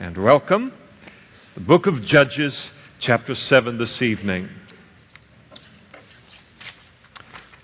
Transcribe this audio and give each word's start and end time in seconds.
and 0.00 0.16
welcome. 0.16 0.72
The 1.52 1.60
book 1.60 1.86
of 1.86 2.02
Judges, 2.06 2.70
chapter 3.00 3.34
7, 3.34 3.76
this 3.76 4.00
evening. 4.00 4.48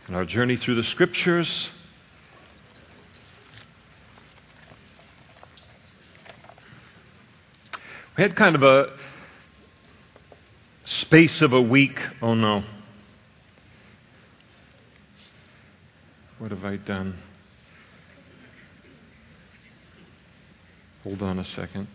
In 0.06 0.14
our 0.14 0.26
journey 0.26 0.56
through 0.56 0.74
the 0.74 0.82
scriptures, 0.82 1.70
we 8.18 8.22
had 8.22 8.36
kind 8.36 8.54
of 8.54 8.62
a 8.62 8.92
space 10.84 11.40
of 11.40 11.54
a 11.54 11.62
week. 11.62 11.98
Oh 12.20 12.34
no. 12.34 12.64
What 16.38 16.50
have 16.50 16.66
I 16.66 16.76
done? 16.76 17.18
Hold 21.02 21.22
on 21.22 21.38
a 21.38 21.44
second. 21.44 21.88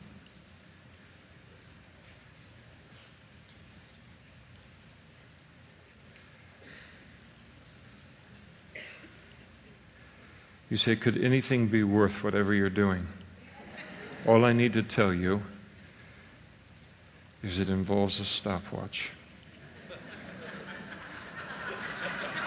You 10.72 10.78
say, 10.78 10.96
could 10.96 11.22
anything 11.22 11.68
be 11.68 11.84
worth 11.84 12.24
whatever 12.24 12.54
you're 12.54 12.70
doing? 12.70 13.06
All 14.26 14.46
I 14.46 14.54
need 14.54 14.72
to 14.72 14.84
tell 14.84 15.14
you 15.14 15.42
is 17.44 17.60
it 17.60 17.68
involves 17.68 18.22
a 18.22 18.26
stopwatch. 18.26 19.10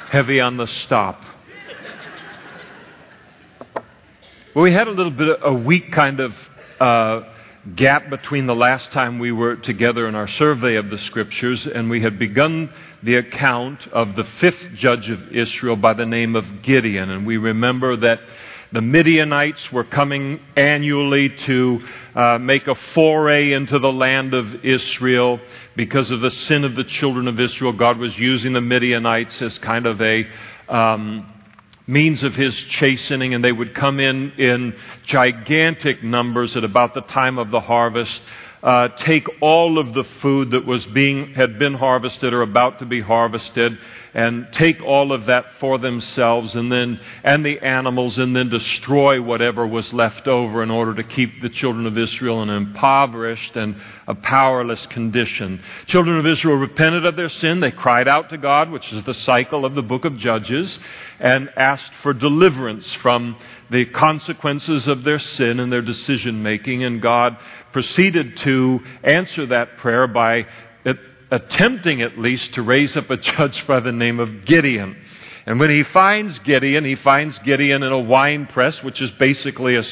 Heavy 0.09 0.41
on 0.41 0.56
the 0.56 0.66
stop. 0.66 1.20
Well, 4.55 4.62
we 4.62 4.72
had 4.72 4.88
a 4.88 4.92
little 4.92 5.12
bit 5.12 5.28
of 5.28 5.42
a 5.42 5.59
weak 5.59 5.92
kind 5.92 6.20
of 6.20 6.33
uh, 6.80 7.28
gap 7.77 8.10
between 8.10 8.46
the 8.46 8.54
last 8.54 8.92
time 8.92 9.18
we 9.18 9.32
were 9.32 9.56
together 9.56 10.06
in 10.06 10.14
our 10.14 10.28
survey 10.28 10.77
of 10.77 10.91
the 10.91 10.98
scriptures, 10.98 11.66
and 11.66 11.89
we 11.89 12.02
had 12.02 12.19
begun 12.19 12.70
the 13.02 13.16
account 13.16 13.86
of 13.89 14.16
the 14.16 14.25
fifth 14.25 14.69
judge 14.75 15.08
of 15.08 15.33
Israel 15.33 15.77
by 15.77 15.94
the 15.94 16.06
name 16.06 16.36
of 16.36 16.62
Gideon. 16.62 17.11
And 17.11 17.27
we 17.27 17.36
remember 17.36 17.97
that 17.97 18.20
the 18.72 18.83
Midianites 18.83 19.72
were 19.72 19.84
coming 19.84 20.41
annually 20.56 21.30
to 21.30 21.80
uh, 22.14 22.39
make 22.39 22.66
a 22.66 22.74
foray 22.74 23.52
into 23.52 23.78
the 23.78 23.92
land 23.92 24.34
of 24.34 24.64
Israel 24.64 25.41
because 25.77 26.11
of 26.11 26.20
the 26.20 26.30
sin 26.30 26.64
of 26.64 26.74
the 26.74 26.84
children 26.84 27.28
of 27.28 27.39
Israel. 27.39 27.72
God 27.72 27.98
was 27.98 28.19
using 28.19 28.52
the 28.52 28.61
Midianites 28.61 29.41
as 29.41 29.58
kind 29.58 29.86
of 29.86 30.00
a 30.02 30.27
um, 30.69 31.33
means 31.86 32.22
of 32.22 32.34
his 32.34 32.56
chastening, 32.56 33.34
and 33.34 33.44
they 33.44 33.52
would 33.52 33.74
come 33.74 34.00
in 34.00 34.32
in 34.32 34.74
gigantic 35.04 36.02
numbers 36.02 36.56
at 36.56 36.64
about 36.64 36.94
the 36.94 37.02
time 37.02 37.38
of 37.38 37.50
the 37.50 37.60
harvest. 37.60 38.22
Uh, 38.65 38.89
take 38.97 39.29
all 39.43 39.79
of 39.79 39.93
the 39.93 40.05
food 40.23 40.53
that 40.53 40.65
was 40.65 40.87
being 40.87 41.34
had 41.34 41.59
been 41.59 41.75
harvested 41.75 42.33
or 42.33 42.41
about 42.41 42.79
to 42.79 42.87
be 42.87 43.03
harvested 43.03 43.79
and 44.15 44.48
take 44.53 44.81
all 44.83 45.12
of 45.12 45.27
that 45.27 45.45
for 45.59 45.77
themselves 45.77 46.55
and 46.55 46.73
then 46.73 46.98
and 47.25 47.45
the 47.45 47.59
animals 47.59 48.17
and 48.17 48.35
then 48.35 48.48
destroy 48.48 49.20
whatever 49.20 49.67
was 49.67 49.92
left 49.92 50.27
over 50.27 50.62
in 50.62 50.70
order 50.70 50.95
to 50.95 51.03
keep 51.03 51.42
the 51.42 51.48
children 51.51 51.85
of 51.85 51.98
Israel 51.98 52.42
in 52.42 52.48
an 52.48 52.57
impoverished 52.57 53.55
and 53.55 53.77
a 54.07 54.15
powerless 54.15 54.87
condition. 54.87 55.61
Children 55.87 56.19
of 56.19 56.27
Israel 56.27 56.57
repented 56.57 57.05
of 57.05 57.17
their 57.17 57.29
sin. 57.29 57.61
They 57.61 57.70
cried 57.70 58.09
out 58.09 58.31
to 58.31 58.39
God, 58.39 58.70
which 58.70 58.92
is 58.92 59.03
the 59.03 59.12
cycle 59.12 59.67
of 59.67 59.75
the 59.75 59.83
book 59.83 60.05
of 60.05 60.17
Judges, 60.17 60.79
and 61.19 61.51
asked 61.57 61.92
for 61.97 62.15
deliverance 62.15 62.95
from 62.95 63.37
the 63.70 63.87
consequences 63.87 64.87
of 64.87 65.05
their 65.05 65.19
sin 65.19 65.59
and 65.59 65.73
their 65.73 65.83
decision 65.83 66.42
making. 66.42 66.85
And 66.85 67.03
God 67.03 67.37
proceeded 67.75 68.36
to 68.36 68.80
answer 69.03 69.47
that 69.47 69.77
prayer 69.78 70.06
by 70.06 70.47
attempting 71.30 72.03
at 72.03 72.17
least 72.17 72.55
to 72.55 72.62
raise 72.62 72.97
up 72.97 73.11
a 73.11 73.17
judge 73.17 73.67
by 73.67 73.80
the 73.80 73.91
name 73.91 74.20
of 74.20 74.44
Gideon. 74.44 74.97
And 75.45 75.58
when 75.58 75.70
he 75.70 75.83
finds 75.83 76.39
Gideon, 76.39 76.85
he 76.85 76.95
finds 76.95 77.39
Gideon 77.40 77.83
in 77.83 77.92
a 77.92 77.98
wine 77.98 78.46
press, 78.46 78.83
which 78.83 79.01
is 79.01 79.11
basically 79.11 79.74
a, 79.74 79.85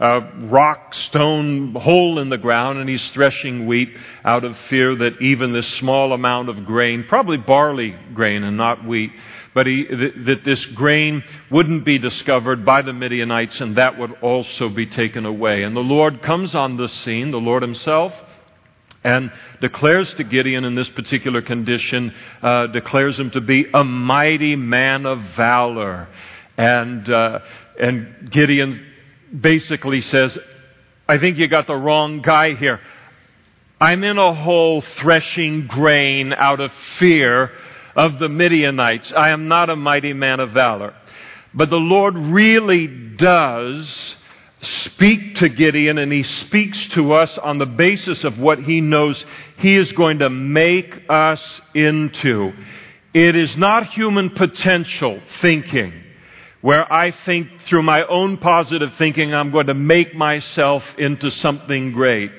a, 0.00 0.20
rock 0.48 0.92
stone 0.92 1.72
hole 1.74 2.18
in 2.18 2.30
the 2.30 2.36
ground, 2.36 2.80
and 2.80 2.88
he's 2.90 3.10
threshing 3.12 3.66
wheat 3.68 3.96
out 4.24 4.44
of 4.44 4.58
fear 4.68 4.96
that 4.96 5.22
even 5.22 5.52
this 5.52 5.68
small 5.74 6.12
amount 6.12 6.48
of 6.48 6.66
grain, 6.66 7.04
probably 7.08 7.36
barley 7.36 7.96
grain 8.12 8.42
and 8.42 8.56
not 8.56 8.84
wheat, 8.84 9.12
but 9.54 9.66
he, 9.66 9.84
th- 9.84 10.14
that 10.26 10.44
this 10.44 10.64
grain 10.66 11.24
wouldn't 11.50 11.84
be 11.84 11.98
discovered 11.98 12.64
by 12.64 12.82
the 12.82 12.92
Midianites, 12.92 13.60
and 13.60 13.76
that 13.76 13.98
would 13.98 14.12
also 14.22 14.68
be 14.68 14.86
taken 14.86 15.26
away. 15.26 15.62
And 15.62 15.76
the 15.76 15.80
Lord 15.80 16.22
comes 16.22 16.54
on 16.54 16.76
the 16.76 16.88
scene, 16.88 17.30
the 17.30 17.38
Lord 17.38 17.62
Himself 17.62 18.14
and 19.02 19.32
declares 19.60 20.12
to 20.14 20.24
Gideon 20.24 20.64
in 20.64 20.74
this 20.74 20.88
particular 20.90 21.42
condition, 21.42 22.14
uh, 22.42 22.66
declares 22.66 23.18
him 23.18 23.30
to 23.30 23.40
be 23.40 23.66
a 23.72 23.82
mighty 23.82 24.56
man 24.56 25.06
of 25.06 25.20
valor. 25.36 26.08
And, 26.56 27.08
uh, 27.08 27.40
and 27.78 28.30
Gideon 28.30 28.84
basically 29.38 30.02
says, 30.02 30.38
I 31.08 31.18
think 31.18 31.38
you 31.38 31.48
got 31.48 31.66
the 31.66 31.76
wrong 31.76 32.20
guy 32.20 32.54
here. 32.54 32.80
I'm 33.80 34.04
in 34.04 34.18
a 34.18 34.34
hole 34.34 34.82
threshing 34.82 35.66
grain 35.66 36.34
out 36.34 36.60
of 36.60 36.70
fear 36.98 37.50
of 37.96 38.18
the 38.18 38.28
Midianites. 38.28 39.12
I 39.12 39.30
am 39.30 39.48
not 39.48 39.70
a 39.70 39.76
mighty 39.76 40.12
man 40.12 40.40
of 40.40 40.50
valor. 40.50 40.94
But 41.52 41.70
the 41.70 41.80
Lord 41.80 42.16
really 42.16 42.86
does 42.86 44.16
speak 44.62 45.36
to 45.36 45.48
Gideon, 45.48 45.98
and 45.98 46.12
he 46.12 46.22
speaks 46.22 46.86
to 46.88 47.12
us 47.12 47.36
on 47.38 47.58
the 47.58 47.66
basis 47.66 48.24
of 48.24 48.38
what 48.38 48.62
he 48.62 48.80
knows 48.80 49.24
he 49.56 49.76
is 49.76 49.92
going 49.92 50.18
to 50.18 50.30
make 50.30 51.02
us 51.08 51.60
into. 51.74 52.52
It 53.14 53.36
is 53.36 53.56
not 53.56 53.86
human 53.86 54.30
potential 54.30 55.20
thinking, 55.40 55.92
where 56.60 56.90
I 56.92 57.10
think 57.10 57.62
through 57.62 57.82
my 57.82 58.04
own 58.06 58.36
positive 58.36 58.94
thinking, 58.94 59.34
I'm 59.34 59.50
going 59.50 59.66
to 59.66 59.74
make 59.74 60.14
myself 60.14 60.84
into 60.98 61.30
something 61.30 61.92
great. 61.92 62.30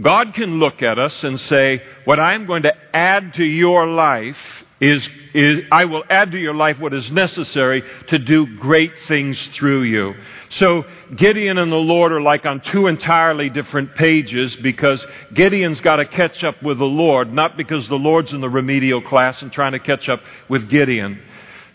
God 0.00 0.34
can 0.34 0.58
look 0.58 0.82
at 0.82 0.98
us 0.98 1.22
and 1.24 1.38
say, 1.38 1.82
What 2.04 2.18
I'm 2.18 2.46
going 2.46 2.62
to 2.62 2.74
add 2.94 3.34
to 3.34 3.44
your 3.44 3.86
life 3.86 4.38
is, 4.80 5.08
is, 5.34 5.64
I 5.70 5.84
will 5.84 6.04
add 6.08 6.32
to 6.32 6.38
your 6.38 6.54
life 6.54 6.80
what 6.80 6.94
is 6.94 7.12
necessary 7.12 7.82
to 8.08 8.18
do 8.18 8.56
great 8.56 8.92
things 9.06 9.46
through 9.48 9.82
you. 9.82 10.14
So 10.48 10.86
Gideon 11.14 11.58
and 11.58 11.70
the 11.70 11.76
Lord 11.76 12.12
are 12.12 12.20
like 12.22 12.46
on 12.46 12.60
two 12.60 12.86
entirely 12.86 13.50
different 13.50 13.94
pages 13.94 14.56
because 14.56 15.06
Gideon's 15.34 15.80
got 15.80 15.96
to 15.96 16.06
catch 16.06 16.42
up 16.44 16.62
with 16.62 16.78
the 16.78 16.86
Lord, 16.86 17.32
not 17.32 17.56
because 17.56 17.88
the 17.88 17.98
Lord's 17.98 18.32
in 18.32 18.40
the 18.40 18.48
remedial 18.48 19.02
class 19.02 19.42
and 19.42 19.52
trying 19.52 19.72
to 19.72 19.78
catch 19.78 20.08
up 20.08 20.20
with 20.48 20.68
Gideon. 20.70 21.20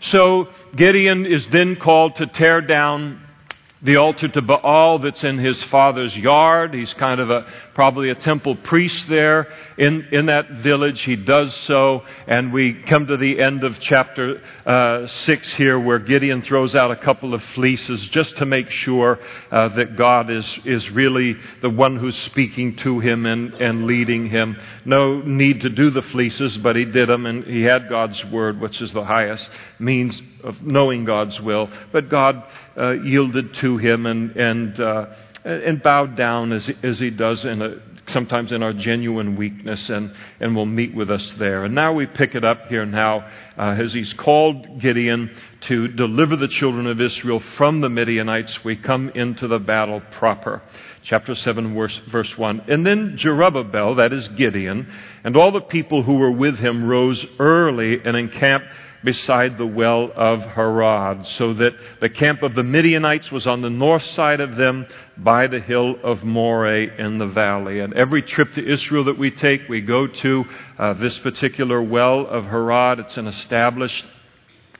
So 0.00 0.48
Gideon 0.74 1.26
is 1.26 1.48
then 1.48 1.76
called 1.76 2.16
to 2.16 2.26
tear 2.26 2.60
down 2.60 3.25
the 3.86 3.96
altar 3.96 4.26
to 4.26 4.42
Baal 4.42 4.98
that's 4.98 5.22
in 5.22 5.38
his 5.38 5.62
father's 5.64 6.16
yard. 6.16 6.74
He's 6.74 6.92
kind 6.94 7.20
of 7.20 7.30
a 7.30 7.46
probably 7.72 8.10
a 8.10 8.16
temple 8.16 8.56
priest 8.56 9.08
there 9.08 9.46
in, 9.78 10.08
in 10.10 10.26
that 10.26 10.50
village. 10.50 11.02
He 11.02 11.14
does 11.14 11.54
so, 11.54 12.02
and 12.26 12.52
we 12.52 12.72
come 12.72 13.06
to 13.06 13.16
the 13.16 13.40
end 13.40 13.62
of 13.62 13.78
chapter 13.78 14.42
uh, 14.64 15.06
6 15.06 15.52
here 15.52 15.78
where 15.78 16.00
Gideon 16.00 16.42
throws 16.42 16.74
out 16.74 16.90
a 16.90 16.96
couple 16.96 17.32
of 17.32 17.42
fleeces 17.54 18.08
just 18.08 18.36
to 18.38 18.46
make 18.46 18.70
sure 18.70 19.20
uh, 19.52 19.68
that 19.76 19.94
God 19.96 20.30
is, 20.30 20.58
is 20.64 20.90
really 20.90 21.36
the 21.60 21.70
one 21.70 21.96
who's 21.96 22.16
speaking 22.16 22.74
to 22.76 22.98
him 22.98 23.24
and, 23.24 23.54
and 23.54 23.86
leading 23.86 24.28
him. 24.30 24.56
No 24.84 25.20
need 25.20 25.60
to 25.60 25.70
do 25.70 25.90
the 25.90 26.02
fleeces, 26.02 26.56
but 26.56 26.74
he 26.74 26.86
did 26.86 27.08
them, 27.08 27.24
and 27.24 27.44
he 27.44 27.62
had 27.62 27.88
God's 27.88 28.24
word, 28.24 28.58
which 28.58 28.80
is 28.80 28.92
the 28.92 29.04
highest 29.04 29.48
means 29.78 30.20
of 30.42 30.62
knowing 30.62 31.04
God's 31.04 31.40
will. 31.40 31.70
But 31.92 32.08
God 32.08 32.42
uh, 32.76 32.92
yielded 32.92 33.54
to 33.54 33.78
him 33.78 34.06
and, 34.06 34.36
and 34.36 34.80
uh, 34.80 35.06
and 35.46 35.80
bowed 35.80 36.16
down 36.16 36.52
as, 36.52 36.68
as 36.82 36.98
he 36.98 37.10
does 37.10 37.44
in 37.44 37.62
a, 37.62 37.76
sometimes 38.06 38.50
in 38.50 38.64
our 38.64 38.72
genuine 38.72 39.36
weakness 39.36 39.88
and, 39.90 40.12
and 40.40 40.56
will 40.56 40.66
meet 40.66 40.92
with 40.92 41.08
us 41.08 41.34
there. 41.38 41.64
And 41.64 41.74
now 41.74 41.92
we 41.92 42.06
pick 42.06 42.34
it 42.34 42.44
up 42.44 42.66
here 42.66 42.84
now 42.84 43.28
uh, 43.56 43.76
as 43.78 43.92
he's 43.92 44.12
called 44.12 44.80
Gideon 44.80 45.30
to 45.62 45.86
deliver 45.86 46.34
the 46.34 46.48
children 46.48 46.88
of 46.88 47.00
Israel 47.00 47.38
from 47.56 47.80
the 47.80 47.88
Midianites. 47.88 48.64
We 48.64 48.74
come 48.76 49.10
into 49.10 49.46
the 49.46 49.60
battle 49.60 50.02
proper. 50.12 50.62
Chapter 51.02 51.36
7, 51.36 51.74
verse, 51.74 51.96
verse 52.10 52.36
1. 52.36 52.64
And 52.68 52.84
then 52.84 53.16
Jerubbaal, 53.16 53.98
that 53.98 54.12
is 54.12 54.26
Gideon, 54.28 54.92
and 55.22 55.36
all 55.36 55.52
the 55.52 55.60
people 55.60 56.02
who 56.02 56.18
were 56.18 56.32
with 56.32 56.58
him 56.58 56.88
rose 56.88 57.24
early 57.38 58.00
and 58.04 58.16
encamped 58.16 58.66
beside 59.06 59.56
the 59.56 59.66
well 59.66 60.10
of 60.14 60.42
Harod, 60.42 61.24
so 61.26 61.54
that 61.54 61.72
the 62.00 62.10
camp 62.10 62.42
of 62.42 62.54
the 62.54 62.62
Midianites 62.62 63.32
was 63.32 63.46
on 63.46 63.62
the 63.62 63.70
north 63.70 64.02
side 64.02 64.40
of 64.40 64.56
them 64.56 64.84
by 65.16 65.46
the 65.46 65.60
hill 65.60 65.94
of 66.02 66.24
Moreh 66.24 66.98
in 66.98 67.16
the 67.16 67.28
valley. 67.28 67.80
And 67.80 67.94
every 67.94 68.20
trip 68.20 68.52
to 68.54 68.66
Israel 68.66 69.04
that 69.04 69.16
we 69.16 69.30
take, 69.30 69.68
we 69.68 69.80
go 69.80 70.08
to 70.08 70.44
uh, 70.78 70.92
this 70.94 71.18
particular 71.20 71.80
well 71.80 72.26
of 72.26 72.44
Harod. 72.46 72.98
It's 72.98 73.16
an 73.16 73.28
established 73.28 74.04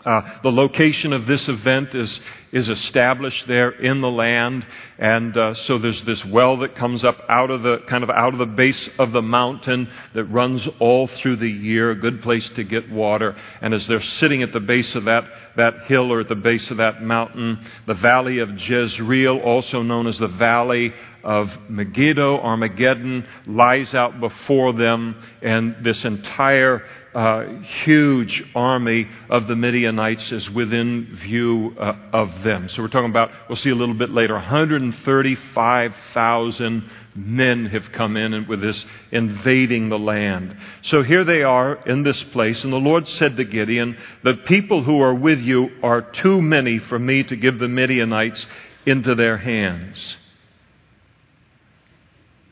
Uh, 0.06 0.38
the 0.44 0.52
location 0.52 1.12
of 1.12 1.26
this 1.26 1.48
event 1.48 1.92
is, 1.92 2.20
is 2.52 2.68
established 2.68 3.48
there 3.48 3.70
in 3.70 4.00
the 4.00 4.10
land, 4.10 4.64
and 5.00 5.36
uh, 5.36 5.52
so 5.52 5.78
there's 5.78 6.00
this 6.04 6.24
well 6.26 6.58
that 6.58 6.76
comes 6.76 7.04
up 7.04 7.20
out 7.28 7.50
of 7.50 7.64
the 7.64 7.78
kind 7.88 8.04
of 8.04 8.10
out 8.10 8.32
of 8.32 8.38
the 8.38 8.46
base 8.46 8.88
of 9.00 9.10
the 9.10 9.20
mountain 9.20 9.90
that 10.14 10.24
runs 10.26 10.68
all 10.78 11.08
through 11.08 11.34
the 11.34 11.50
year, 11.50 11.90
a 11.90 11.96
good 11.96 12.22
place 12.22 12.48
to 12.50 12.62
get 12.62 12.88
water. 12.88 13.34
And 13.60 13.74
as 13.74 13.88
they're 13.88 14.00
sitting 14.00 14.44
at 14.44 14.52
the 14.52 14.60
base 14.60 14.94
of 14.94 15.06
that, 15.06 15.24
that 15.56 15.86
hill 15.86 16.12
or 16.12 16.20
at 16.20 16.28
the 16.28 16.36
base 16.36 16.70
of 16.70 16.76
that 16.76 17.02
mountain, 17.02 17.58
the 17.88 17.94
valley 17.94 18.38
of 18.38 18.50
Jezreel, 18.50 19.38
also 19.38 19.82
known 19.82 20.06
as 20.06 20.20
the 20.20 20.28
valley 20.28 20.94
of 21.24 21.50
Megiddo, 21.68 22.38
Armageddon, 22.38 23.26
lies 23.46 23.92
out 23.92 24.20
before 24.20 24.72
them, 24.72 25.20
and 25.42 25.74
this 25.82 26.04
entire 26.04 26.84
uh, 27.16 27.62
huge 27.84 28.44
army 28.54 29.08
of 29.30 29.46
the 29.46 29.56
Midianites 29.56 30.30
is 30.32 30.50
within 30.50 31.16
view 31.22 31.74
uh, 31.80 31.94
of 32.12 32.42
them. 32.42 32.68
So 32.68 32.82
we're 32.82 32.88
talking 32.88 33.08
about, 33.08 33.30
we'll 33.48 33.56
see 33.56 33.70
a 33.70 33.74
little 33.74 33.94
bit 33.94 34.10
later, 34.10 34.34
135,000 34.34 36.90
men 37.14 37.64
have 37.66 37.92
come 37.92 38.18
in 38.18 38.46
with 38.46 38.60
this 38.60 38.84
invading 39.12 39.88
the 39.88 39.98
land. 39.98 40.58
So 40.82 41.02
here 41.02 41.24
they 41.24 41.42
are 41.42 41.76
in 41.88 42.02
this 42.02 42.22
place, 42.24 42.64
and 42.64 42.72
the 42.72 42.76
Lord 42.76 43.08
said 43.08 43.38
to 43.38 43.44
Gideon, 43.44 43.96
The 44.22 44.34
people 44.34 44.82
who 44.82 45.00
are 45.00 45.14
with 45.14 45.40
you 45.40 45.70
are 45.82 46.02
too 46.02 46.42
many 46.42 46.80
for 46.80 46.98
me 46.98 47.22
to 47.24 47.34
give 47.34 47.58
the 47.58 47.68
Midianites 47.68 48.46
into 48.84 49.14
their 49.14 49.38
hands. 49.38 50.18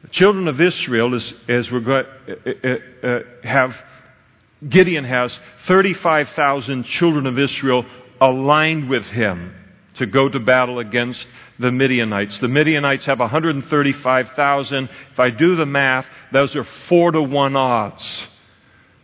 The 0.00 0.08
children 0.08 0.49
of 0.49 0.58
Israel, 0.58 1.14
as, 1.14 1.34
as 1.49 1.70
we're 1.70 1.81
going, 1.81 2.06
uh, 2.28 2.32
uh, 2.64 2.78
uh, 3.06 3.20
have 3.43 3.76
Gideon 4.69 5.05
has 5.05 5.38
35,000 5.66 6.84
children 6.84 7.26
of 7.26 7.38
Israel 7.38 7.84
aligned 8.20 8.88
with 8.88 9.05
him 9.06 9.55
to 9.94 10.06
go 10.06 10.28
to 10.28 10.40
battle 10.40 10.78
against 10.78 11.26
the 11.58 11.70
Midianites. 11.70 12.38
The 12.38 12.49
Midianites 12.49 13.05
have 13.06 13.20
135,000. 13.20 14.88
If 15.12 15.20
I 15.20 15.31
do 15.31 15.56
the 15.56 15.66
math, 15.66 16.06
those 16.32 16.56
are 16.56 16.64
four 16.64 17.12
to 17.12 17.22
one 17.22 17.56
odds. 17.56 18.26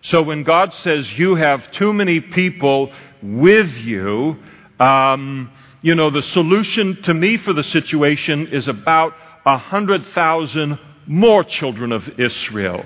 So 0.02 0.22
when 0.22 0.42
God 0.44 0.72
says 0.72 1.18
you 1.18 1.34
have 1.34 1.70
too 1.72 1.92
many 1.92 2.20
people 2.20 2.92
with 3.22 3.70
you, 3.74 4.36
um, 4.78 5.50
you 5.82 5.94
know, 5.94 6.10
the 6.10 6.22
solution 6.22 7.02
to 7.02 7.14
me 7.14 7.36
for 7.36 7.52
the 7.52 7.62
situation 7.62 8.48
is 8.48 8.66
about 8.66 9.14
100,000 9.44 10.78
more 11.06 11.44
children 11.44 11.92
of 11.92 12.08
Israel. 12.18 12.84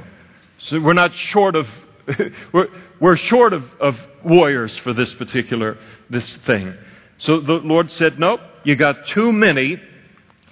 So 0.59 0.81
we're 0.81 0.93
not 0.93 1.15
short 1.15 1.57
of 1.57 1.69
we're, 2.53 2.69
we're 3.01 3.17
short 3.17 3.53
of, 3.53 3.65
of 3.81 3.99
warriors 4.25 4.77
for 4.79 4.93
this 4.93 5.13
particular 5.15 5.79
this 6.11 6.37
thing. 6.39 6.75
So 7.19 7.41
the 7.41 7.55
Lord 7.55 7.91
said, 7.91 8.19
Nope, 8.19 8.41
you 8.65 8.77
got 8.77 9.07
too 9.07 9.33
many 9.33 9.81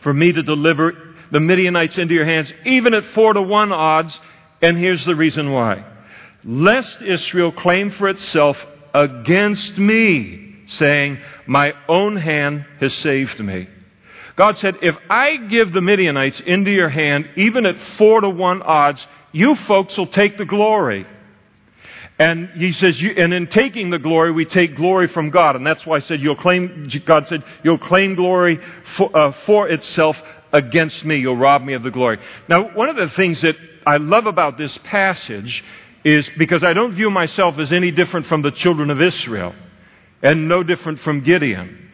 for 0.01 0.13
me 0.13 0.33
to 0.33 0.43
deliver 0.43 1.15
the 1.31 1.41
Midianites 1.41 1.99
into 1.99 2.15
your 2.15 2.27
hands, 2.27 2.53
even 2.65 2.95
at 2.95 3.05
four 3.07 3.33
to 3.33 3.43
one 3.43 3.73
odds. 3.73 4.19
And 4.61 4.79
here's 4.79 5.05
the 5.05 5.15
reason 5.15 5.51
why. 5.51 5.85
Lest 6.45 7.03
Israel 7.03 7.53
claim 7.53 7.91
for 7.91 8.09
itself 8.09 8.65
against 8.95 9.79
me, 9.79 10.57
saying, 10.67 11.19
My 11.47 11.73
own 11.89 12.17
hand 12.17 12.67
has 12.81 12.95
saved 12.95 13.41
me. 13.41 13.69
God 14.37 14.59
said, 14.59 14.77
If 14.83 14.97
I 15.11 15.37
give 15.37 15.73
the 15.73 15.81
Midianites 15.81 16.41
into 16.41 16.71
your 16.71 16.89
hand, 16.89 17.29
even 17.37 17.67
at 17.67 17.79
four 17.97 18.21
to 18.21 18.29
one 18.29 18.63
odds, 18.63 19.07
you 19.33 19.55
folks 19.55 19.97
will 19.97 20.07
take 20.07 20.37
the 20.37 20.45
glory. 20.45 21.07
And 22.23 22.51
he 22.51 22.71
says, 22.71 23.03
and 23.03 23.35
in 23.35 23.49
taking 23.49 23.91
the 23.91 23.99
glory, 23.99 24.31
we 24.31 24.45
take 24.45 24.77
glory 24.77 25.09
from 25.09 25.31
God. 25.31 25.57
And 25.57 25.67
that's 25.67 25.85
why 25.85 25.97
I 25.97 25.99
said, 25.99 26.21
you'll 26.21 26.37
claim, 26.37 26.89
God 27.05 27.27
said, 27.27 27.43
you'll 27.65 27.79
claim 27.79 28.15
glory 28.15 28.61
for, 28.95 29.11
uh, 29.17 29.33
for 29.45 29.69
itself 29.69 30.23
against 30.53 31.05
me. 31.05 31.17
You'll 31.17 31.37
rob 31.37 31.65
me 31.65 31.73
of 31.73 31.83
the 31.83 31.91
glory. 31.91 32.21
Now, 32.47 32.77
one 32.77 32.89
of 32.89 32.95
the 32.95 33.09
things 33.09 33.41
that 33.41 33.57
I 33.85 33.97
love 33.97 34.27
about 34.27 34.57
this 34.57 34.79
passage 34.85 35.65
is 36.05 36.31
because 36.39 36.63
I 36.63 36.75
don't 36.75 36.93
view 36.93 37.11
myself 37.11 37.59
as 37.59 37.73
any 37.73 37.91
different 37.91 38.27
from 38.27 38.43
the 38.43 38.53
children 38.53 38.93
of 38.93 39.03
Israel 39.03 39.53
and 40.23 40.49
no 40.49 40.63
different 40.63 41.01
from 41.01 41.23
Gideon. 41.23 41.91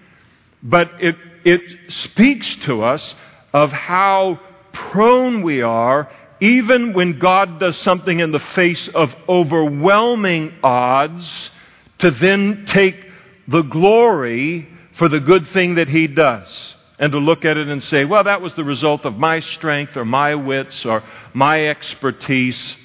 But 0.63 0.91
it, 1.01 1.17
it 1.45 1.91
speaks 1.91 2.55
to 2.67 2.83
us 2.83 3.15
of 3.55 3.73
how 3.73 4.39
prone 4.75 5.41
we 5.41 5.63
are 5.63 6.11
even 6.41 6.93
when 6.93 7.19
God 7.19 7.59
does 7.61 7.77
something 7.79 8.21
in 8.21 8.33
the 8.33 8.39
face 8.39 8.89
of 8.89 9.15
overwhelming 9.29 10.55
odds, 10.63 11.51
to 11.99 12.11
then 12.11 12.65
take 12.67 13.07
the 13.49 13.63
glory 13.63 14.69
for 14.95 15.09
the 15.09 15.21
good 15.21 15.49
thing 15.49 15.77
that 15.77 15.89
He 15.89 16.07
does. 16.07 16.75
And 16.99 17.13
to 17.13 17.19
look 17.19 17.45
at 17.45 17.57
it 17.57 17.69
and 17.69 17.83
say, 17.83 18.05
well, 18.05 18.25
that 18.25 18.41
was 18.41 18.53
the 18.55 18.65
result 18.65 19.05
of 19.05 19.17
my 19.17 19.39
strength 19.41 19.97
or 19.97 20.05
my 20.05 20.35
wits 20.35 20.85
or 20.85 21.05
my 21.33 21.69
expertise. 21.69 22.77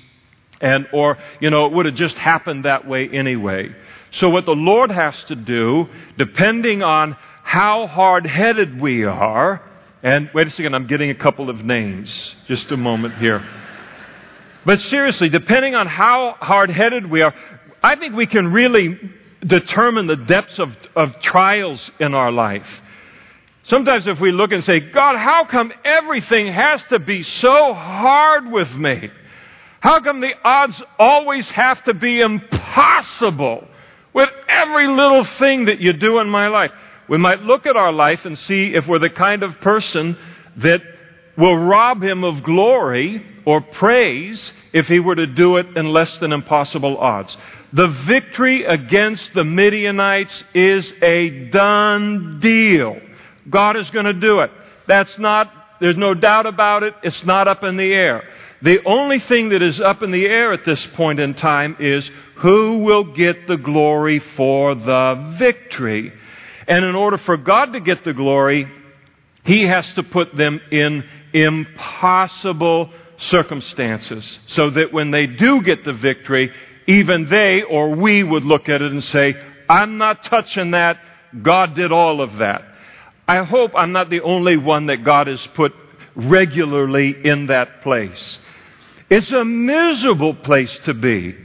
And, 0.61 0.88
or, 0.94 1.17
you 1.39 1.50
know, 1.50 1.65
it 1.65 1.73
would 1.73 1.88
have 1.88 1.95
just 1.95 2.15
happened 2.17 2.65
that 2.65 2.88
way 2.88 3.09
anyway. 3.11 3.75
So 4.11 4.29
what 4.29 4.45
the 4.45 4.55
Lord 4.55 4.91
has 4.91 5.21
to 5.25 5.35
do, 5.35 5.89
depending 6.17 6.83
on 6.83 7.17
how 7.44 7.88
hard 7.88 8.27
headed 8.27 8.79
we 8.79 9.03
are, 9.03 9.61
and 10.03 10.29
wait 10.33 10.47
a 10.47 10.50
second, 10.51 10.75
I'm 10.75 10.88
getting 10.88 11.09
a 11.09 11.15
couple 11.15 11.50
of 11.50 11.63
names. 11.63 12.35
Just 12.47 12.71
a 12.71 12.77
moment 12.77 13.15
here. 13.15 13.41
But 14.65 14.81
seriously, 14.81 15.29
depending 15.29 15.75
on 15.75 15.88
how 15.88 16.35
hard 16.39 16.69
headed 16.69 17.09
we 17.09 17.21
are, 17.21 17.33
I 17.81 17.95
think 17.95 18.13
we 18.13 18.27
can 18.27 18.51
really 18.51 19.00
determine 19.45 20.07
the 20.07 20.17
depths 20.17 20.59
of, 20.59 20.75
of 20.95 21.19
trials 21.21 21.89
in 22.00 22.13
our 22.13 22.31
life. 22.33 22.67
Sometimes 23.63 24.05
if 24.07 24.19
we 24.19 24.33
look 24.33 24.51
and 24.51 24.63
say, 24.63 24.81
God, 24.81 25.17
how 25.17 25.45
come 25.45 25.71
everything 25.85 26.51
has 26.51 26.83
to 26.85 27.00
be 27.00 27.23
so 27.23 27.73
hard 27.73 28.51
with 28.51 28.73
me? 28.73 29.09
How 29.79 30.01
come 30.01 30.19
the 30.19 30.33
odds 30.44 30.81
always 31.00 31.50
have 31.51 31.81
to 31.85 31.94
be 31.94 32.19
impossible 32.19 33.67
with 34.13 34.29
every 34.50 34.88
little 34.88 35.23
thing 35.23 35.65
that 35.65 35.79
you 35.79 35.94
do 35.94 36.19
in 36.19 36.27
my 36.27 36.50
life? 36.50 36.71
We 37.07 37.17
might 37.17 37.41
look 37.41 37.65
at 37.65 37.75
our 37.75 37.91
life 37.91 38.25
and 38.25 38.38
see 38.38 38.73
if 38.73 38.88
we're 38.88 39.00
the 39.00 39.09
kind 39.09 39.44
of 39.44 39.59
person 39.61 40.17
that 40.57 40.81
will 41.38 41.57
rob 41.57 42.03
him 42.03 42.23
of 42.23 42.44
glory 42.44 43.25
or 43.45 43.61
praise 43.61 44.53
if 44.71 44.88
he 44.88 45.00
were 45.00 45.15
to 45.15 45.27
do 45.27 45.57
it 45.57 45.77
in 45.77 45.91
less 45.91 46.17
than 46.19 46.31
impossible 46.31 46.97
odds. 46.97 47.35
The 47.73 47.88
victory 47.88 48.63
against 48.63 49.33
the 49.33 49.44
Midianites 49.44 50.44
is 50.53 50.94
a 51.01 51.50
done 51.50 52.39
deal. 52.39 53.00
God 53.50 53.77
is 53.77 53.89
going 53.89 54.05
to 54.05 54.13
do 54.13 54.41
it. 54.41 54.51
That's 54.88 55.17
not, 55.17 55.51
there's 55.81 55.97
no 55.97 56.13
doubt 56.13 56.45
about 56.45 56.83
it. 56.83 56.94
It's 57.03 57.25
not 57.25 57.47
up 57.47 57.63
in 57.63 57.77
the 57.77 57.91
air. 57.91 58.23
The 58.61 58.83
only 58.85 59.19
thing 59.19 59.50
that 59.50 59.62
is 59.62 59.81
up 59.81 60.03
in 60.03 60.12
the 60.12 60.25
air 60.25 60.53
at 60.53 60.65
this 60.65 60.86
point 60.93 61.19
in 61.19 61.33
time 61.33 61.75
is 61.79 62.10
who 62.36 62.79
will 62.79 63.03
get 63.03 63.48
the 63.48 63.57
glory 63.57 64.19
for 64.19 64.75
the 64.75 65.36
victory. 65.38 66.13
And 66.67 66.86
in 66.86 66.96
order 66.96 67.17
for 67.17 67.38
God 67.38 67.74
to 67.74 67.79
get 67.79 68.03
the 68.03 68.13
glory, 68.13 68.67
He 69.43 69.63
has 69.63 69.91
to 69.93 70.03
put 70.03 70.36
them 70.36 70.62
in 70.72 71.03
impossible 71.34 72.91
circumstances 73.17 74.39
so 74.48 74.70
that 74.70 74.91
when 74.91 75.12
they 75.12 75.27
do 75.27 75.62
get 75.62 75.84
the 75.84 75.93
victory, 75.93 76.51
even 76.88 77.29
they 77.29 77.62
or 77.62 77.96
we 77.96 78.24
would 78.24 78.43
look 78.43 78.70
at 78.70 78.82
it 78.82 78.91
and 78.91 79.03
say, 79.03 79.36
I'm 79.70 79.98
not 79.98 80.24
touching 80.24 80.72
that. 80.72 81.00
God 81.41 81.74
did 81.74 81.91
all 81.91 82.22
of 82.22 82.38
that. 82.38 82.63
I 83.27 83.43
hope 83.43 83.72
I'm 83.75 83.93
not 83.93 84.10
the 84.10 84.22
only 84.22 84.58
one 84.58 84.88
that 84.88 85.03
God 85.03 85.27
has 85.27 85.46
put 85.48 85.74
regularly 86.15 87.15
in 87.25 87.48
that 87.48 87.82
place. 87.82 88.39
It's 89.10 89.32
a 89.32 89.46
miserable 89.46 90.36
place 90.36 90.77
to 90.79 90.93
be. 90.93 91.36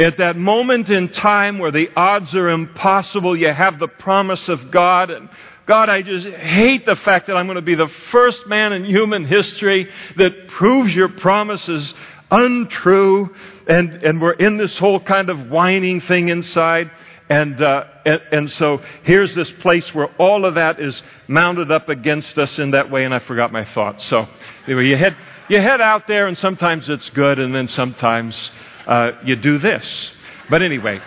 At 0.00 0.16
that 0.16 0.38
moment 0.38 0.88
in 0.88 1.10
time 1.10 1.58
where 1.58 1.70
the 1.70 1.90
odds 1.94 2.34
are 2.34 2.48
impossible, 2.48 3.36
you 3.36 3.52
have 3.52 3.78
the 3.78 3.86
promise 3.86 4.48
of 4.48 4.70
God. 4.70 5.10
And 5.10 5.28
God, 5.66 5.90
I 5.90 6.00
just 6.00 6.26
hate 6.26 6.86
the 6.86 6.96
fact 6.96 7.26
that 7.26 7.36
I'm 7.36 7.46
going 7.46 7.56
to 7.56 7.62
be 7.62 7.74
the 7.74 7.90
first 8.10 8.46
man 8.46 8.72
in 8.72 8.86
human 8.86 9.26
history 9.26 9.90
that 10.16 10.48
proves 10.48 10.96
your 10.96 11.10
promises 11.10 11.92
untrue. 12.30 13.34
And, 13.68 14.02
and 14.02 14.22
we're 14.22 14.32
in 14.32 14.56
this 14.56 14.78
whole 14.78 15.00
kind 15.00 15.28
of 15.28 15.50
whining 15.50 16.00
thing 16.00 16.30
inside. 16.30 16.90
And, 17.28 17.60
uh, 17.60 17.84
and, 18.06 18.20
and, 18.32 18.50
so 18.52 18.82
here's 19.02 19.34
this 19.34 19.50
place 19.52 19.94
where 19.94 20.08
all 20.16 20.46
of 20.46 20.54
that 20.54 20.80
is 20.80 21.00
mounted 21.28 21.70
up 21.70 21.90
against 21.90 22.38
us 22.38 22.58
in 22.58 22.70
that 22.70 22.90
way, 22.90 23.04
and 23.04 23.14
I 23.14 23.18
forgot 23.18 23.52
my 23.52 23.66
thoughts. 23.66 24.02
So 24.06 24.26
anyway, 24.66 24.86
you 24.86 24.96
head, 24.96 25.14
you 25.48 25.60
head 25.60 25.80
out 25.82 26.08
there, 26.08 26.26
and 26.26 26.36
sometimes 26.38 26.88
it's 26.88 27.08
good, 27.10 27.38
and 27.38 27.54
then 27.54 27.68
sometimes 27.68 28.50
uh, 28.86 29.12
you 29.24 29.36
do 29.36 29.58
this. 29.58 30.10
But 30.48 30.62
anyway, 30.62 31.00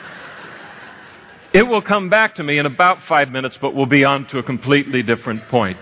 it 1.53 1.63
will 1.63 1.81
come 1.81 2.09
back 2.09 2.35
to 2.35 2.43
me 2.43 2.57
in 2.57 2.65
about 2.65 3.03
five 3.03 3.29
minutes, 3.29 3.57
but 3.61 3.75
we'll 3.75 3.85
be 3.85 4.03
on 4.03 4.25
to 4.27 4.39
a 4.39 4.43
completely 4.43 5.03
different 5.03 5.47
point. 5.49 5.77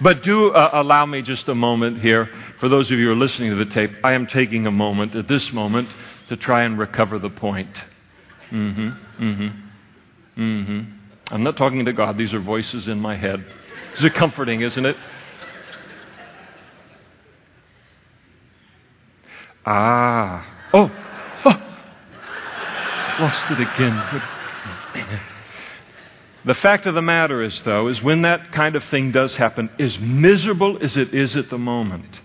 But 0.00 0.22
do 0.22 0.50
uh, 0.50 0.70
allow 0.72 1.06
me 1.06 1.22
just 1.22 1.48
a 1.48 1.54
moment 1.54 2.00
here. 2.00 2.28
For 2.58 2.68
those 2.68 2.90
of 2.90 2.98
you 2.98 3.06
who 3.06 3.12
are 3.12 3.16
listening 3.16 3.50
to 3.50 3.56
the 3.56 3.66
tape, 3.66 3.92
I 4.02 4.12
am 4.12 4.26
taking 4.26 4.66
a 4.66 4.70
moment 4.70 5.14
at 5.14 5.28
this 5.28 5.52
moment 5.52 5.88
to 6.28 6.36
try 6.36 6.64
and 6.64 6.78
recover 6.78 7.18
the 7.18 7.30
point. 7.30 7.74
Mm-hmm, 8.50 8.88
mm-hmm. 9.24 10.42
Mm-hmm. 10.42 10.80
I'm 11.28 11.42
not 11.42 11.56
talking 11.56 11.84
to 11.84 11.92
God, 11.92 12.18
these 12.18 12.34
are 12.34 12.40
voices 12.40 12.88
in 12.88 13.00
my 13.00 13.16
head. 13.16 13.44
Is 13.96 14.04
it 14.04 14.14
comforting, 14.14 14.60
isn't 14.60 14.84
it? 14.84 14.96
Ah. 19.64 20.68
Oh. 20.74 20.90
Lost 23.20 23.50
it 23.50 23.60
again. 23.60 24.22
The 26.44 26.54
fact 26.54 26.86
of 26.86 26.94
the 26.94 27.02
matter 27.02 27.42
is, 27.42 27.62
though, 27.62 27.88
is 27.88 28.02
when 28.02 28.22
that 28.22 28.52
kind 28.52 28.76
of 28.76 28.84
thing 28.84 29.12
does 29.12 29.34
happen, 29.36 29.70
as 29.78 29.98
miserable 29.98 30.78
as 30.82 30.96
it 30.96 31.14
is 31.14 31.36
at 31.36 31.48
the 31.48 31.58
moment, 31.58 32.20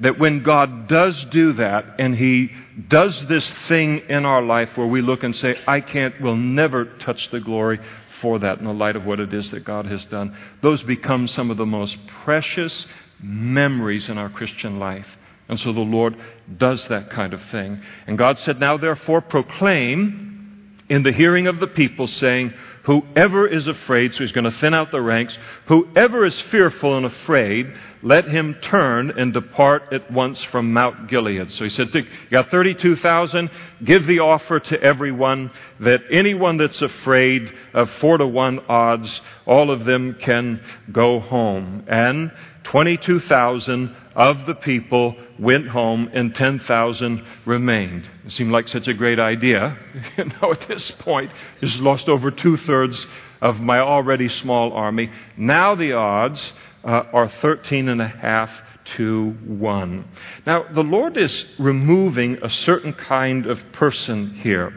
that 0.00 0.18
when 0.18 0.42
God 0.42 0.86
does 0.86 1.24
do 1.26 1.54
that 1.54 1.94
and 1.98 2.14
He 2.14 2.50
does 2.88 3.26
this 3.26 3.48
thing 3.68 4.02
in 4.08 4.26
our 4.26 4.42
life 4.42 4.76
where 4.76 4.86
we 4.86 5.00
look 5.00 5.22
and 5.22 5.34
say, 5.34 5.58
I 5.66 5.80
can't, 5.80 6.20
we'll 6.20 6.36
never 6.36 6.84
touch 6.84 7.30
the 7.30 7.40
glory 7.40 7.80
for 8.20 8.38
that 8.40 8.58
in 8.58 8.64
the 8.64 8.74
light 8.74 8.96
of 8.96 9.06
what 9.06 9.20
it 9.20 9.32
is 9.32 9.50
that 9.52 9.64
God 9.64 9.86
has 9.86 10.04
done, 10.06 10.36
those 10.60 10.82
become 10.82 11.26
some 11.26 11.50
of 11.50 11.56
the 11.56 11.66
most 11.66 11.96
precious 12.24 12.86
memories 13.20 14.08
in 14.08 14.18
our 14.18 14.28
Christian 14.28 14.78
life. 14.78 15.08
And 15.48 15.58
so 15.58 15.72
the 15.72 15.80
Lord 15.80 16.16
does 16.56 16.86
that 16.88 17.10
kind 17.10 17.32
of 17.32 17.42
thing. 17.42 17.80
And 18.06 18.18
God 18.18 18.38
said, 18.38 18.60
Now 18.60 18.76
therefore 18.76 19.20
proclaim 19.20 20.76
in 20.88 21.02
the 21.02 21.12
hearing 21.12 21.46
of 21.46 21.60
the 21.60 21.66
people, 21.66 22.06
saying, 22.06 22.52
Whoever 22.84 23.46
is 23.46 23.68
afraid, 23.68 24.14
so 24.14 24.24
he's 24.24 24.32
going 24.32 24.50
to 24.50 24.50
thin 24.50 24.72
out 24.72 24.90
the 24.90 25.02
ranks, 25.02 25.36
whoever 25.66 26.24
is 26.24 26.40
fearful 26.40 26.96
and 26.96 27.04
afraid, 27.04 27.70
let 28.02 28.26
him 28.26 28.56
turn 28.62 29.10
and 29.10 29.34
depart 29.34 29.92
at 29.92 30.10
once 30.10 30.42
from 30.44 30.72
Mount 30.72 31.08
Gilead. 31.08 31.52
So 31.52 31.64
he 31.64 31.70
said, 31.70 31.94
You 31.94 32.06
got 32.30 32.48
32,000, 32.48 33.50
give 33.84 34.06
the 34.06 34.20
offer 34.20 34.58
to 34.58 34.82
everyone 34.82 35.50
that 35.80 36.00
anyone 36.10 36.56
that's 36.56 36.80
afraid 36.80 37.52
of 37.74 37.90
four 37.90 38.16
to 38.16 38.26
one 38.26 38.60
odds, 38.70 39.20
all 39.44 39.70
of 39.70 39.84
them 39.84 40.16
can 40.18 40.62
go 40.90 41.20
home. 41.20 41.84
And 41.88 42.32
22,000 42.64 43.94
of 44.14 44.46
the 44.46 44.54
people 44.54 45.14
went 45.38 45.68
home 45.68 46.10
and 46.12 46.34
10,000 46.34 47.24
remained. 47.46 48.08
It 48.26 48.32
seemed 48.32 48.50
like 48.50 48.68
such 48.68 48.88
a 48.88 48.94
great 48.94 49.18
idea. 49.18 49.78
you 50.16 50.24
know, 50.24 50.52
at 50.52 50.66
this 50.68 50.90
point, 50.92 51.30
just 51.60 51.80
lost 51.80 52.08
over 52.08 52.30
two 52.30 52.56
thirds 52.56 53.06
of 53.40 53.60
my 53.60 53.78
already 53.78 54.28
small 54.28 54.72
army. 54.72 55.10
Now 55.36 55.74
the 55.74 55.92
odds 55.92 56.52
uh, 56.84 57.04
are 57.12 57.28
13 57.28 57.88
and 57.88 58.02
a 58.02 58.08
half 58.08 58.50
to 58.96 59.30
1. 59.46 60.04
Now, 60.46 60.64
the 60.72 60.82
Lord 60.82 61.16
is 61.16 61.44
removing 61.58 62.38
a 62.42 62.50
certain 62.50 62.94
kind 62.94 63.46
of 63.46 63.60
person 63.72 64.30
here. 64.36 64.72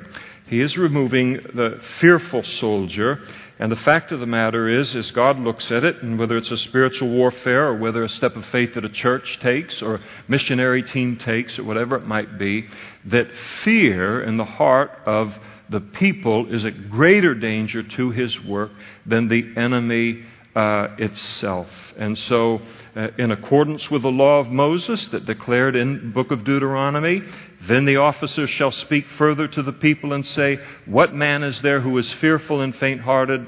He 0.47 0.59
is 0.59 0.77
removing 0.77 1.33
the 1.33 1.81
fearful 1.99 2.43
soldier 2.43 3.21
and 3.61 3.71
the 3.71 3.75
fact 3.75 4.11
of 4.11 4.19
the 4.19 4.25
matter 4.25 4.67
is, 4.67 4.95
as 4.95 5.11
God 5.11 5.37
looks 5.37 5.71
at 5.71 5.83
it, 5.83 6.01
and 6.01 6.17
whether 6.17 6.35
it's 6.35 6.49
a 6.49 6.57
spiritual 6.57 7.09
warfare 7.09 7.67
or 7.67 7.77
whether 7.77 8.03
a 8.03 8.09
step 8.09 8.35
of 8.35 8.43
faith 8.47 8.73
that 8.73 8.83
a 8.83 8.89
church 8.89 9.39
takes 9.39 9.83
or 9.83 9.95
a 9.95 10.01
missionary 10.27 10.81
team 10.81 11.15
takes 11.17 11.59
or 11.59 11.63
whatever 11.63 11.95
it 11.95 12.07
might 12.07 12.39
be, 12.39 12.65
that 13.05 13.31
fear 13.63 14.23
in 14.23 14.37
the 14.37 14.45
heart 14.45 14.89
of 15.05 15.37
the 15.69 15.79
people 15.79 16.51
is 16.51 16.65
a 16.65 16.71
greater 16.71 17.35
danger 17.35 17.83
to 17.83 18.09
his 18.09 18.43
work 18.43 18.71
than 19.05 19.27
the 19.27 19.53
enemy 19.55 20.23
uh, 20.55 20.95
itself. 20.97 21.69
And 21.97 22.17
so, 22.17 22.61
uh, 22.95 23.09
in 23.19 23.29
accordance 23.29 23.91
with 23.91 24.01
the 24.01 24.11
law 24.11 24.39
of 24.39 24.47
Moses 24.47 25.07
that 25.09 25.27
declared 25.27 25.75
in 25.75 25.93
the 25.93 26.09
book 26.09 26.31
of 26.31 26.43
Deuteronomy, 26.43 27.21
then 27.67 27.85
the 27.85 27.97
officers 27.97 28.49
shall 28.49 28.71
speak 28.71 29.07
further 29.17 29.47
to 29.47 29.61
the 29.61 29.73
people 29.73 30.13
and 30.13 30.25
say, 30.25 30.59
What 30.85 31.13
man 31.13 31.43
is 31.43 31.61
there 31.61 31.79
who 31.81 31.97
is 31.97 32.11
fearful 32.13 32.61
and 32.61 32.75
faint 32.75 33.01
hearted? 33.01 33.45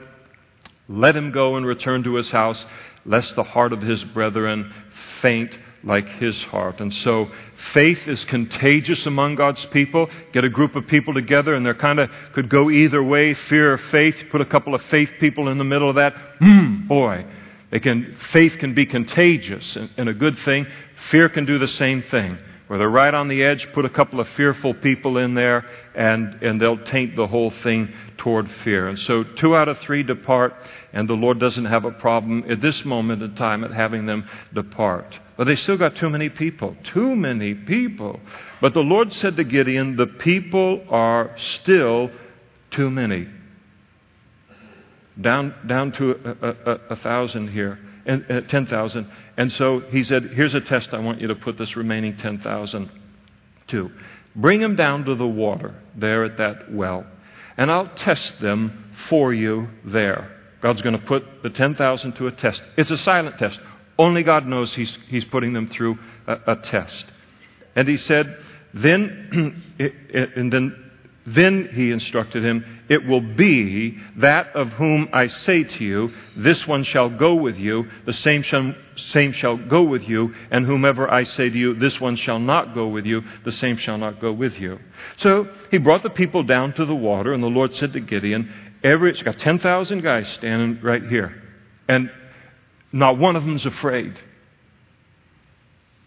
Let 0.87 1.15
him 1.15 1.31
go 1.31 1.55
and 1.55 1.65
return 1.65 2.03
to 2.03 2.15
his 2.15 2.29
house, 2.29 2.63
lest 3.05 3.35
the 3.35 3.43
heart 3.43 3.73
of 3.73 3.81
his 3.81 4.03
brethren 4.03 4.71
faint 5.21 5.57
like 5.83 6.07
his 6.07 6.41
heart. 6.43 6.79
And 6.79 6.93
so 6.93 7.29
faith 7.73 8.07
is 8.07 8.23
contagious 8.25 9.05
among 9.05 9.35
God's 9.35 9.65
people. 9.65 10.09
Get 10.31 10.43
a 10.43 10.49
group 10.49 10.75
of 10.75 10.87
people 10.87 11.13
together 11.13 11.53
and 11.53 11.65
they're 11.65 11.73
kind 11.73 11.99
of 11.99 12.09
could 12.33 12.49
go 12.49 12.69
either 12.69 13.03
way, 13.03 13.33
fear 13.33 13.73
or 13.73 13.77
faith. 13.77 14.15
Put 14.29 14.41
a 14.41 14.45
couple 14.45 14.75
of 14.75 14.81
faith 14.83 15.09
people 15.19 15.49
in 15.49 15.57
the 15.57 15.63
middle 15.63 15.89
of 15.89 15.95
that. 15.95 16.15
Hmm, 16.39 16.87
boy, 16.87 17.25
they 17.71 17.79
can, 17.79 18.15
faith 18.31 18.57
can 18.59 18.73
be 18.73 18.85
contagious 18.85 19.75
and, 19.75 19.89
and 19.97 20.09
a 20.09 20.13
good 20.13 20.37
thing. 20.39 20.67
Fear 21.09 21.29
can 21.29 21.45
do 21.45 21.57
the 21.57 21.67
same 21.67 22.01
thing. 22.03 22.37
Where 22.67 22.79
they're 22.79 22.89
right 22.89 23.13
on 23.13 23.27
the 23.27 23.43
edge, 23.43 23.71
put 23.73 23.83
a 23.85 23.89
couple 23.89 24.19
of 24.19 24.27
fearful 24.29 24.73
people 24.73 25.17
in 25.17 25.33
there 25.33 25.65
and, 25.93 26.41
and 26.41 26.61
they'll 26.61 26.83
taint 26.83 27.15
the 27.15 27.27
whole 27.27 27.51
thing 27.51 27.93
toward 28.17 28.49
fear. 28.63 28.87
And 28.87 28.97
so 28.97 29.23
two 29.23 29.55
out 29.55 29.67
of 29.67 29.79
three 29.79 30.01
depart 30.01 30.55
and 30.93 31.07
the 31.09 31.13
Lord 31.13 31.39
doesn't 31.39 31.65
have 31.65 31.83
a 31.83 31.91
problem 31.91 32.45
at 32.49 32.61
this 32.61 32.85
moment 32.85 33.21
in 33.21 33.35
time 33.35 33.63
at 33.63 33.71
having 33.71 34.05
them 34.05 34.27
depart. 34.53 35.19
But 35.35 35.45
they 35.45 35.55
still 35.55 35.77
got 35.77 35.95
too 35.95 36.09
many 36.09 36.29
people. 36.29 36.77
Too 36.83 37.15
many 37.15 37.53
people. 37.53 38.19
But 38.61 38.73
the 38.73 38.81
Lord 38.81 39.11
said 39.11 39.35
to 39.35 39.43
Gideon, 39.43 39.95
The 39.95 40.07
people 40.07 40.85
are 40.89 41.35
still 41.37 42.11
too 42.71 42.89
many. 42.89 43.27
Down, 45.19 45.53
down 45.67 45.91
to 45.93 46.37
a, 46.41 46.71
a, 46.71 46.79
a 46.91 46.95
thousand 46.95 47.49
here, 47.49 47.79
and 48.05 48.25
uh, 48.29 48.41
10,000. 48.41 49.07
And 49.37 49.51
so 49.51 49.79
he 49.79 50.03
said, 50.03 50.31
Here's 50.33 50.53
a 50.53 50.61
test 50.61 50.93
I 50.93 50.99
want 50.99 51.21
you 51.21 51.27
to 51.27 51.35
put 51.35 51.57
this 51.57 51.75
remaining 51.75 52.17
10,000 52.17 52.91
to. 53.67 53.91
Bring 54.35 54.59
them 54.59 54.75
down 54.75 55.05
to 55.05 55.15
the 55.15 55.27
water 55.27 55.75
there 55.95 56.23
at 56.23 56.37
that 56.37 56.71
well, 56.71 57.05
and 57.57 57.71
I'll 57.71 57.89
test 57.95 58.39
them 58.39 58.93
for 59.09 59.33
you 59.33 59.67
there. 59.85 60.29
God's 60.61 60.81
going 60.81 60.97
to 60.97 61.05
put 61.05 61.43
the 61.43 61.49
10,000 61.49 62.13
to 62.13 62.27
a 62.27 62.31
test. 62.31 62.61
It's 62.77 62.89
a 62.89 62.97
silent 62.97 63.37
test. 63.37 63.59
Only 63.99 64.23
God 64.23 64.47
knows 64.47 64.73
He's, 64.73 64.97
he's 65.07 65.25
putting 65.25 65.53
them 65.53 65.67
through 65.67 65.99
a, 66.25 66.53
a 66.53 66.55
test. 66.55 67.05
And 67.75 67.87
He 67.87 67.97
said, 67.97 68.37
then, 68.73 69.61
and 70.25 70.51
then 70.51 70.82
then 71.25 71.69
he 71.71 71.91
instructed 71.91 72.43
him, 72.43 72.65
It 72.89 73.05
will 73.05 73.21
be 73.21 73.97
that 74.17 74.55
of 74.55 74.73
whom 74.73 75.07
I 75.13 75.27
say 75.27 75.63
to 75.63 75.83
you, 75.83 76.13
This 76.35 76.67
one 76.67 76.83
shall 76.83 77.09
go 77.09 77.35
with 77.35 77.57
you, 77.57 77.87
the 78.05 78.11
same 78.13 78.41
shall, 78.41 78.75
same 78.97 79.31
shall 79.31 79.55
go 79.55 79.83
with 79.83 80.07
you, 80.07 80.33
and 80.51 80.65
whomever 80.65 81.09
I 81.09 81.23
say 81.23 81.49
to 81.49 81.57
you, 81.57 81.75
This 81.75 82.01
one 82.01 82.17
shall 82.17 82.39
not 82.39 82.73
go 82.73 82.87
with 82.87 83.05
you, 83.05 83.23
the 83.45 83.53
same 83.53 83.77
shall 83.77 83.97
not 83.97 84.19
go 84.19 84.33
with 84.33 84.59
you. 84.59 84.79
So 85.17 85.47
he 85.71 85.77
brought 85.77 86.03
the 86.03 86.09
people 86.09 86.43
down 86.43 86.73
to 86.73 86.85
the 86.85 86.95
water, 86.95 87.31
and 87.31 87.41
the 87.41 87.47
Lord 87.47 87.73
said 87.73 87.93
to 87.93 88.01
Gideon, 88.01 88.51
Every, 88.83 89.11
it's 89.11 89.21
got 89.21 89.37
10,000 89.37 90.01
guys 90.01 90.27
standing 90.27 90.81
right 90.83 91.03
here, 91.03 91.41
and 91.87 92.11
not 92.91 93.17
one 93.17 93.37
of 93.37 93.45
them's 93.45 93.65
afraid. 93.65 94.13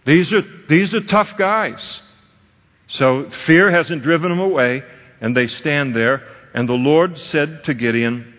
These 0.04 0.32
are, 0.34 0.44
these 0.68 0.92
are 0.92 1.00
tough 1.00 1.38
guys. 1.38 2.02
So 2.88 3.30
fear 3.30 3.70
hasn't 3.70 4.02
driven 4.02 4.30
them 4.30 4.38
away 4.38 4.84
and 5.20 5.36
they 5.36 5.46
stand 5.46 5.94
there. 5.94 6.22
And 6.54 6.68
the 6.68 6.74
Lord 6.74 7.18
said 7.18 7.64
to 7.64 7.74
Gideon, 7.74 8.34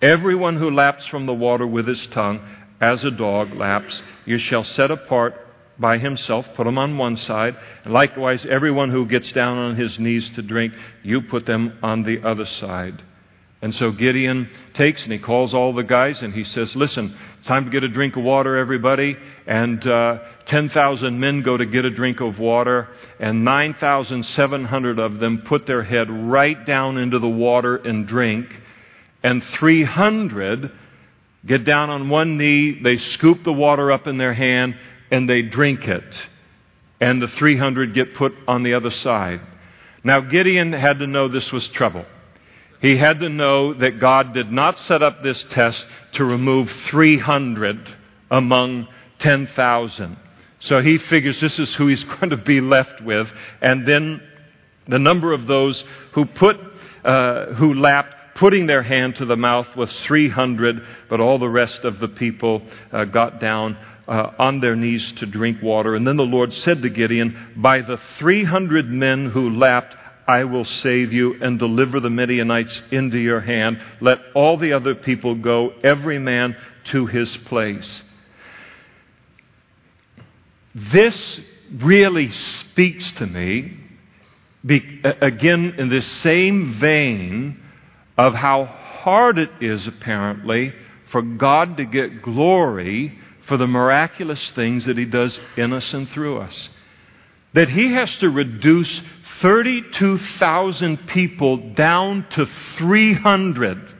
Everyone 0.00 0.56
who 0.56 0.70
laps 0.70 1.06
from 1.06 1.26
the 1.26 1.34
water 1.34 1.66
with 1.66 1.86
his 1.86 2.06
tongue, 2.08 2.40
as 2.80 3.04
a 3.04 3.10
dog 3.12 3.54
laps, 3.54 4.02
you 4.24 4.38
shall 4.38 4.64
set 4.64 4.90
apart 4.90 5.34
by 5.78 5.98
himself, 5.98 6.48
put 6.54 6.66
him 6.66 6.78
on 6.78 6.98
one 6.98 7.16
side. 7.16 7.56
And 7.84 7.92
likewise, 7.92 8.44
everyone 8.44 8.90
who 8.90 9.06
gets 9.06 9.30
down 9.32 9.56
on 9.58 9.76
his 9.76 9.98
knees 9.98 10.28
to 10.30 10.42
drink, 10.42 10.74
you 11.02 11.22
put 11.22 11.46
them 11.46 11.78
on 11.82 12.02
the 12.02 12.26
other 12.26 12.44
side. 12.44 13.02
And 13.62 13.72
so 13.72 13.92
Gideon 13.92 14.50
takes 14.74 15.04
and 15.04 15.12
he 15.12 15.20
calls 15.20 15.54
all 15.54 15.72
the 15.72 15.84
guys 15.84 16.20
and 16.22 16.34
he 16.34 16.42
says, 16.42 16.74
Listen, 16.74 17.16
time 17.44 17.64
to 17.64 17.70
get 17.70 17.84
a 17.84 17.88
drink 17.88 18.16
of 18.16 18.24
water, 18.24 18.56
everybody. 18.56 19.16
And 19.46 19.84
uh, 19.86 20.18
10,000 20.46 21.18
men 21.18 21.42
go 21.42 21.56
to 21.56 21.66
get 21.66 21.84
a 21.84 21.90
drink 21.90 22.20
of 22.20 22.38
water, 22.38 22.88
and 23.18 23.44
9,700 23.44 24.98
of 24.98 25.18
them 25.18 25.42
put 25.46 25.66
their 25.66 25.82
head 25.82 26.10
right 26.10 26.64
down 26.64 26.96
into 26.98 27.18
the 27.18 27.28
water 27.28 27.76
and 27.76 28.06
drink. 28.06 28.46
And 29.22 29.42
300 29.42 30.70
get 31.44 31.64
down 31.64 31.90
on 31.90 32.08
one 32.08 32.38
knee, 32.38 32.80
they 32.82 32.98
scoop 32.98 33.42
the 33.42 33.52
water 33.52 33.90
up 33.90 34.06
in 34.06 34.16
their 34.16 34.34
hand, 34.34 34.76
and 35.10 35.28
they 35.28 35.42
drink 35.42 35.88
it. 35.88 36.26
And 37.00 37.20
the 37.20 37.28
300 37.28 37.94
get 37.94 38.14
put 38.14 38.32
on 38.46 38.62
the 38.62 38.74
other 38.74 38.90
side. 38.90 39.40
Now, 40.04 40.20
Gideon 40.20 40.72
had 40.72 41.00
to 41.00 41.06
know 41.06 41.28
this 41.28 41.50
was 41.52 41.68
trouble. 41.68 42.04
He 42.80 42.96
had 42.96 43.20
to 43.20 43.28
know 43.28 43.74
that 43.74 44.00
God 44.00 44.34
did 44.34 44.50
not 44.50 44.78
set 44.78 45.02
up 45.02 45.22
this 45.22 45.42
test 45.44 45.86
to 46.12 46.24
remove 46.24 46.70
300 46.86 47.88
among 48.30 48.88
10,000. 49.22 50.16
So 50.60 50.80
he 50.80 50.98
figures 50.98 51.40
this 51.40 51.58
is 51.58 51.74
who 51.74 51.88
he's 51.88 52.04
going 52.20 52.30
to 52.30 52.36
be 52.36 52.60
left 52.60 53.00
with. 53.00 53.28
And 53.60 53.86
then 53.86 54.22
the 54.86 54.98
number 54.98 55.32
of 55.32 55.46
those 55.46 55.82
who 56.12 56.24
put, 56.24 56.56
uh, 57.04 57.46
who 57.54 57.74
lapped, 57.74 58.14
putting 58.36 58.66
their 58.66 58.82
hand 58.82 59.16
to 59.16 59.24
the 59.24 59.36
mouth 59.36 59.74
was 59.76 59.92
300, 60.02 60.82
but 61.08 61.20
all 61.20 61.38
the 61.38 61.48
rest 61.48 61.84
of 61.84 61.98
the 61.98 62.08
people 62.08 62.62
uh, 62.90 63.04
got 63.04 63.40
down 63.40 63.76
uh, 64.08 64.32
on 64.38 64.60
their 64.60 64.76
knees 64.76 65.12
to 65.14 65.26
drink 65.26 65.62
water. 65.62 65.94
And 65.94 66.06
then 66.06 66.16
the 66.16 66.24
Lord 66.24 66.52
said 66.52 66.82
to 66.82 66.90
Gideon, 66.90 67.54
By 67.56 67.82
the 67.82 67.98
300 68.18 68.88
men 68.90 69.30
who 69.30 69.50
lapped, 69.50 69.96
I 70.26 70.44
will 70.44 70.64
save 70.64 71.12
you 71.12 71.34
and 71.42 71.58
deliver 71.58 72.00
the 72.00 72.10
Midianites 72.10 72.82
into 72.90 73.18
your 73.18 73.40
hand. 73.40 73.80
Let 74.00 74.18
all 74.34 74.56
the 74.56 74.72
other 74.72 74.94
people 74.94 75.34
go, 75.34 75.72
every 75.82 76.18
man 76.18 76.56
to 76.84 77.06
his 77.06 77.36
place. 77.38 78.02
This 80.74 81.40
really 81.70 82.30
speaks 82.30 83.12
to 83.12 83.26
me, 83.26 83.76
again, 85.04 85.74
in 85.78 85.88
this 85.88 86.06
same 86.06 86.74
vein 86.74 87.60
of 88.16 88.34
how 88.34 88.64
hard 88.64 89.38
it 89.38 89.50
is, 89.60 89.86
apparently, 89.86 90.72
for 91.10 91.22
God 91.22 91.76
to 91.76 91.84
get 91.84 92.22
glory 92.22 93.18
for 93.46 93.56
the 93.56 93.66
miraculous 93.66 94.50
things 94.50 94.86
that 94.86 94.96
He 94.96 95.04
does 95.04 95.38
in 95.56 95.72
us 95.72 95.92
and 95.92 96.08
through 96.10 96.38
us. 96.38 96.70
That 97.54 97.68
He 97.68 97.92
has 97.92 98.16
to 98.18 98.30
reduce 98.30 99.02
32,000 99.40 101.06
people 101.08 101.74
down 101.74 102.26
to 102.30 102.46
300 102.76 103.91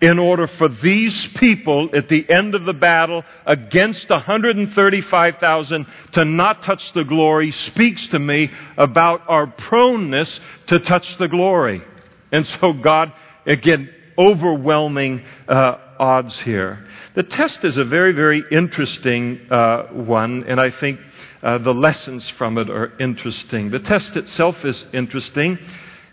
in 0.00 0.18
order 0.18 0.46
for 0.46 0.68
these 0.68 1.26
people 1.38 1.88
at 1.94 2.08
the 2.08 2.28
end 2.28 2.54
of 2.54 2.64
the 2.64 2.74
battle 2.74 3.24
against 3.46 4.10
135,000 4.10 5.86
to 6.12 6.24
not 6.24 6.62
touch 6.62 6.92
the 6.92 7.04
glory 7.04 7.50
speaks 7.50 8.06
to 8.08 8.18
me 8.18 8.50
about 8.76 9.22
our 9.26 9.46
proneness 9.46 10.38
to 10.66 10.78
touch 10.80 11.16
the 11.16 11.28
glory. 11.28 11.82
And 12.30 12.46
so 12.46 12.74
God, 12.74 13.12
again, 13.46 13.88
overwhelming 14.18 15.22
uh, 15.48 15.78
odds 15.98 16.38
here. 16.40 16.86
The 17.14 17.22
test 17.22 17.64
is 17.64 17.78
a 17.78 17.84
very, 17.84 18.12
very 18.12 18.42
interesting 18.50 19.40
uh, 19.50 19.84
one, 19.92 20.44
and 20.44 20.60
I 20.60 20.70
think 20.70 21.00
uh, 21.42 21.58
the 21.58 21.72
lessons 21.72 22.28
from 22.30 22.58
it 22.58 22.68
are 22.68 22.92
interesting. 22.98 23.70
The 23.70 23.78
test 23.78 24.16
itself 24.16 24.62
is 24.64 24.84
interesting 24.92 25.58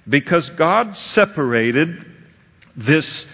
because 0.07 0.49
God 0.51 0.95
separated 0.95 2.05
this 2.75 3.25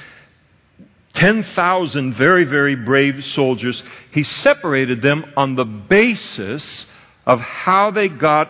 10,000 1.20 2.14
very, 2.14 2.46
very 2.46 2.76
brave 2.78 3.26
soldiers, 3.26 3.84
He 4.12 4.24
separated 4.24 5.02
them 5.02 5.26
on 5.36 5.56
the 5.56 5.66
basis 5.66 6.88
of 7.26 7.42
how 7.42 7.92
they 7.92 8.08
got 8.08 8.50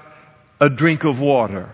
a 0.62 0.70
drink 0.70 1.04
of 1.04 1.20
water. 1.20 1.72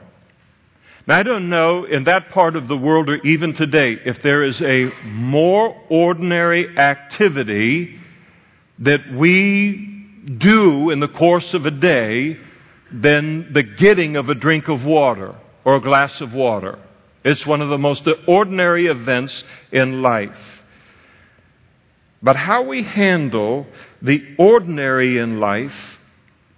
Now, 1.05 1.19
I 1.19 1.23
don't 1.23 1.49
know 1.49 1.83
in 1.83 2.05
that 2.05 2.29
part 2.29 2.55
of 2.55 2.69
the 2.69 2.77
world 2.77 3.09
or 3.09 3.17
even 3.17 3.53
today 3.53 3.97
if 4.05 4.21
there 4.23 4.43
is 4.43 4.61
a 4.61 4.89
more 5.03 5.75
ordinary 5.89 6.77
activity 6.77 7.99
that 8.79 9.13
we 9.13 10.07
do 10.37 10.91
in 10.91 11.01
the 11.01 11.09
course 11.09 11.53
of 11.53 11.65
a 11.65 11.71
day 11.71 12.39
than 12.91 13.51
the 13.53 13.63
getting 13.63 14.15
of 14.15 14.29
a 14.29 14.35
drink 14.35 14.69
of 14.69 14.85
water 14.85 15.35
or 15.65 15.75
a 15.75 15.81
glass 15.81 16.21
of 16.21 16.33
water. 16.33 16.79
It's 17.25 17.45
one 17.45 17.61
of 17.61 17.69
the 17.69 17.77
most 17.77 18.07
ordinary 18.27 18.87
events 18.87 19.43
in 19.71 20.01
life. 20.01 20.54
But 22.25 22.35
how 22.35 22.63
we 22.63 22.81
handle 22.81 23.67
the 24.01 24.35
ordinary 24.39 25.19
in 25.19 25.39
life 25.39 25.99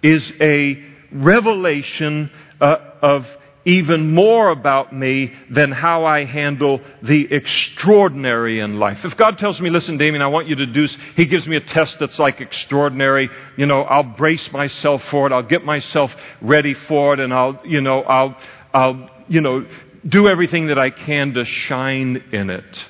is 0.02 0.32
a 0.40 0.82
revelation 1.12 2.30
uh, 2.58 2.76
of 3.02 3.26
even 3.66 4.14
more 4.14 4.48
about 4.48 4.94
me 4.94 5.34
than 5.50 5.70
how 5.70 6.06
I 6.06 6.24
handle 6.24 6.80
the 7.02 7.30
extraordinary 7.30 8.60
in 8.60 8.78
life. 8.78 9.04
If 9.04 9.18
God 9.18 9.36
tells 9.36 9.60
me, 9.60 9.68
listen, 9.68 9.98
Damien, 9.98 10.22
I 10.22 10.28
want 10.28 10.48
you 10.48 10.56
to 10.56 10.64
do, 10.64 10.86
He 11.16 11.26
gives 11.26 11.46
me 11.46 11.58
a 11.58 11.60
test 11.60 11.98
that's 11.98 12.18
like 12.18 12.40
extraordinary, 12.40 13.28
you 13.58 13.66
know, 13.66 13.82
I'll 13.82 14.04
brace 14.04 14.50
myself 14.50 15.04
for 15.10 15.26
it, 15.26 15.34
I'll 15.34 15.42
get 15.42 15.66
myself 15.66 16.16
ready 16.40 16.72
for 16.72 17.12
it, 17.12 17.20
and 17.20 17.30
I'll, 17.34 17.60
you 17.66 17.82
know, 17.82 18.00
I'll, 18.04 18.38
I'll, 18.72 19.10
you 19.28 19.42
know, 19.42 19.66
do 20.08 20.28
everything 20.28 20.68
that 20.68 20.78
I 20.78 20.88
can 20.88 21.34
to 21.34 21.44
shine 21.44 22.24
in 22.32 22.48
it. 22.48 22.86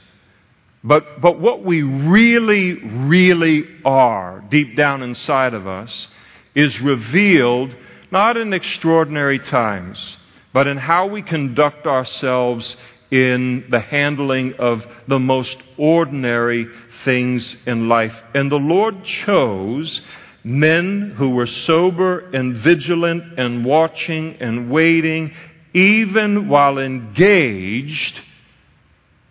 But, 0.85 1.21
but 1.21 1.39
what 1.41 1.65
we 1.65 1.83
really, 1.83 2.75
really 2.75 3.65
are 3.85 4.45
deep 4.49 4.77
down 4.77 5.03
inside 5.03 5.55
of 5.55 5.67
us 5.67 6.09
is 6.55 6.81
revealed 6.81 7.75
not 8.11 8.37
in 8.37 8.53
extraordinary 8.53 9.39
times 9.39 10.17
but 10.53 10.67
in 10.67 10.77
how 10.77 11.07
we 11.07 11.23
conduct 11.23 11.87
ourselves 11.87 12.77
in 13.11 13.65
the 13.71 13.81
handling 13.81 14.55
of 14.59 14.85
the 15.07 15.19
most 15.19 15.57
ordinary 15.77 16.67
things 17.05 17.57
in 17.67 17.89
life. 17.89 18.21
And 18.35 18.51
the 18.51 18.59
Lord 18.59 19.05
chose 19.05 20.03
men 20.45 21.15
who 21.17 21.31
were 21.31 21.47
sober 21.47 22.31
and 22.31 22.57
vigilant 22.57 23.39
and 23.39 23.65
watching 23.65 24.37
and 24.41 24.71
waiting, 24.71 25.33
even 25.75 26.49
while 26.49 26.79
engaged 26.79 28.21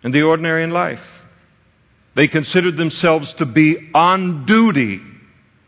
in 0.02 0.12
the 0.12 0.22
ordinary 0.22 0.64
in 0.64 0.70
life. 0.70 1.02
They 2.18 2.26
considered 2.26 2.76
themselves 2.76 3.32
to 3.34 3.46
be 3.46 3.90
on 3.94 4.44
duty, 4.44 5.00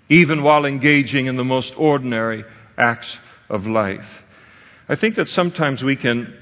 even 0.09 0.43
while 0.43 0.65
engaging 0.65 1.27
in 1.27 1.37
the 1.37 1.45
most 1.45 1.73
ordinary 1.77 2.45
acts 2.77 3.17
of 3.49 3.69
life. 3.69 4.05
I 4.89 4.97
think 4.97 5.15
that 5.15 5.29
sometimes 5.29 5.81
we 5.81 5.95
can 5.95 6.35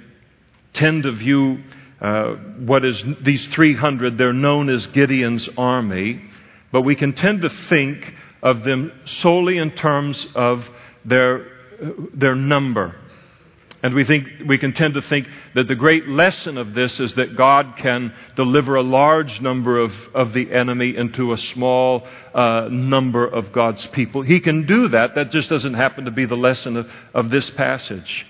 tend 0.73 1.03
to 1.03 1.13
view 1.13 1.63
uh, 2.01 2.37
what 2.61 2.87
is 2.87 3.05
these 3.21 3.49
300, 3.49 4.17
they're 4.17 4.33
known 4.33 4.71
as 4.71 4.87
Gideon's 4.87 5.47
army, 5.59 6.23
but 6.73 6.81
we 6.81 6.97
can 6.97 7.13
tend 7.13 7.43
to 7.43 7.51
think 7.69 8.11
of 8.43 8.65
them 8.65 8.91
solely 9.05 9.59
in 9.59 9.73
terms 9.73 10.27
of 10.35 10.67
their, 11.05 11.49
their 12.15 12.35
number. 12.35 12.97
And 13.89 13.95
we 13.95 14.05
think 14.05 14.29
we 14.47 14.59
can 14.59 14.75
tend 14.75 14.93
to 14.95 15.01
think 15.01 15.27
that 15.55 15.67
the 15.67 15.75
great 15.75 16.07
lesson 16.07 16.59
of 16.59 16.75
this 16.75 17.01
is 17.01 17.15
that 17.15 17.37
God 17.37 17.77
can 17.79 18.13
deliver 18.37 18.75
a 18.75 18.83
large 18.83 19.41
number 19.41 19.79
of, 19.79 19.95
of 20.15 20.35
the 20.35 20.53
enemy 20.53 20.95
into 20.95 21.33
a 21.33 21.39
small 21.39 22.07
uh, 22.35 22.69
number 22.71 23.27
of 23.27 23.51
God's 23.51 23.87
people. 23.87 24.21
He 24.21 24.41
can 24.41 24.67
do 24.67 24.89
that. 24.89 25.15
That 25.15 25.31
just 25.31 25.49
doesn't 25.49 25.73
happen 25.73 26.05
to 26.05 26.11
be 26.11 26.27
the 26.27 26.37
lesson 26.37 26.77
of, 26.77 26.91
of 27.15 27.31
this 27.31 27.49
passage. 27.49 28.27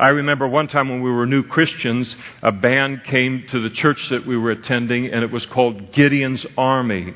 I 0.00 0.08
remember 0.08 0.48
one 0.48 0.66
time 0.66 0.88
when 0.88 1.02
we 1.02 1.12
were 1.12 1.24
new 1.24 1.44
Christians, 1.44 2.16
a 2.42 2.50
band 2.50 3.04
came 3.04 3.44
to 3.50 3.60
the 3.60 3.70
church 3.70 4.08
that 4.08 4.26
we 4.26 4.36
were 4.36 4.50
attending, 4.50 5.06
and 5.06 5.22
it 5.22 5.30
was 5.30 5.46
called 5.46 5.92
Gideon's 5.92 6.44
Army. 6.58 7.14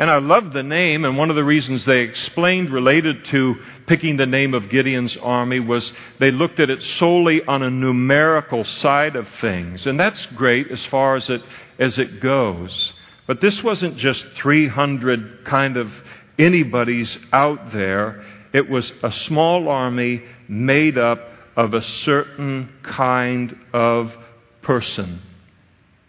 And 0.00 0.10
I 0.10 0.16
loved 0.16 0.54
the 0.54 0.62
name, 0.62 1.04
and 1.04 1.18
one 1.18 1.28
of 1.28 1.36
the 1.36 1.44
reasons 1.44 1.84
they 1.84 2.00
explained 2.00 2.70
related 2.70 3.22
to 3.26 3.56
picking 3.86 4.16
the 4.16 4.24
name 4.24 4.54
of 4.54 4.70
Gideon's 4.70 5.14
army 5.18 5.60
was 5.60 5.92
they 6.18 6.30
looked 6.30 6.58
at 6.58 6.70
it 6.70 6.82
solely 6.82 7.44
on 7.44 7.62
a 7.62 7.68
numerical 7.68 8.64
side 8.64 9.14
of 9.14 9.28
things. 9.42 9.86
And 9.86 10.00
that's 10.00 10.24
great 10.24 10.70
as 10.70 10.82
far 10.86 11.16
as 11.16 11.28
it, 11.28 11.42
as 11.78 11.98
it 11.98 12.20
goes. 12.20 12.94
But 13.26 13.42
this 13.42 13.62
wasn't 13.62 13.98
just 13.98 14.24
300 14.36 15.44
kind 15.44 15.76
of 15.76 15.92
anybody's 16.38 17.18
out 17.30 17.70
there. 17.70 18.24
It 18.54 18.70
was 18.70 18.94
a 19.02 19.12
small 19.12 19.68
army 19.68 20.22
made 20.48 20.96
up 20.96 21.20
of 21.56 21.74
a 21.74 21.82
certain 21.82 22.72
kind 22.82 23.54
of 23.74 24.16
person. 24.62 25.20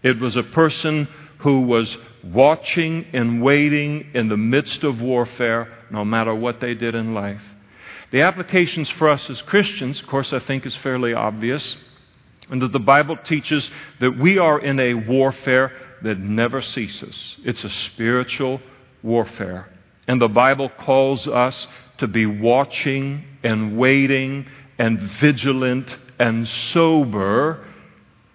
It 0.01 0.17
was 0.17 0.38
a 0.38 0.43
person 0.43 1.10
who 1.39 1.63
was 1.63 1.97
watching 2.23 3.05
and 3.13 3.41
waiting 3.41 4.12
in 4.13 4.29
the 4.29 4.38
midst 4.38 4.84
of 4.84 5.01
warfare, 5.01 5.71
no 5.89 6.05
matter 6.05 6.34
what 6.34 6.60
they 6.60 6.73
did 6.73 6.95
in 6.95 7.13
life. 7.13 7.41
The 8.12 8.21
applications 8.21 8.89
for 8.89 9.10
us 9.10 9.29
as 9.29 9.41
Christians, 9.41 10.01
of 10.01 10.07
course, 10.07 10.34
I 10.34 10.39
think 10.39 10.65
is 10.65 10.75
fairly 10.77 11.13
obvious, 11.13 11.77
and 12.49 12.62
that 12.62 12.73
the 12.73 12.79
Bible 12.79 13.17
teaches 13.17 13.69
that 13.99 14.17
we 14.17 14.38
are 14.38 14.60
in 14.60 14.79
a 14.79 14.93
warfare 14.93 15.71
that 16.03 16.19
never 16.19 16.62
ceases. 16.62 17.38
It's 17.45 17.63
a 17.63 17.69
spiritual 17.69 18.62
warfare. 19.01 19.69
And 20.07 20.21
the 20.21 20.27
Bible 20.27 20.69
calls 20.69 21.27
us 21.27 21.67
to 21.99 22.07
be 22.07 22.25
watching 22.25 23.23
and 23.43 23.77
waiting 23.77 24.47
and 24.77 24.99
vigilant 24.99 25.95
and 26.19 26.47
sober, 26.47 27.65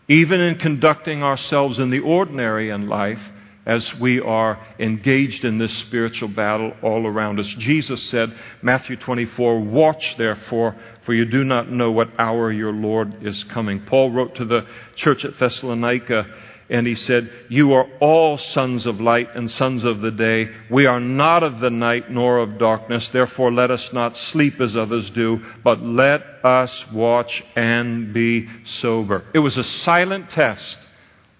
even 0.08 0.40
in 0.40 0.56
conducting 0.56 1.22
ourselves 1.22 1.78
in 1.78 1.90
the 1.90 2.00
ordinary 2.00 2.70
in 2.70 2.88
life 2.88 3.20
as 3.66 3.92
we 3.98 4.20
are 4.20 4.64
engaged 4.78 5.44
in 5.44 5.58
this 5.58 5.76
spiritual 5.78 6.28
battle 6.28 6.72
all 6.82 7.06
around 7.06 7.40
us. 7.40 7.48
Jesus 7.48 8.02
said, 8.04 8.32
Matthew 8.62 8.96
24, 8.96 9.60
Watch 9.60 10.16
therefore, 10.16 10.76
for 11.02 11.12
you 11.12 11.24
do 11.24 11.42
not 11.42 11.70
know 11.70 11.90
what 11.90 12.08
hour 12.18 12.52
your 12.52 12.72
Lord 12.72 13.26
is 13.26 13.42
coming. 13.44 13.80
Paul 13.84 14.12
wrote 14.12 14.36
to 14.36 14.44
the 14.44 14.66
church 14.94 15.24
at 15.24 15.38
Thessalonica 15.38 16.26
and 16.68 16.86
he 16.86 16.94
said, 16.94 17.30
You 17.48 17.74
are 17.74 17.86
all 18.00 18.38
sons 18.38 18.86
of 18.86 19.00
light 19.00 19.34
and 19.34 19.50
sons 19.50 19.84
of 19.84 20.00
the 20.00 20.10
day. 20.10 20.50
We 20.70 20.86
are 20.86 20.98
not 20.98 21.42
of 21.42 21.60
the 21.60 21.70
night 21.70 22.10
nor 22.10 22.38
of 22.38 22.58
darkness. 22.58 23.08
Therefore, 23.10 23.52
let 23.52 23.70
us 23.70 23.92
not 23.92 24.16
sleep 24.16 24.60
as 24.60 24.76
others 24.76 25.10
do, 25.10 25.44
but 25.62 25.80
let 25.80 26.22
us 26.44 26.90
watch 26.90 27.44
and 27.54 28.12
be 28.12 28.48
sober. 28.64 29.24
It 29.32 29.38
was 29.38 29.56
a 29.56 29.64
silent 29.64 30.30
test. 30.30 30.78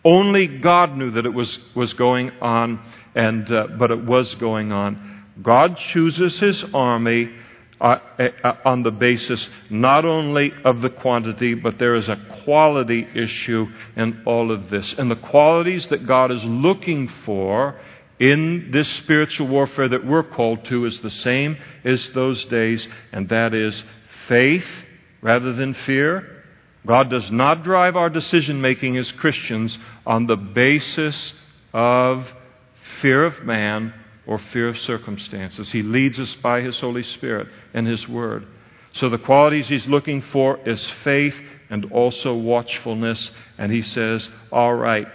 Only 0.06 0.46
God 0.46 0.96
knew 0.96 1.10
that 1.10 1.26
it 1.26 1.34
was, 1.34 1.58
was 1.74 1.92
going 1.94 2.30
on, 2.40 2.80
and, 3.16 3.50
uh, 3.50 3.66
but 3.76 3.90
it 3.90 4.04
was 4.04 4.36
going 4.36 4.70
on. 4.70 5.24
God 5.42 5.76
chooses 5.78 6.38
his 6.38 6.62
army 6.72 7.28
uh, 7.80 7.98
uh, 8.20 8.52
on 8.64 8.84
the 8.84 8.92
basis 8.92 9.50
not 9.68 10.04
only 10.04 10.52
of 10.64 10.80
the 10.80 10.90
quantity, 10.90 11.54
but 11.54 11.80
there 11.80 11.96
is 11.96 12.08
a 12.08 12.16
quality 12.44 13.04
issue 13.16 13.66
in 13.96 14.22
all 14.26 14.52
of 14.52 14.70
this. 14.70 14.94
And 14.96 15.10
the 15.10 15.16
qualities 15.16 15.88
that 15.88 16.06
God 16.06 16.30
is 16.30 16.44
looking 16.44 17.08
for 17.24 17.74
in 18.20 18.70
this 18.70 18.88
spiritual 18.88 19.48
warfare 19.48 19.88
that 19.88 20.06
we're 20.06 20.22
called 20.22 20.64
to 20.66 20.84
is 20.84 21.00
the 21.00 21.10
same 21.10 21.56
as 21.84 22.10
those 22.10 22.44
days, 22.44 22.86
and 23.10 23.28
that 23.30 23.54
is 23.54 23.82
faith 24.28 24.68
rather 25.20 25.52
than 25.52 25.74
fear. 25.74 26.35
God 26.86 27.10
does 27.10 27.30
not 27.30 27.64
drive 27.64 27.96
our 27.96 28.08
decision 28.08 28.60
making 28.60 28.96
as 28.96 29.10
Christians 29.12 29.76
on 30.06 30.26
the 30.26 30.36
basis 30.36 31.34
of 31.74 32.26
fear 33.00 33.24
of 33.24 33.44
man 33.44 33.92
or 34.26 34.38
fear 34.38 34.68
of 34.68 34.78
circumstances. 34.78 35.70
He 35.70 35.82
leads 35.82 36.18
us 36.18 36.34
by 36.36 36.60
His 36.60 36.78
Holy 36.80 37.02
Spirit 37.02 37.48
and 37.74 37.86
His 37.86 38.08
Word. 38.08 38.46
So 38.92 39.08
the 39.08 39.18
qualities 39.18 39.68
He's 39.68 39.88
looking 39.88 40.22
for 40.22 40.58
is 40.66 40.84
faith 41.04 41.36
and 41.68 41.90
also 41.92 42.34
watchfulness. 42.34 43.30
And 43.58 43.72
He 43.72 43.82
says, 43.82 44.28
All 44.52 44.74
right, 44.74 45.08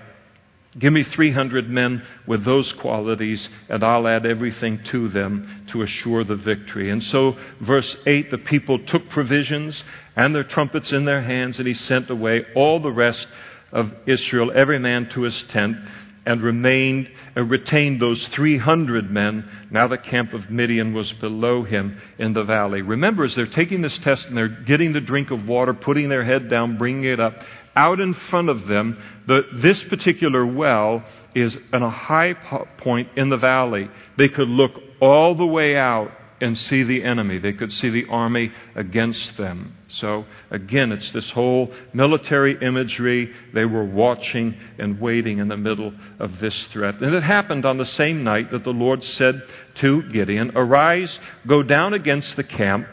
Give 0.80 0.94
me 0.94 1.04
300 1.04 1.70
men 1.70 2.02
with 2.26 2.46
those 2.46 2.72
qualities, 2.72 3.50
and 3.68 3.84
I'll 3.84 4.08
add 4.08 4.26
everything 4.26 4.82
to 4.86 5.10
them 5.10 5.66
to 5.68 5.82
assure 5.82 6.24
the 6.24 6.38
victory. 6.38 6.90
And 6.90 7.04
so, 7.04 7.36
verse 7.60 7.98
8 8.06 8.32
the 8.32 8.38
people 8.38 8.80
took 8.80 9.10
provisions 9.10 9.84
and 10.16 10.34
their 10.34 10.46
trumpets 10.46 10.94
in 10.94 11.04
their 11.04 11.22
hands, 11.22 11.58
and 11.58 11.68
he 11.68 11.74
sent 11.74 12.10
away 12.10 12.46
all 12.56 12.80
the 12.80 12.92
rest 12.92 13.28
of 13.74 13.94
Israel, 14.06 14.52
every 14.56 14.80
man 14.80 15.10
to 15.10 15.22
his 15.22 15.44
tent, 15.44 15.78
and 16.26 16.42
remained, 16.42 17.10
uh, 17.36 17.44
retained 17.44 18.00
those 18.00 18.26
300 18.28 19.10
men. 19.12 19.50
Now 19.72 19.88
the 19.88 19.98
camp 19.98 20.34
of 20.34 20.52
Midian 20.52 20.94
was 20.94 21.12
below 21.14 21.64
him 21.64 22.00
in 22.18 22.34
the 22.34 22.44
valley. 22.44 22.82
Remember, 22.82 23.24
as 23.24 23.36
they're 23.36 23.48
taking 23.48 23.82
this 23.82 23.98
test 24.00 24.28
and 24.28 24.38
they're 24.38 24.48
getting 24.48 24.94
the 24.94 25.02
drink 25.02 25.32
of 25.32 25.48
water, 25.48 25.74
putting 25.74 26.10
their 26.10 26.24
head 26.24 26.50
down, 26.50 26.78
bringing 26.78 27.06
it 27.06 27.20
up, 27.20 27.34
out 27.76 28.00
in 28.00 28.14
front 28.14 28.50
of 28.50 28.68
them, 28.68 29.02
the, 29.28 29.42
this 29.54 29.84
particular 29.84 30.46
well 30.46 31.04
is 31.36 31.58
on 31.72 31.84
a 31.84 31.90
high 31.90 32.34
point 32.78 33.10
in 33.16 33.30
the 33.30 33.38
valley. 33.38 33.90
They 34.18 34.30
could 34.30 34.50
look 34.50 34.80
all 35.00 35.36
the 35.36 35.46
way 35.46 35.76
out 35.76 36.12
and 36.42 36.58
see 36.58 36.84
the 36.84 37.04
enemy. 37.04 37.38
They 37.38 37.54
could 37.54 37.72
see 37.72 37.90
the 37.90 38.08
army 38.10 38.52
against 38.76 39.38
them. 39.38 39.78
So, 39.88 40.26
again, 40.50 40.92
it's 40.92 41.12
this 41.12 41.30
whole 41.30 41.72
military 41.94 42.58
imagery. 42.60 43.32
They 43.54 43.66
were 43.66 43.86
watching 43.86 44.58
and 44.80 45.00
waiting 45.00 45.38
in 45.38 45.48
the 45.48 45.58
middle 45.58 45.94
of 46.20 46.40
this 46.40 46.66
threat. 46.68 47.00
And 47.00 47.14
it 47.14 47.24
happened 47.24 47.66
on 47.66 47.78
the 47.78 47.86
same 47.86 48.24
night 48.24 48.50
that 48.52 48.64
the 48.64 48.74
Lord 48.74 49.04
said 49.04 49.44
to 49.76 50.02
Gideon, 50.12 50.52
Arise, 50.56 51.20
go 51.46 51.62
down 51.62 51.94
against 51.94 52.36
the 52.36 52.44
camp 52.44 52.88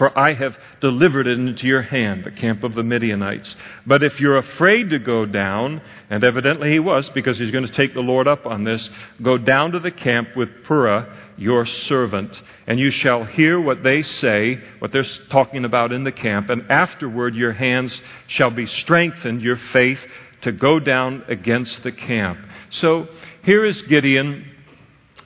for 0.00 0.18
I 0.18 0.32
have 0.32 0.56
delivered 0.80 1.26
it 1.26 1.38
into 1.38 1.66
your 1.66 1.82
hand, 1.82 2.24
the 2.24 2.30
camp 2.30 2.64
of 2.64 2.74
the 2.74 2.82
Midianites. 2.82 3.54
But 3.84 4.02
if 4.02 4.18
you're 4.18 4.38
afraid 4.38 4.88
to 4.88 4.98
go 4.98 5.26
down, 5.26 5.82
and 6.08 6.24
evidently 6.24 6.70
he 6.70 6.78
was, 6.78 7.10
because 7.10 7.36
he's 7.36 7.50
going 7.50 7.66
to 7.66 7.72
take 7.72 7.92
the 7.92 8.00
Lord 8.00 8.26
up 8.26 8.46
on 8.46 8.64
this, 8.64 8.88
go 9.20 9.36
down 9.36 9.72
to 9.72 9.78
the 9.78 9.90
camp 9.90 10.34
with 10.34 10.48
Purah, 10.64 11.14
your 11.36 11.66
servant, 11.66 12.40
and 12.66 12.80
you 12.80 12.90
shall 12.90 13.24
hear 13.24 13.60
what 13.60 13.82
they 13.82 14.00
say, 14.00 14.62
what 14.78 14.90
they're 14.90 15.04
talking 15.28 15.66
about 15.66 15.92
in 15.92 16.04
the 16.04 16.12
camp, 16.12 16.48
and 16.48 16.70
afterward 16.70 17.34
your 17.34 17.52
hands 17.52 18.00
shall 18.26 18.50
be 18.50 18.64
strengthened, 18.64 19.42
your 19.42 19.58
faith, 19.58 20.00
to 20.40 20.50
go 20.50 20.80
down 20.80 21.24
against 21.28 21.82
the 21.82 21.92
camp. 21.92 22.38
So 22.70 23.06
here 23.42 23.66
is 23.66 23.82
Gideon, 23.82 24.50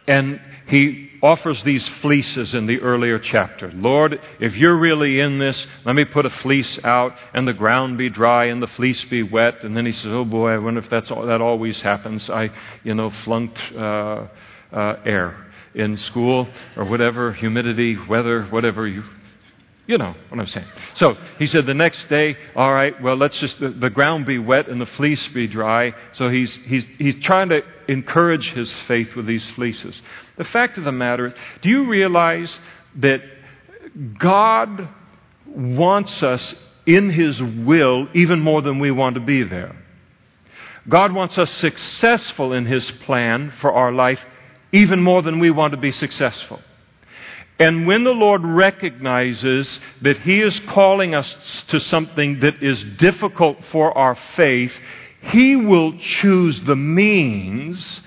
and 0.08 0.40
he 0.66 1.10
offers 1.22 1.62
these 1.62 1.86
fleeces 2.00 2.54
in 2.54 2.66
the 2.66 2.80
earlier 2.80 3.18
chapter. 3.18 3.70
Lord, 3.72 4.20
if 4.40 4.56
you're 4.56 4.76
really 4.76 5.20
in 5.20 5.38
this, 5.38 5.66
let 5.84 5.94
me 5.94 6.04
put 6.04 6.26
a 6.26 6.30
fleece 6.30 6.78
out 6.84 7.16
and 7.32 7.48
the 7.48 7.52
ground 7.52 7.98
be 7.98 8.10
dry 8.10 8.46
and 8.46 8.62
the 8.62 8.66
fleece 8.66 9.04
be 9.06 9.22
wet. 9.22 9.64
And 9.64 9.76
then 9.76 9.86
he 9.86 9.92
says, 9.92 10.12
Oh 10.12 10.24
boy, 10.24 10.50
I 10.50 10.58
wonder 10.58 10.80
if 10.80 10.90
that's 10.90 11.10
all, 11.10 11.26
that 11.26 11.40
always 11.40 11.80
happens. 11.80 12.28
I, 12.28 12.50
you 12.82 12.94
know, 12.94 13.10
flunked 13.10 13.58
uh, 13.74 14.26
uh, 14.72 14.96
air 15.04 15.46
in 15.74 15.96
school 15.96 16.48
or 16.76 16.84
whatever, 16.84 17.32
humidity, 17.32 17.96
weather, 18.06 18.44
whatever 18.44 18.86
you. 18.86 19.04
You 19.86 19.98
know 19.98 20.14
what 20.30 20.40
I'm 20.40 20.46
saying. 20.46 20.66
So 20.94 21.16
he 21.38 21.46
said 21.46 21.66
the 21.66 21.74
next 21.74 22.08
day, 22.08 22.36
all 22.56 22.72
right, 22.72 23.00
well, 23.02 23.16
let's 23.16 23.38
just, 23.38 23.60
the, 23.60 23.68
the 23.68 23.90
ground 23.90 24.24
be 24.24 24.38
wet 24.38 24.68
and 24.68 24.80
the 24.80 24.86
fleece 24.86 25.28
be 25.28 25.46
dry. 25.46 25.92
So 26.12 26.30
he's, 26.30 26.54
he's, 26.54 26.86
he's 26.96 27.22
trying 27.22 27.50
to 27.50 27.62
encourage 27.86 28.50
his 28.52 28.72
faith 28.72 29.14
with 29.14 29.26
these 29.26 29.48
fleeces. 29.50 30.00
The 30.36 30.44
fact 30.44 30.78
of 30.78 30.84
the 30.84 30.92
matter 30.92 31.26
is, 31.26 31.34
do 31.60 31.68
you 31.68 31.86
realize 31.86 32.58
that 32.96 33.20
God 34.18 34.88
wants 35.46 36.22
us 36.22 36.54
in 36.86 37.10
His 37.10 37.40
will 37.42 38.08
even 38.14 38.40
more 38.40 38.62
than 38.62 38.78
we 38.78 38.90
want 38.90 39.14
to 39.14 39.20
be 39.20 39.42
there? 39.42 39.76
God 40.88 41.12
wants 41.12 41.38
us 41.38 41.50
successful 41.50 42.52
in 42.52 42.66
His 42.66 42.90
plan 42.90 43.52
for 43.60 43.72
our 43.72 43.92
life 43.92 44.20
even 44.72 45.02
more 45.02 45.22
than 45.22 45.38
we 45.38 45.50
want 45.50 45.72
to 45.72 45.78
be 45.78 45.92
successful. 45.92 46.60
And 47.58 47.86
when 47.86 48.04
the 48.04 48.14
Lord 48.14 48.42
recognizes 48.44 49.78
that 50.02 50.18
He 50.18 50.40
is 50.40 50.58
calling 50.60 51.14
us 51.14 51.64
to 51.68 51.78
something 51.78 52.40
that 52.40 52.62
is 52.62 52.82
difficult 52.82 53.62
for 53.66 53.96
our 53.96 54.16
faith, 54.36 54.72
He 55.20 55.56
will 55.56 55.96
choose 55.98 56.60
the 56.62 56.76
means 56.76 58.00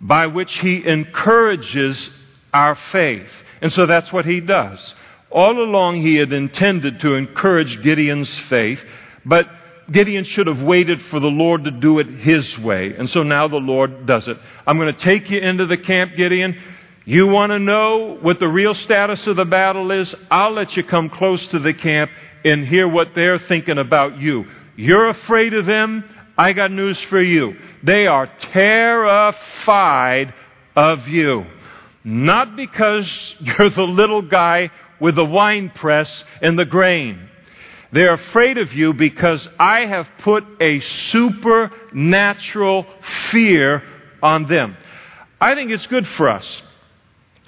by 0.00 0.26
which 0.26 0.56
he 0.58 0.86
encourages 0.86 2.10
our 2.54 2.74
faith. 2.74 3.30
And 3.60 3.72
so 3.72 3.86
that's 3.86 4.12
what 4.12 4.24
he 4.24 4.40
does. 4.40 4.94
All 5.30 5.62
along, 5.62 6.00
he 6.00 6.16
had 6.16 6.32
intended 6.32 7.00
to 7.00 7.14
encourage 7.14 7.82
Gideon's 7.82 8.34
faith, 8.48 8.82
but 9.24 9.46
Gideon 9.92 10.24
should 10.24 10.46
have 10.46 10.62
waited 10.62 11.00
for 11.02 11.20
the 11.20 11.30
Lord 11.30 11.64
to 11.64 11.70
do 11.70 11.98
it 11.98 12.06
his 12.06 12.58
way. 12.58 12.94
And 12.96 13.08
so 13.10 13.22
now 13.22 13.46
the 13.46 13.56
Lord 13.56 14.06
does 14.06 14.26
it. 14.26 14.38
I'm 14.66 14.78
going 14.78 14.92
to 14.92 14.98
take 14.98 15.30
you 15.30 15.38
into 15.38 15.66
the 15.66 15.76
camp, 15.76 16.16
Gideon. 16.16 16.56
You 17.10 17.26
want 17.26 17.50
to 17.50 17.58
know 17.58 18.16
what 18.20 18.38
the 18.38 18.46
real 18.46 18.72
status 18.72 19.26
of 19.26 19.34
the 19.34 19.44
battle 19.44 19.90
is? 19.90 20.14
I'll 20.30 20.52
let 20.52 20.76
you 20.76 20.84
come 20.84 21.10
close 21.10 21.44
to 21.48 21.58
the 21.58 21.74
camp 21.74 22.12
and 22.44 22.64
hear 22.64 22.86
what 22.86 23.16
they're 23.16 23.40
thinking 23.40 23.78
about 23.78 24.20
you. 24.20 24.44
You're 24.76 25.08
afraid 25.08 25.52
of 25.54 25.66
them. 25.66 26.04
I 26.38 26.52
got 26.52 26.70
news 26.70 27.00
for 27.00 27.20
you. 27.20 27.56
They 27.82 28.06
are 28.06 28.28
terrified 28.52 30.32
of 30.76 31.08
you. 31.08 31.46
Not 32.04 32.54
because 32.54 33.34
you're 33.40 33.70
the 33.70 33.88
little 33.88 34.22
guy 34.22 34.70
with 35.00 35.16
the 35.16 35.24
wine 35.24 35.70
press 35.70 36.22
and 36.40 36.56
the 36.56 36.64
grain. 36.64 37.28
They're 37.90 38.14
afraid 38.14 38.56
of 38.56 38.72
you 38.72 38.92
because 38.92 39.48
I 39.58 39.86
have 39.86 40.06
put 40.18 40.44
a 40.60 40.78
supernatural 40.78 42.86
fear 43.32 43.82
on 44.22 44.46
them. 44.46 44.76
I 45.40 45.56
think 45.56 45.72
it's 45.72 45.88
good 45.88 46.06
for 46.06 46.28
us 46.28 46.62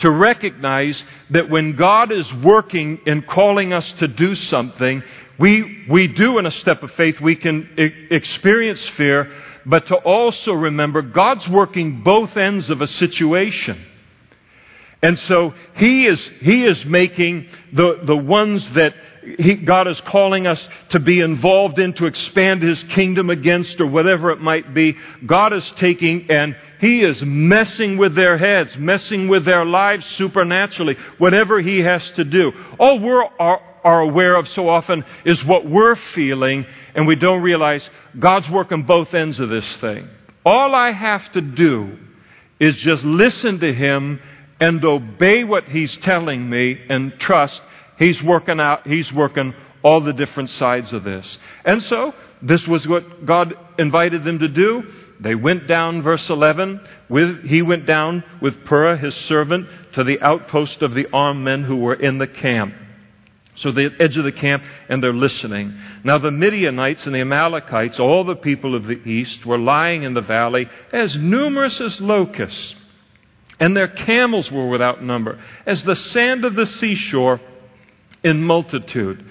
to 0.02 0.10
recognize 0.10 1.02
that 1.30 1.48
when 1.48 1.76
God 1.76 2.10
is 2.12 2.32
working 2.34 3.00
and 3.06 3.26
calling 3.26 3.72
us 3.72 3.90
to 3.94 4.08
do 4.08 4.34
something, 4.34 5.02
we, 5.38 5.86
we 5.88 6.08
do 6.08 6.38
in 6.38 6.46
a 6.46 6.50
step 6.50 6.82
of 6.82 6.90
faith, 6.92 7.20
we 7.20 7.36
can 7.36 7.68
experience 8.10 8.86
fear, 8.90 9.32
but 9.64 9.86
to 9.86 9.96
also 9.96 10.52
remember 10.52 11.02
God's 11.02 11.48
working 11.48 12.02
both 12.02 12.36
ends 12.36 12.68
of 12.68 12.82
a 12.82 12.86
situation. 12.88 13.80
And 15.02 15.18
so 15.20 15.54
He 15.76 16.06
is, 16.06 16.20
he 16.40 16.64
is 16.64 16.84
making 16.84 17.48
the, 17.72 18.00
the 18.02 18.16
ones 18.16 18.68
that 18.70 18.94
he, 19.38 19.54
God 19.54 19.86
is 19.86 20.00
calling 20.00 20.48
us 20.48 20.68
to 20.88 20.98
be 20.98 21.20
involved 21.20 21.78
in 21.78 21.92
to 21.94 22.06
expand 22.06 22.60
His 22.60 22.82
kingdom 22.84 23.30
against 23.30 23.80
or 23.80 23.86
whatever 23.86 24.32
it 24.32 24.40
might 24.40 24.74
be. 24.74 24.96
God 25.24 25.52
is 25.52 25.68
taking 25.76 26.28
and 26.28 26.56
He 26.82 27.04
is 27.04 27.22
messing 27.22 27.96
with 27.96 28.16
their 28.16 28.36
heads, 28.36 28.76
messing 28.76 29.28
with 29.28 29.44
their 29.44 29.64
lives 29.64 30.04
supernaturally, 30.04 30.96
whatever 31.16 31.60
He 31.60 31.78
has 31.78 32.10
to 32.10 32.24
do. 32.24 32.52
All 32.76 32.98
we're, 32.98 33.22
are, 33.22 33.60
are 33.84 34.00
aware 34.00 34.34
of 34.34 34.48
so 34.48 34.68
often 34.68 35.04
is 35.24 35.44
what 35.44 35.64
we're 35.64 35.94
feeling, 35.94 36.66
and 36.96 37.06
we 37.06 37.14
don't 37.14 37.40
realize 37.40 37.88
God's 38.18 38.50
working 38.50 38.82
both 38.82 39.14
ends 39.14 39.38
of 39.38 39.48
this 39.48 39.76
thing. 39.76 40.08
All 40.44 40.74
I 40.74 40.90
have 40.90 41.30
to 41.34 41.40
do 41.40 41.98
is 42.58 42.74
just 42.78 43.04
listen 43.04 43.60
to 43.60 43.72
Him 43.72 44.20
and 44.60 44.84
obey 44.84 45.44
what 45.44 45.66
He's 45.66 45.96
telling 45.98 46.50
me 46.50 46.80
and 46.88 47.12
trust 47.20 47.62
He's 47.96 48.20
working 48.20 48.58
out, 48.58 48.88
He's 48.88 49.12
working 49.12 49.54
all 49.84 50.00
the 50.00 50.12
different 50.12 50.50
sides 50.50 50.92
of 50.92 51.04
this. 51.04 51.38
And 51.64 51.80
so, 51.80 52.12
this 52.42 52.66
was 52.66 52.88
what 52.88 53.24
God 53.24 53.54
invited 53.78 54.24
them 54.24 54.40
to 54.40 54.48
do. 54.48 54.82
They 55.22 55.34
went 55.36 55.68
down, 55.68 56.02
verse 56.02 56.28
11, 56.28 56.80
with, 57.08 57.44
he 57.44 57.62
went 57.62 57.86
down 57.86 58.24
with 58.40 58.64
Purah, 58.64 58.98
his 58.98 59.14
servant, 59.14 59.68
to 59.92 60.02
the 60.02 60.20
outpost 60.20 60.82
of 60.82 60.94
the 60.94 61.06
armed 61.12 61.44
men 61.44 61.62
who 61.62 61.76
were 61.76 61.94
in 61.94 62.18
the 62.18 62.26
camp. 62.26 62.74
So 63.54 63.70
the 63.70 63.90
edge 64.00 64.16
of 64.16 64.24
the 64.24 64.32
camp, 64.32 64.64
and 64.88 65.02
they're 65.02 65.12
listening. 65.12 65.74
Now 66.02 66.18
the 66.18 66.30
Midianites 66.30 67.06
and 67.06 67.14
the 67.14 67.20
Amalekites, 67.20 68.00
all 68.00 68.24
the 68.24 68.34
people 68.34 68.74
of 68.74 68.86
the 68.86 69.00
east, 69.08 69.46
were 69.46 69.58
lying 69.58 70.02
in 70.02 70.14
the 70.14 70.22
valley 70.22 70.68
as 70.92 71.14
numerous 71.16 71.80
as 71.80 72.00
locusts. 72.00 72.74
and 73.62 73.76
their 73.76 73.86
camels 73.86 74.50
were 74.50 74.68
without 74.68 75.04
number, 75.04 75.38
as 75.66 75.84
the 75.84 75.94
sand 75.94 76.44
of 76.44 76.56
the 76.56 76.66
seashore 76.66 77.40
in 78.24 78.42
multitude. 78.42 79.24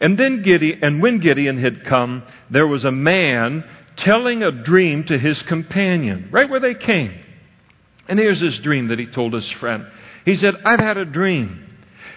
And 0.00 0.16
then 0.16 0.42
Gideon, 0.42 0.78
and 0.82 1.02
when 1.02 1.18
Gideon 1.18 1.58
had 1.58 1.84
come, 1.84 2.22
there 2.48 2.66
was 2.66 2.84
a 2.84 2.92
man 2.92 3.64
telling 3.96 4.42
a 4.42 4.50
dream 4.50 5.04
to 5.04 5.18
his 5.18 5.42
companion, 5.42 6.28
right 6.32 6.48
where 6.48 6.60
they 6.60 6.74
came. 6.74 7.12
And 8.08 8.18
here's 8.18 8.40
his 8.40 8.58
dream 8.58 8.88
that 8.88 8.98
he 8.98 9.06
told 9.06 9.32
his 9.32 9.50
friend. 9.52 9.86
He 10.24 10.34
said, 10.34 10.56
I've 10.64 10.80
had 10.80 10.96
a 10.96 11.04
dream. 11.04 11.66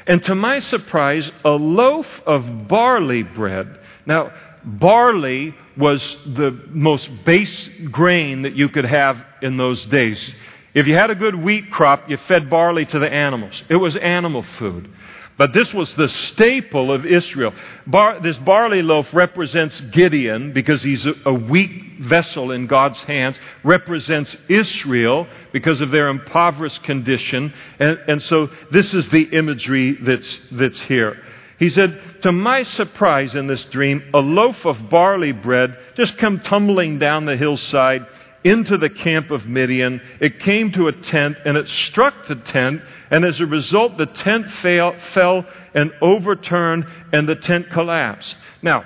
And 0.07 0.23
to 0.25 0.35
my 0.35 0.59
surprise, 0.59 1.31
a 1.43 1.51
loaf 1.51 2.07
of 2.25 2.67
barley 2.67 3.23
bread. 3.23 3.79
Now, 4.05 4.31
barley 4.63 5.55
was 5.77 6.17
the 6.25 6.51
most 6.69 7.09
base 7.25 7.69
grain 7.91 8.43
that 8.43 8.55
you 8.55 8.69
could 8.69 8.85
have 8.85 9.23
in 9.41 9.57
those 9.57 9.83
days. 9.85 10.33
If 10.73 10.87
you 10.87 10.95
had 10.95 11.09
a 11.09 11.15
good 11.15 11.35
wheat 11.35 11.71
crop, 11.71 12.09
you 12.09 12.17
fed 12.17 12.49
barley 12.49 12.85
to 12.85 12.99
the 12.99 13.11
animals. 13.11 13.63
It 13.69 13.77
was 13.77 13.95
animal 13.95 14.43
food. 14.43 14.89
But 15.37 15.51
this 15.51 15.73
was 15.73 15.93
the 15.95 16.07
staple 16.07 16.93
of 16.93 17.05
Israel. 17.05 17.53
Bar, 17.85 18.21
this 18.21 18.37
barley 18.37 18.81
loaf 18.81 19.13
represents 19.13 19.81
Gideon 19.81 20.53
because 20.53 20.81
he's 20.81 21.05
a, 21.05 21.13
a, 21.25 21.33
weak 21.33 21.99
vessel 21.99 22.51
in 22.51 22.67
God's 22.67 23.01
hands, 23.01 23.37
represents 23.61 24.35
Israel 24.47 25.27
because 25.51 25.81
of 25.81 25.91
their 25.91 26.07
impoverished 26.07 26.83
condition. 26.83 27.53
And, 27.79 27.99
and 28.07 28.21
so 28.21 28.49
this 28.71 28.93
is 28.93 29.09
the 29.09 29.23
imagery 29.23 29.93
that's, 29.93 30.39
that's 30.51 30.79
here. 30.81 31.21
He 31.59 31.69
said, 31.69 31.99
To 32.21 32.31
my 32.31 32.63
surprise 32.63 33.35
in 33.35 33.47
this 33.47 33.65
dream, 33.65 34.03
a 34.13 34.19
loaf 34.19 34.65
of 34.65 34.89
barley 34.89 35.33
bread 35.33 35.77
just 35.95 36.17
come 36.17 36.39
tumbling 36.39 36.99
down 36.99 37.25
the 37.25 37.37
hillside 37.37 38.05
into 38.45 38.77
the 38.77 38.91
camp 38.91 39.31
of 39.31 39.47
Midian. 39.47 39.99
It 40.21 40.39
came 40.39 40.71
to 40.73 40.87
a 40.87 40.91
tent 40.93 41.37
and 41.43 41.57
it 41.57 41.67
struck 41.67 42.27
the 42.27 42.35
tent, 42.35 42.81
and 43.09 43.25
as 43.25 43.41
a 43.41 43.45
result, 43.47 43.97
the 43.97 44.05
tent 44.05 44.49
fail, 44.61 44.95
fell 45.13 45.45
and 45.73 45.91
overturned, 45.99 46.85
and 47.11 47.27
the 47.27 47.35
tent 47.35 47.71
collapsed. 47.71 48.37
Now, 48.61 48.85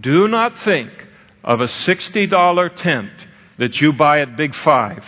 do 0.00 0.28
not 0.28 0.58
think 0.60 0.90
of 1.44 1.60
a 1.60 1.66
$60 1.66 2.76
tent 2.76 3.12
that 3.58 3.80
you 3.80 3.92
buy 3.92 4.20
at 4.20 4.36
Big 4.36 4.54
Five. 4.54 5.04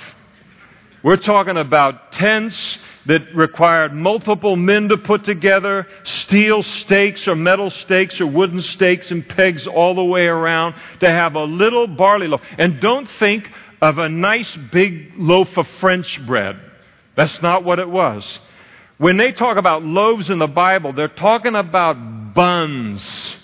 We're 1.03 1.17
talking 1.17 1.57
about 1.57 2.13
tents 2.13 2.79
that 3.07 3.35
required 3.35 3.95
multiple 3.95 4.57
men 4.57 4.89
to 4.89 4.99
put 4.99 5.25
together, 5.25 5.87
steel 6.05 6.63
stakes 6.63 7.27
or 7.27 7.35
metal 7.35 7.71
stakes 7.71 8.21
or 8.21 8.27
wooden 8.27 8.61
stakes 8.61 9.11
and 9.11 9.27
pegs 9.29 9.67
all 9.67 9.95
the 9.95 10.05
way 10.05 10.23
around 10.23 10.75
to 11.01 11.11
have 11.11 11.35
a 11.35 11.45
little 11.45 11.87
barley 11.87 12.29
loaf. 12.29 12.43
And 12.59 12.81
don't 12.81 13.09
think 13.19 13.51
of 13.81 13.99
a 13.99 14.09
nice 14.09 14.55
big 14.71 15.13
loaf 15.17 15.57
of 15.57 15.67
French 15.81 16.25
bread. 16.27 16.61
That's 17.17 17.41
not 17.43 17.65
what 17.65 17.79
it 17.79 17.89
was. 17.89 18.39
When 18.99 19.17
they 19.17 19.33
talk 19.33 19.57
about 19.57 19.83
loaves 19.83 20.29
in 20.29 20.39
the 20.39 20.47
Bible, 20.47 20.93
they're 20.93 21.09
talking 21.09 21.55
about 21.55 22.35
buns. 22.35 23.35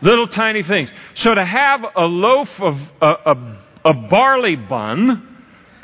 Little 0.00 0.28
tiny 0.28 0.62
things. 0.62 0.88
So 1.14 1.34
to 1.34 1.44
have 1.44 1.84
a 1.96 2.04
loaf 2.04 2.48
of 2.60 2.78
a, 3.00 3.06
a, 3.06 3.58
a 3.86 3.94
barley 3.94 4.54
bun, 4.54 5.27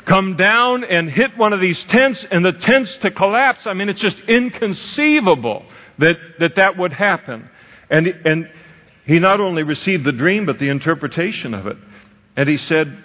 come 0.05 0.35
down 0.35 0.83
and 0.83 1.09
hit 1.09 1.37
one 1.37 1.53
of 1.53 1.59
these 1.59 1.81
tents 1.85 2.25
and 2.29 2.45
the 2.45 2.53
tents 2.53 2.97
to 2.97 3.11
collapse. 3.11 3.67
I 3.67 3.73
mean, 3.73 3.89
it's 3.89 4.01
just 4.01 4.19
inconceivable 4.21 5.65
that 5.97 6.15
that, 6.39 6.55
that 6.55 6.77
would 6.77 6.93
happen. 6.93 7.49
And, 7.89 8.07
and 8.07 8.49
he 9.05 9.19
not 9.19 9.39
only 9.39 9.63
received 9.63 10.03
the 10.03 10.11
dream, 10.11 10.45
but 10.45 10.59
the 10.59 10.69
interpretation 10.69 11.53
of 11.53 11.67
it. 11.67 11.77
And 12.35 12.49
he 12.49 12.57
said, 12.57 13.03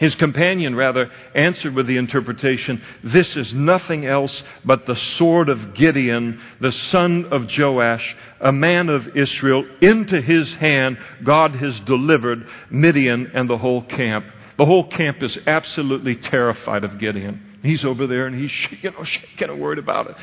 his 0.00 0.14
companion, 0.14 0.74
rather, 0.74 1.10
answered 1.34 1.74
with 1.74 1.86
the 1.86 1.98
interpretation 1.98 2.82
This 3.04 3.36
is 3.36 3.52
nothing 3.52 4.06
else 4.06 4.42
but 4.64 4.86
the 4.86 4.96
sword 4.96 5.50
of 5.50 5.74
Gideon, 5.74 6.40
the 6.58 6.72
son 6.72 7.26
of 7.26 7.54
Joash, 7.54 8.16
a 8.40 8.50
man 8.50 8.88
of 8.88 9.14
Israel. 9.14 9.66
Into 9.82 10.22
his 10.22 10.54
hand 10.54 10.96
God 11.22 11.54
has 11.56 11.78
delivered 11.80 12.46
Midian 12.70 13.30
and 13.34 13.48
the 13.48 13.58
whole 13.58 13.82
camp. 13.82 14.24
The 14.60 14.66
whole 14.66 14.88
camp 14.88 15.22
is 15.22 15.38
absolutely 15.46 16.16
terrified 16.16 16.84
of 16.84 16.98
Gideon. 16.98 17.58
He's 17.62 17.82
over 17.82 18.06
there 18.06 18.26
and 18.26 18.38
he's 18.38 18.52
you 18.82 18.90
know, 18.90 19.04
shaking 19.04 19.48
and 19.48 19.58
worried 19.58 19.78
about 19.78 20.10
it. 20.10 20.16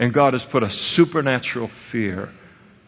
And 0.00 0.12
God 0.12 0.32
has 0.32 0.44
put 0.46 0.64
a 0.64 0.70
supernatural 0.70 1.70
fear 1.92 2.28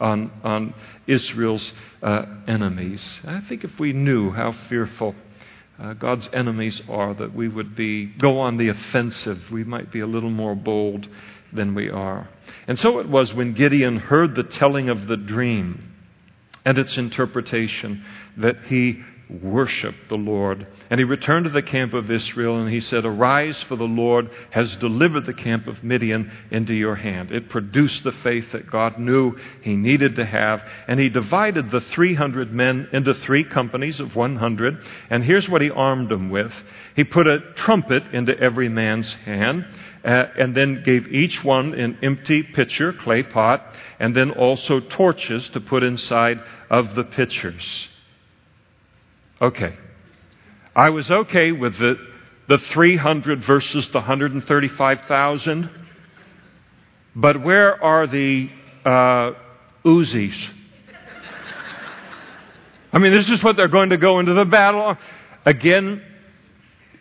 on, 0.00 0.32
on 0.42 0.74
Israel's 1.06 1.72
uh, 2.02 2.24
enemies. 2.48 3.20
I 3.24 3.40
think 3.42 3.62
if 3.62 3.78
we 3.78 3.92
knew 3.92 4.32
how 4.32 4.50
fearful 4.68 5.14
uh, 5.78 5.92
God's 5.92 6.28
enemies 6.32 6.82
are, 6.88 7.14
that 7.14 7.32
we 7.32 7.46
would 7.46 7.76
be 7.76 8.06
go 8.06 8.40
on 8.40 8.56
the 8.56 8.70
offensive. 8.70 9.48
We 9.52 9.62
might 9.62 9.92
be 9.92 10.00
a 10.00 10.08
little 10.08 10.30
more 10.30 10.56
bold 10.56 11.08
than 11.52 11.76
we 11.76 11.88
are. 11.88 12.28
And 12.66 12.76
so 12.76 12.98
it 12.98 13.08
was 13.08 13.32
when 13.32 13.52
Gideon 13.52 13.98
heard 13.98 14.34
the 14.34 14.42
telling 14.42 14.88
of 14.88 15.06
the 15.06 15.16
dream 15.16 15.92
and 16.64 16.76
its 16.78 16.98
interpretation 16.98 18.04
that 18.38 18.56
he 18.66 19.04
worshiped 19.28 20.08
the 20.08 20.16
Lord. 20.16 20.66
And 20.88 21.00
he 21.00 21.04
returned 21.04 21.44
to 21.44 21.50
the 21.50 21.62
camp 21.62 21.94
of 21.94 22.10
Israel 22.10 22.60
and 22.60 22.72
he 22.72 22.80
said, 22.80 23.04
Arise, 23.04 23.60
for 23.64 23.76
the 23.76 23.84
Lord 23.84 24.30
has 24.50 24.76
delivered 24.76 25.26
the 25.26 25.34
camp 25.34 25.66
of 25.66 25.82
Midian 25.82 26.30
into 26.50 26.72
your 26.72 26.94
hand. 26.94 27.32
It 27.32 27.48
produced 27.48 28.04
the 28.04 28.12
faith 28.12 28.52
that 28.52 28.70
God 28.70 28.98
knew 28.98 29.36
he 29.62 29.74
needed 29.74 30.16
to 30.16 30.24
have. 30.24 30.62
And 30.86 31.00
he 31.00 31.08
divided 31.08 31.70
the 31.70 31.80
300 31.80 32.52
men 32.52 32.88
into 32.92 33.14
three 33.14 33.42
companies 33.42 33.98
of 33.98 34.14
100. 34.14 34.78
And 35.10 35.24
here's 35.24 35.48
what 35.48 35.62
he 35.62 35.70
armed 35.70 36.08
them 36.08 36.30
with 36.30 36.52
he 36.94 37.04
put 37.04 37.26
a 37.26 37.40
trumpet 37.56 38.04
into 38.12 38.38
every 38.38 38.68
man's 38.68 39.12
hand. 39.12 39.66
Uh, 40.04 40.30
and 40.38 40.56
then 40.56 40.84
gave 40.84 41.08
each 41.08 41.42
one 41.42 41.74
an 41.74 41.98
empty 42.00 42.40
pitcher, 42.40 42.92
clay 42.92 43.24
pot, 43.24 43.74
and 43.98 44.14
then 44.14 44.30
also 44.30 44.78
torches 44.78 45.48
to 45.48 45.60
put 45.60 45.82
inside 45.82 46.40
of 46.70 46.94
the 46.94 47.02
pitchers. 47.02 47.88
Okay. 49.40 49.76
I 50.74 50.90
was 50.90 51.10
okay 51.10 51.52
with 51.52 51.78
the, 51.78 51.96
the 52.48 52.58
300 52.58 53.44
versus 53.44 53.88
the 53.88 53.98
135,000. 53.98 55.70
But 57.14 57.42
where 57.42 57.82
are 57.82 58.06
the 58.06 58.50
uh, 58.84 59.32
Uzis? 59.84 60.48
I 62.92 62.98
mean, 62.98 63.12
this 63.12 63.28
is 63.28 63.42
what 63.42 63.56
they're 63.56 63.68
going 63.68 63.90
to 63.90 63.98
go 63.98 64.20
into 64.20 64.32
the 64.32 64.44
battle. 64.44 64.96
Again, 65.44 66.02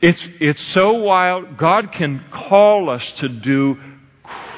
it's, 0.02 0.28
it's 0.42 0.62
so 0.62 0.94
wild. 0.94 1.58
God 1.58 1.92
can 1.94 2.26
call 2.32 2.90
us 2.90 3.10
to 3.14 3.30
do 3.30 3.78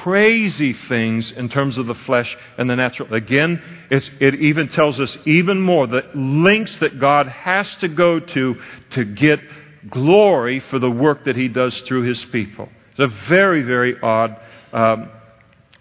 crazy 0.08 0.72
things 0.72 1.32
in 1.32 1.50
terms 1.50 1.76
of 1.76 1.86
the 1.86 1.94
flesh 1.94 2.34
and 2.56 2.70
the 2.70 2.76
natural. 2.76 3.12
Again, 3.12 3.62
it 3.90 4.34
even 4.36 4.68
tells 4.68 4.98
us 4.98 5.18
even 5.26 5.60
more 5.60 5.86
the 5.86 6.02
lengths 6.14 6.78
that 6.78 6.98
God 6.98 7.28
has 7.28 7.76
to 7.76 7.88
go 7.88 8.18
to 8.18 8.56
to 8.90 9.04
get 9.04 9.38
glory 9.90 10.60
for 10.60 10.78
the 10.78 10.90
work 10.90 11.24
that 11.24 11.36
He 11.36 11.48
does 11.48 11.78
through 11.82 12.02
His 12.04 12.24
people. 12.26 12.70
It's 12.92 13.00
a 13.00 13.28
very, 13.28 13.60
very 13.62 14.00
odd 14.00 14.40
um, 14.72 15.10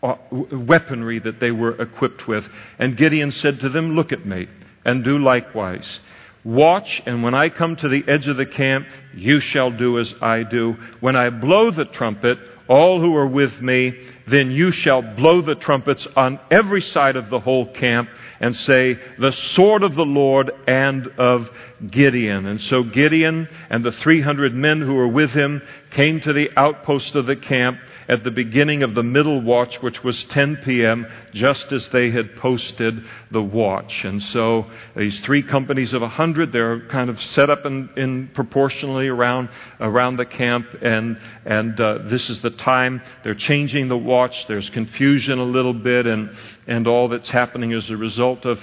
uh, 0.04 0.16
weaponry 0.30 1.20
that 1.20 1.40
they 1.40 1.52
were 1.52 1.82
equipped 1.82 2.28
with. 2.28 2.48
And 2.80 2.98
Gideon 2.98 3.32
said 3.32 3.62
to 3.62 3.70
them, 3.70 3.96
Look 3.96 4.12
at 4.12 4.26
me 4.26 4.48
and 4.84 5.06
do 5.06 5.20
likewise. 5.20 6.02
Watch, 6.44 7.02
and 7.06 7.24
when 7.24 7.34
I 7.34 7.48
come 7.48 7.78
to 7.78 7.88
the 7.88 8.04
edge 8.08 8.28
of 8.28 8.36
the 8.36 8.46
camp, 8.46 8.88
you 9.16 9.40
shall 9.40 9.72
do 9.72 10.00
as 10.00 10.14
I 10.22 10.44
do. 10.44 10.76
When 11.00 11.16
I 11.16 11.30
blow 11.30 11.72
the 11.72 11.86
trumpet, 11.86 12.38
all 12.68 13.00
who 13.00 13.16
are 13.16 13.28
with 13.28 13.62
me, 13.62 13.98
then 14.28 14.52
you 14.52 14.72
shall 14.72 15.02
blow 15.02 15.42
the 15.42 15.56
trumpets 15.56 16.08
on 16.16 16.40
every 16.52 16.82
side 16.82 17.16
of 17.16 17.30
the 17.30 17.40
whole 17.40 17.68
camp 17.68 18.10
and 18.40 18.56
say, 18.56 18.98
The 19.18 19.32
sword 19.32 19.84
of 19.84 19.96
the 19.96 20.06
Lord 20.06 20.52
and 20.68 21.08
of 21.18 21.50
Gideon. 21.90 22.46
And 22.46 22.60
so 22.62 22.84
Gideon 22.84 23.48
and 23.70 23.84
the 23.84 23.92
300 23.92 24.54
men 24.54 24.82
who 24.82 24.96
were 24.96 25.08
with 25.08 25.32
him 25.32 25.62
came 25.92 26.20
to 26.22 26.34
the 26.34 26.50
outpost 26.58 27.16
of 27.16 27.26
the 27.26 27.36
camp 27.36 27.80
at 28.08 28.24
the 28.24 28.32
beginning 28.32 28.84
of 28.84 28.96
the 28.96 29.04
middle 29.04 29.42
watch, 29.42 29.82
which 29.82 30.04
was 30.04 30.24
10 30.26 30.58
p.m., 30.58 31.08
just 31.34 31.72
as 31.72 31.88
they 31.90 32.12
had 32.12 32.36
posted 32.38 33.04
the 33.32 33.42
watch. 33.42 34.06
And 34.06 34.22
so 34.22 34.68
these 34.96 35.20
three 35.22 35.44
companies 35.44 35.94
of 35.94 36.02
100, 36.02 36.52
they're 36.52 36.88
kind 36.88 37.10
of 37.10 37.22
set 37.22 37.50
up 37.50 37.66
in, 37.66 37.90
in 37.98 38.30
proportionally 38.34 39.08
around, 39.08 39.50
around 39.80 40.18
the 40.18 40.26
camp, 40.26 40.68
and, 40.82 41.20
and 41.46 41.80
uh, 41.80 42.00
this 42.06 42.30
is 42.30 42.40
the 42.42 42.52
time 42.52 43.02
they're 43.24 43.36
changing 43.36 43.90
the 43.90 43.98
watch. 43.98 44.48
There's 44.48 44.70
confusion 44.70 45.40
a 45.40 45.44
little 45.44 45.74
bit, 45.74 46.06
and, 46.06 46.36
and 46.66 46.88
all 46.88 47.10
that's 47.10 47.30
happening 47.30 47.74
as 47.74 47.90
a 47.90 47.98
result 47.98 48.46
of 48.46 48.60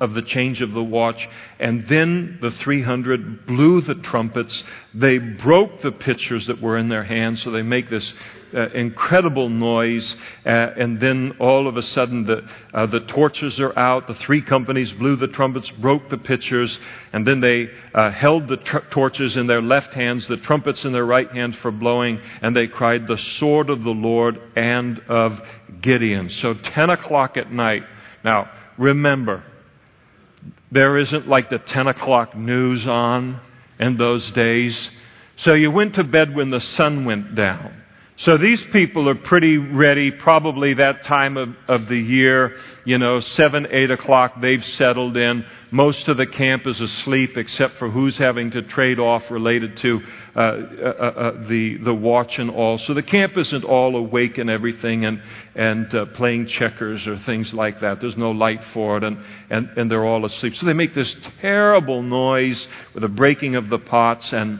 of 0.00 0.14
the 0.14 0.22
change 0.22 0.62
of 0.62 0.72
the 0.72 0.82
watch. 0.82 1.28
And 1.58 1.86
then 1.88 2.38
the 2.40 2.50
300 2.50 3.46
blew 3.46 3.80
the 3.80 3.96
trumpets. 3.96 4.62
They 4.94 5.18
broke 5.18 5.80
the 5.80 5.92
pitchers 5.92 6.46
that 6.46 6.60
were 6.60 6.78
in 6.78 6.88
their 6.88 7.04
hands, 7.04 7.42
so 7.42 7.50
they 7.50 7.62
make 7.62 7.90
this 7.90 8.12
uh, 8.54 8.68
incredible 8.70 9.48
noise. 9.48 10.16
Uh, 10.44 10.48
and 10.48 11.00
then 11.00 11.36
all 11.38 11.66
of 11.66 11.76
a 11.76 11.82
sudden, 11.82 12.24
the, 12.24 12.44
uh, 12.72 12.86
the 12.86 13.00
torches 13.00 13.60
are 13.60 13.76
out. 13.78 14.06
The 14.06 14.14
three 14.14 14.42
companies 14.42 14.92
blew 14.92 15.16
the 15.16 15.28
trumpets, 15.28 15.70
broke 15.72 16.08
the 16.08 16.18
pitchers, 16.18 16.78
and 17.12 17.26
then 17.26 17.40
they 17.40 17.70
uh, 17.94 18.10
held 18.10 18.48
the 18.48 18.56
tr- 18.58 18.78
torches 18.90 19.36
in 19.36 19.46
their 19.46 19.62
left 19.62 19.94
hands, 19.94 20.26
the 20.28 20.36
trumpets 20.36 20.84
in 20.84 20.92
their 20.92 21.06
right 21.06 21.30
hands 21.30 21.56
for 21.56 21.70
blowing, 21.70 22.20
and 22.42 22.54
they 22.54 22.66
cried, 22.66 23.06
The 23.06 23.18
sword 23.18 23.70
of 23.70 23.84
the 23.84 23.90
Lord 23.90 24.40
and 24.56 24.98
of 25.08 25.40
Gideon. 25.80 26.30
So 26.30 26.54
10 26.54 26.90
o'clock 26.90 27.36
at 27.36 27.52
night. 27.52 27.84
Now, 28.24 28.50
remember, 28.76 29.44
there 30.70 30.98
isn't 30.98 31.28
like 31.28 31.50
the 31.50 31.58
10 31.58 31.86
o'clock 31.86 32.36
news 32.36 32.86
on 32.86 33.40
in 33.78 33.96
those 33.96 34.30
days. 34.32 34.90
So 35.36 35.54
you 35.54 35.70
went 35.70 35.94
to 35.94 36.04
bed 36.04 36.34
when 36.34 36.50
the 36.50 36.60
sun 36.60 37.04
went 37.04 37.34
down. 37.34 37.77
So 38.20 38.36
these 38.36 38.64
people 38.64 39.08
are 39.08 39.14
pretty 39.14 39.58
ready, 39.58 40.10
probably 40.10 40.74
that 40.74 41.04
time 41.04 41.36
of, 41.36 41.54
of 41.68 41.86
the 41.86 41.96
year, 41.96 42.56
you 42.84 42.98
know, 42.98 43.20
7, 43.20 43.68
8 43.70 43.92
o'clock, 43.92 44.40
they've 44.40 44.64
settled 44.64 45.16
in. 45.16 45.46
Most 45.70 46.08
of 46.08 46.16
the 46.16 46.26
camp 46.26 46.66
is 46.66 46.80
asleep 46.80 47.36
except 47.36 47.76
for 47.76 47.88
who's 47.88 48.18
having 48.18 48.50
to 48.50 48.62
trade 48.62 48.98
off 48.98 49.30
related 49.30 49.76
to 49.78 50.00
uh, 50.34 50.40
uh, 50.40 50.42
uh, 50.42 51.04
uh 51.04 51.46
the, 51.46 51.76
the 51.76 51.94
watch 51.94 52.40
and 52.40 52.50
all. 52.50 52.78
So 52.78 52.92
the 52.92 53.04
camp 53.04 53.36
isn't 53.36 53.62
all 53.62 53.94
awake 53.94 54.36
and 54.36 54.50
everything 54.50 55.04
and, 55.04 55.22
and 55.54 55.94
uh, 55.94 56.06
playing 56.06 56.46
checkers 56.46 57.06
or 57.06 57.18
things 57.18 57.54
like 57.54 57.78
that. 57.82 58.00
There's 58.00 58.16
no 58.16 58.32
light 58.32 58.64
for 58.72 58.96
it 58.96 59.04
and, 59.04 59.18
and, 59.48 59.68
and 59.76 59.88
they're 59.88 60.04
all 60.04 60.24
asleep. 60.24 60.56
So 60.56 60.66
they 60.66 60.72
make 60.72 60.92
this 60.92 61.14
terrible 61.40 62.02
noise 62.02 62.66
with 62.94 63.02
the 63.02 63.08
breaking 63.08 63.54
of 63.54 63.68
the 63.68 63.78
pots 63.78 64.32
and 64.32 64.58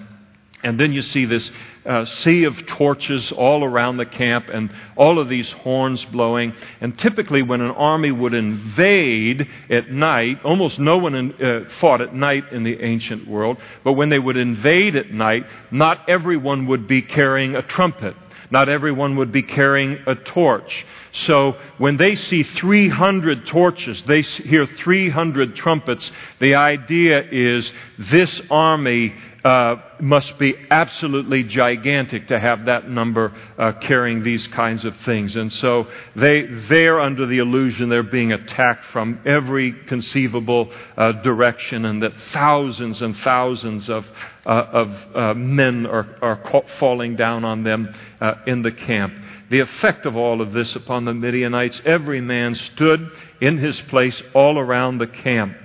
and 0.62 0.78
then 0.78 0.92
you 0.92 1.02
see 1.02 1.24
this 1.24 1.50
uh, 1.88 2.04
sea 2.04 2.44
of 2.44 2.66
torches 2.66 3.32
all 3.32 3.64
around 3.64 3.96
the 3.96 4.06
camp 4.06 4.48
and 4.52 4.70
all 4.94 5.18
of 5.18 5.28
these 5.28 5.50
horns 5.50 6.04
blowing. 6.04 6.52
And 6.80 6.96
typically, 6.98 7.42
when 7.42 7.62
an 7.62 7.70
army 7.70 8.12
would 8.12 8.34
invade 8.34 9.48
at 9.70 9.90
night, 9.90 10.44
almost 10.44 10.78
no 10.78 10.98
one 10.98 11.14
in, 11.14 11.42
uh, 11.42 11.68
fought 11.80 12.02
at 12.02 12.14
night 12.14 12.52
in 12.52 12.62
the 12.62 12.80
ancient 12.82 13.26
world, 13.26 13.56
but 13.84 13.94
when 13.94 14.10
they 14.10 14.18
would 14.18 14.36
invade 14.36 14.96
at 14.96 15.10
night, 15.10 15.46
not 15.70 16.08
everyone 16.08 16.66
would 16.66 16.86
be 16.86 17.00
carrying 17.00 17.56
a 17.56 17.62
trumpet. 17.62 18.14
Not 18.50 18.68
everyone 18.68 19.16
would 19.16 19.30
be 19.30 19.42
carrying 19.42 19.98
a 20.06 20.14
torch. 20.14 20.86
So 21.12 21.56
when 21.76 21.96
they 21.96 22.14
see 22.14 22.42
300 22.42 23.46
torches, 23.46 24.02
they 24.04 24.22
hear 24.22 24.66
300 24.66 25.54
trumpets, 25.54 26.10
the 26.38 26.54
idea 26.54 27.22
is 27.30 27.70
this 27.98 28.40
army 28.50 29.14
uh, 29.48 29.80
must 29.98 30.38
be 30.38 30.54
absolutely 30.70 31.42
gigantic 31.42 32.28
to 32.28 32.38
have 32.38 32.66
that 32.66 32.86
number 32.86 33.32
uh, 33.56 33.72
carrying 33.80 34.22
these 34.22 34.46
kinds 34.48 34.84
of 34.84 34.94
things. 34.98 35.36
And 35.36 35.50
so 35.50 35.86
they, 36.14 36.42
they're 36.68 37.00
under 37.00 37.24
the 37.24 37.38
illusion 37.38 37.88
they're 37.88 38.02
being 38.02 38.30
attacked 38.30 38.84
from 38.92 39.22
every 39.24 39.72
conceivable 39.86 40.70
uh, 40.98 41.12
direction 41.22 41.86
and 41.86 42.02
that 42.02 42.12
thousands 42.30 43.00
and 43.00 43.16
thousands 43.16 43.88
of, 43.88 44.06
uh, 44.44 44.50
of 44.50 45.16
uh, 45.16 45.32
men 45.32 45.86
are, 45.86 46.14
are 46.20 46.64
falling 46.78 47.16
down 47.16 47.46
on 47.46 47.64
them 47.64 47.88
uh, 48.20 48.34
in 48.46 48.60
the 48.60 48.72
camp. 48.72 49.14
The 49.48 49.60
effect 49.60 50.04
of 50.04 50.14
all 50.14 50.42
of 50.42 50.52
this 50.52 50.76
upon 50.76 51.06
the 51.06 51.14
Midianites, 51.14 51.80
every 51.86 52.20
man 52.20 52.54
stood 52.54 53.10
in 53.40 53.56
his 53.56 53.80
place 53.80 54.22
all 54.34 54.58
around 54.58 54.98
the 54.98 55.06
camp. 55.06 55.56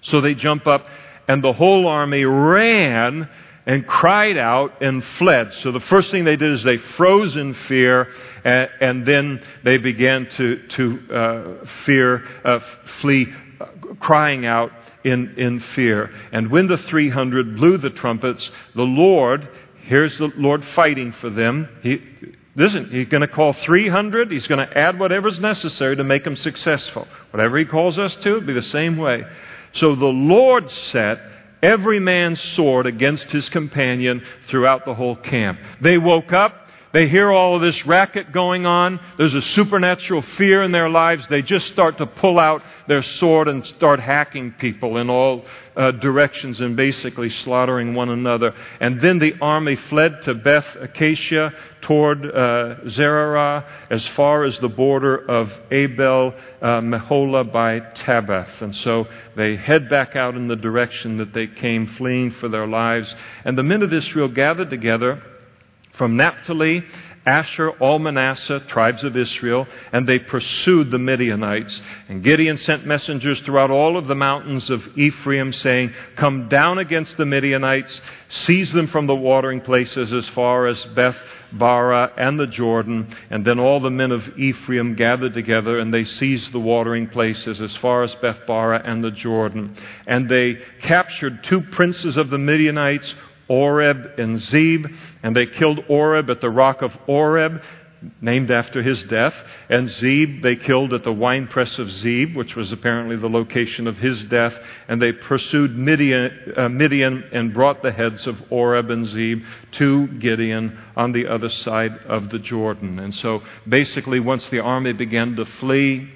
So 0.00 0.22
they 0.22 0.34
jump 0.34 0.66
up 0.66 0.86
and 1.28 1.42
the 1.42 1.52
whole 1.52 1.86
army 1.86 2.24
ran 2.24 3.28
and 3.66 3.86
cried 3.86 4.36
out 4.36 4.82
and 4.82 5.04
fled. 5.04 5.52
So 5.54 5.70
the 5.70 5.80
first 5.80 6.10
thing 6.10 6.24
they 6.24 6.36
did 6.36 6.50
is 6.50 6.62
they 6.62 6.78
froze 6.78 7.36
in 7.36 7.54
fear, 7.54 8.08
and, 8.44 8.68
and 8.80 9.06
then 9.06 9.42
they 9.62 9.78
began 9.78 10.26
to, 10.30 10.66
to 10.68 11.14
uh, 11.14 11.66
fear, 11.84 12.24
uh, 12.44 12.60
flee, 13.00 13.32
uh, 13.60 13.66
crying 14.00 14.46
out 14.46 14.72
in, 15.04 15.34
in 15.38 15.60
fear. 15.60 16.10
And 16.32 16.50
when 16.50 16.66
the 16.66 16.78
300 16.78 17.56
blew 17.56 17.78
the 17.78 17.90
trumpets, 17.90 18.50
the 18.74 18.82
Lord, 18.82 19.48
here's 19.84 20.18
the 20.18 20.32
Lord 20.36 20.64
fighting 20.64 21.12
for 21.12 21.30
them. 21.30 21.68
He, 21.82 22.02
Listen, 22.54 22.90
he's 22.90 23.08
going 23.08 23.22
to 23.22 23.28
call 23.28 23.54
300. 23.54 24.30
He's 24.30 24.46
going 24.46 24.66
to 24.66 24.78
add 24.78 24.98
whatever's 24.98 25.40
necessary 25.40 25.96
to 25.96 26.04
make 26.04 26.24
them 26.24 26.36
successful. 26.36 27.08
Whatever 27.30 27.56
he 27.56 27.64
calls 27.64 27.98
us 27.98 28.14
to, 28.16 28.28
it'll 28.28 28.40
be 28.42 28.52
the 28.52 28.60
same 28.60 28.98
way. 28.98 29.24
So 29.72 29.94
the 29.94 30.06
Lord 30.06 30.70
set 30.70 31.20
every 31.62 32.00
man's 32.00 32.40
sword 32.40 32.86
against 32.86 33.30
his 33.30 33.48
companion 33.48 34.22
throughout 34.48 34.84
the 34.84 34.94
whole 34.94 35.16
camp. 35.16 35.60
They 35.80 35.98
woke 35.98 36.32
up. 36.32 36.61
They 36.92 37.08
hear 37.08 37.32
all 37.32 37.56
of 37.56 37.62
this 37.62 37.86
racket 37.86 38.32
going 38.32 38.66
on. 38.66 39.00
There's 39.16 39.34
a 39.34 39.40
supernatural 39.40 40.20
fear 40.22 40.62
in 40.62 40.72
their 40.72 40.90
lives. 40.90 41.26
They 41.28 41.40
just 41.40 41.68
start 41.68 41.98
to 41.98 42.06
pull 42.06 42.38
out 42.38 42.62
their 42.86 43.02
sword 43.02 43.48
and 43.48 43.64
start 43.64 43.98
hacking 43.98 44.52
people 44.58 44.98
in 44.98 45.08
all 45.08 45.46
uh, 45.74 45.92
directions 45.92 46.60
and 46.60 46.76
basically 46.76 47.30
slaughtering 47.30 47.94
one 47.94 48.10
another. 48.10 48.54
And 48.78 49.00
then 49.00 49.18
the 49.18 49.34
army 49.40 49.76
fled 49.76 50.22
to 50.22 50.34
Beth 50.34 50.66
Acacia 50.78 51.54
toward 51.80 52.26
uh, 52.26 52.76
Zererah 52.84 53.64
as 53.90 54.06
far 54.08 54.44
as 54.44 54.58
the 54.58 54.68
border 54.68 55.16
of 55.16 55.50
Abel 55.70 56.34
uh, 56.60 56.66
Meholah 56.80 57.50
by 57.50 57.80
Tabbath. 57.80 58.60
And 58.60 58.76
so 58.76 59.08
they 59.34 59.56
head 59.56 59.88
back 59.88 60.14
out 60.14 60.34
in 60.34 60.46
the 60.46 60.56
direction 60.56 61.16
that 61.18 61.32
they 61.32 61.46
came, 61.46 61.86
fleeing 61.86 62.32
for 62.32 62.48
their 62.48 62.66
lives. 62.66 63.14
And 63.46 63.56
the 63.56 63.62
men 63.62 63.82
of 63.82 63.94
Israel 63.94 64.28
gathered 64.28 64.68
together 64.68 65.22
from 65.92 66.16
Naphtali, 66.16 66.84
Asher, 67.24 67.70
all 67.70 68.00
Manasseh, 68.00 68.60
tribes 68.66 69.04
of 69.04 69.16
Israel, 69.16 69.68
and 69.92 70.08
they 70.08 70.18
pursued 70.18 70.90
the 70.90 70.98
Midianites. 70.98 71.80
And 72.08 72.22
Gideon 72.22 72.56
sent 72.56 72.84
messengers 72.84 73.38
throughout 73.40 73.70
all 73.70 73.96
of 73.96 74.08
the 74.08 74.16
mountains 74.16 74.70
of 74.70 74.98
Ephraim, 74.98 75.52
saying, 75.52 75.94
Come 76.16 76.48
down 76.48 76.78
against 76.78 77.16
the 77.16 77.26
Midianites, 77.26 78.00
seize 78.28 78.72
them 78.72 78.88
from 78.88 79.06
the 79.06 79.14
watering 79.14 79.60
places 79.60 80.12
as 80.12 80.28
far 80.30 80.66
as 80.66 80.84
Beth 80.86 81.16
Barah 81.54 82.10
and 82.16 82.40
the 82.40 82.48
Jordan. 82.48 83.14
And 83.30 83.44
then 83.44 83.60
all 83.60 83.78
the 83.78 83.90
men 83.90 84.10
of 84.10 84.36
Ephraim 84.36 84.96
gathered 84.96 85.34
together, 85.34 85.78
and 85.78 85.94
they 85.94 86.04
seized 86.04 86.50
the 86.50 86.60
watering 86.60 87.08
places 87.08 87.60
as 87.60 87.76
far 87.76 88.02
as 88.02 88.14
Beth 88.16 88.40
Barah 88.48 88.82
and 88.84 89.04
the 89.04 89.12
Jordan. 89.12 89.76
And 90.08 90.28
they 90.28 90.58
captured 90.80 91.44
two 91.44 91.60
princes 91.60 92.16
of 92.16 92.30
the 92.30 92.38
Midianites, 92.38 93.14
Oreb 93.52 94.18
and 94.18 94.38
Zeb, 94.38 94.86
and 95.22 95.36
they 95.36 95.44
killed 95.44 95.84
Oreb 95.86 96.30
at 96.30 96.40
the 96.40 96.48
rock 96.48 96.80
of 96.80 96.96
Oreb, 97.06 97.60
named 98.20 98.50
after 98.50 98.82
his 98.82 99.04
death, 99.04 99.34
and 99.68 99.88
Zeb 99.88 100.42
they 100.42 100.56
killed 100.56 100.94
at 100.94 101.04
the 101.04 101.12
winepress 101.12 101.78
of 101.78 101.92
Zeb, 101.92 102.34
which 102.34 102.56
was 102.56 102.72
apparently 102.72 103.16
the 103.16 103.28
location 103.28 103.86
of 103.86 103.98
his 103.98 104.24
death, 104.24 104.54
and 104.88 105.00
they 105.00 105.12
pursued 105.12 105.76
Midian, 105.76 106.54
uh, 106.56 106.68
Midian 106.70 107.24
and 107.30 107.52
brought 107.52 107.82
the 107.82 107.92
heads 107.92 108.26
of 108.26 108.40
Oreb 108.50 108.90
and 108.90 109.04
Zeb 109.04 109.42
to 109.72 110.06
Gideon 110.06 110.78
on 110.96 111.12
the 111.12 111.26
other 111.26 111.50
side 111.50 111.98
of 112.06 112.30
the 112.30 112.38
Jordan. 112.38 112.98
And 112.98 113.14
so 113.14 113.42
basically, 113.68 114.18
once 114.18 114.46
the 114.48 114.60
army 114.60 114.94
began 114.94 115.36
to 115.36 115.44
flee, 115.44 116.08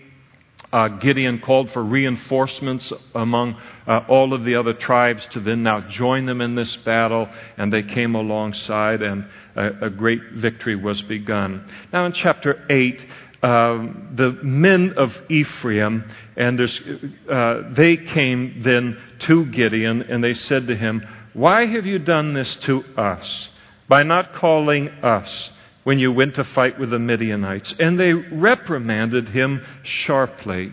uh, 0.72 0.88
Gideon 0.88 1.40
called 1.40 1.70
for 1.70 1.84
reinforcements 1.84 2.92
among 3.14 3.56
uh, 3.86 4.04
all 4.08 4.32
of 4.32 4.44
the 4.44 4.56
other 4.56 4.72
tribes 4.72 5.26
to 5.26 5.40
then 5.40 5.62
now 5.62 5.80
join 5.80 6.26
them 6.26 6.40
in 6.40 6.54
this 6.54 6.76
battle, 6.76 7.28
and 7.56 7.72
they 7.72 7.82
came 7.82 8.14
alongside, 8.14 9.02
and 9.02 9.26
a, 9.54 9.86
a 9.86 9.90
great 9.90 10.22
victory 10.34 10.76
was 10.76 11.02
begun. 11.02 11.68
Now, 11.92 12.04
in 12.06 12.12
chapter 12.12 12.64
8, 12.68 13.06
uh, 13.42 13.86
the 14.14 14.38
men 14.42 14.94
of 14.96 15.16
Ephraim, 15.28 16.04
and 16.36 16.60
uh, 16.60 17.62
they 17.72 17.96
came 17.96 18.62
then 18.62 18.98
to 19.20 19.46
Gideon, 19.46 20.02
and 20.02 20.22
they 20.22 20.34
said 20.34 20.66
to 20.66 20.76
him, 20.76 21.06
Why 21.32 21.66
have 21.66 21.86
you 21.86 21.98
done 21.98 22.34
this 22.34 22.56
to 22.56 22.84
us 22.96 23.50
by 23.88 24.02
not 24.02 24.32
calling 24.32 24.88
us? 24.88 25.50
when 25.86 26.00
you 26.00 26.10
went 26.10 26.34
to 26.34 26.42
fight 26.42 26.80
with 26.80 26.90
the 26.90 26.98
Midianites. 26.98 27.72
And 27.78 27.96
they 27.96 28.12
reprimanded 28.12 29.28
him 29.28 29.64
sharply. 29.84 30.72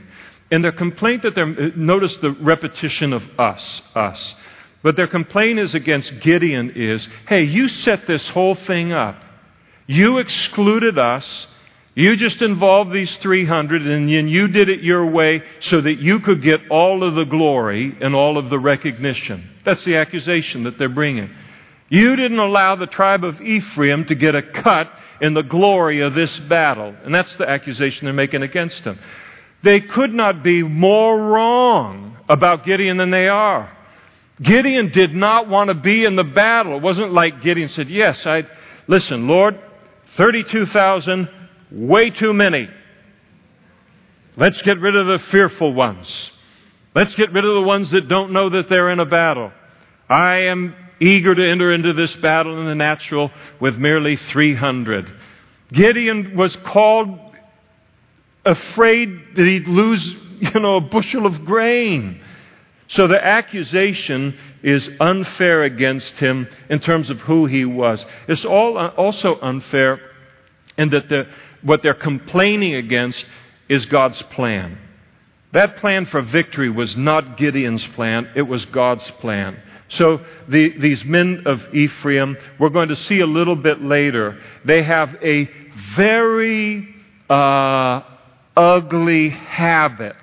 And 0.53 0.63
their 0.63 0.71
complaint 0.71 1.23
that 1.23 1.33
they're, 1.33 1.47
uh, 1.47 1.71
notice 1.75 2.15
the 2.17 2.29
repetition 2.29 3.11
of 3.11 3.23
us, 3.39 3.81
us. 3.95 4.35
But 4.83 4.95
their 4.95 5.07
complaint 5.07 5.57
is 5.57 5.73
against 5.73 6.19
Gideon 6.19 6.73
is, 6.75 7.09
hey, 7.27 7.45
you 7.45 7.67
set 7.67 8.05
this 8.05 8.29
whole 8.29 8.53
thing 8.53 8.91
up. 8.91 9.19
You 9.87 10.19
excluded 10.19 10.99
us. 10.99 11.47
You 11.95 12.15
just 12.17 12.43
involved 12.43 12.91
these 12.93 13.17
300 13.17 13.81
and 13.81 14.07
then 14.07 14.27
you 14.27 14.47
did 14.47 14.69
it 14.69 14.83
your 14.83 15.07
way 15.07 15.41
so 15.59 15.81
that 15.81 15.97
you 15.97 16.19
could 16.19 16.43
get 16.43 16.59
all 16.69 17.03
of 17.03 17.15
the 17.15 17.25
glory 17.25 17.97
and 17.99 18.13
all 18.13 18.37
of 18.37 18.51
the 18.51 18.59
recognition. 18.59 19.49
That's 19.65 19.83
the 19.85 19.95
accusation 19.95 20.65
that 20.65 20.77
they're 20.77 20.87
bringing. 20.87 21.31
You 21.89 22.15
didn't 22.15 22.37
allow 22.37 22.75
the 22.75 22.85
tribe 22.85 23.23
of 23.23 23.41
Ephraim 23.41 24.05
to 24.05 24.13
get 24.13 24.35
a 24.35 24.43
cut 24.43 24.91
in 25.19 25.33
the 25.33 25.41
glory 25.41 26.01
of 26.01 26.13
this 26.13 26.37
battle. 26.41 26.93
And 27.03 27.13
that's 27.13 27.35
the 27.37 27.49
accusation 27.49 28.05
they're 28.05 28.13
making 28.13 28.43
against 28.43 28.83
him. 28.83 28.99
They 29.63 29.79
could 29.79 30.13
not 30.13 30.43
be 30.43 30.61
more 30.61 31.17
wrong 31.17 32.17
about 32.27 32.65
Gideon 32.65 32.97
than 32.97 33.11
they 33.11 33.27
are. 33.27 33.71
Gideon 34.41 34.89
did 34.89 35.15
not 35.15 35.47
want 35.47 35.69
to 35.69 35.73
be 35.73 36.03
in 36.03 36.15
the 36.15 36.23
battle. 36.23 36.77
It 36.77 36.81
wasn't 36.81 37.13
like 37.13 37.41
Gideon 37.41 37.69
said, 37.69 37.89
Yes, 37.89 38.25
I 38.25 38.45
listen, 38.87 39.27
Lord, 39.27 39.57
32,000, 40.17 41.29
way 41.71 42.09
too 42.09 42.33
many. 42.33 42.69
Let's 44.35 44.61
get 44.63 44.79
rid 44.79 44.95
of 44.95 45.07
the 45.07 45.19
fearful 45.19 45.73
ones. 45.73 46.31
Let's 46.95 47.15
get 47.15 47.31
rid 47.31 47.45
of 47.45 47.53
the 47.53 47.61
ones 47.61 47.89
that 47.91 48.07
don't 48.07 48.33
know 48.33 48.49
that 48.49 48.67
they're 48.67 48.89
in 48.89 48.99
a 48.99 49.05
battle. 49.05 49.51
I 50.09 50.35
am 50.45 50.75
eager 50.99 51.33
to 51.33 51.49
enter 51.49 51.73
into 51.73 51.93
this 51.93 52.15
battle 52.17 52.59
in 52.59 52.65
the 52.65 52.75
natural 52.75 53.31
with 53.59 53.77
merely 53.77 54.15
300. 54.15 55.11
Gideon 55.71 56.35
was 56.35 56.55
called 56.57 57.32
afraid 58.45 59.35
that 59.35 59.45
he'd 59.45 59.67
lose, 59.67 60.15
you 60.39 60.59
know, 60.59 60.77
a 60.77 60.81
bushel 60.81 61.25
of 61.25 61.45
grain. 61.45 62.21
So 62.89 63.07
the 63.07 63.23
accusation 63.23 64.37
is 64.61 64.89
unfair 64.99 65.63
against 65.63 66.19
him 66.19 66.47
in 66.69 66.79
terms 66.79 67.09
of 67.09 67.19
who 67.21 67.45
he 67.45 67.65
was. 67.65 68.05
It's 68.27 68.45
all 68.45 68.77
uh, 68.77 68.89
also 68.89 69.39
unfair 69.41 69.99
in 70.77 70.89
that 70.89 71.09
the, 71.09 71.27
what 71.61 71.81
they're 71.81 71.93
complaining 71.93 72.75
against 72.75 73.25
is 73.69 73.85
God's 73.85 74.21
plan. 74.23 74.77
That 75.53 75.77
plan 75.77 76.05
for 76.05 76.21
victory 76.21 76.69
was 76.69 76.97
not 76.97 77.37
Gideon's 77.37 77.85
plan, 77.87 78.29
it 78.35 78.41
was 78.41 78.65
God's 78.65 79.09
plan. 79.11 79.61
So 79.87 80.21
the, 80.47 80.77
these 80.79 81.05
men 81.05 81.43
of 81.45 81.61
Ephraim, 81.73 82.37
we're 82.59 82.69
going 82.69 82.89
to 82.89 82.95
see 82.95 83.19
a 83.19 83.27
little 83.27 83.55
bit 83.55 83.81
later, 83.81 84.39
they 84.65 84.81
have 84.81 85.15
a 85.21 85.49
very 85.95 86.87
uh, 87.29 88.01
ugly 88.55 89.29
habit 89.29 90.15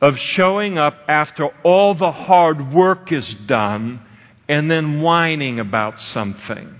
of 0.00 0.18
showing 0.18 0.78
up 0.78 0.96
after 1.08 1.46
all 1.62 1.94
the 1.94 2.12
hard 2.12 2.72
work 2.72 3.12
is 3.12 3.32
done 3.34 4.00
and 4.48 4.70
then 4.70 5.00
whining 5.00 5.60
about 5.60 6.00
something. 6.00 6.74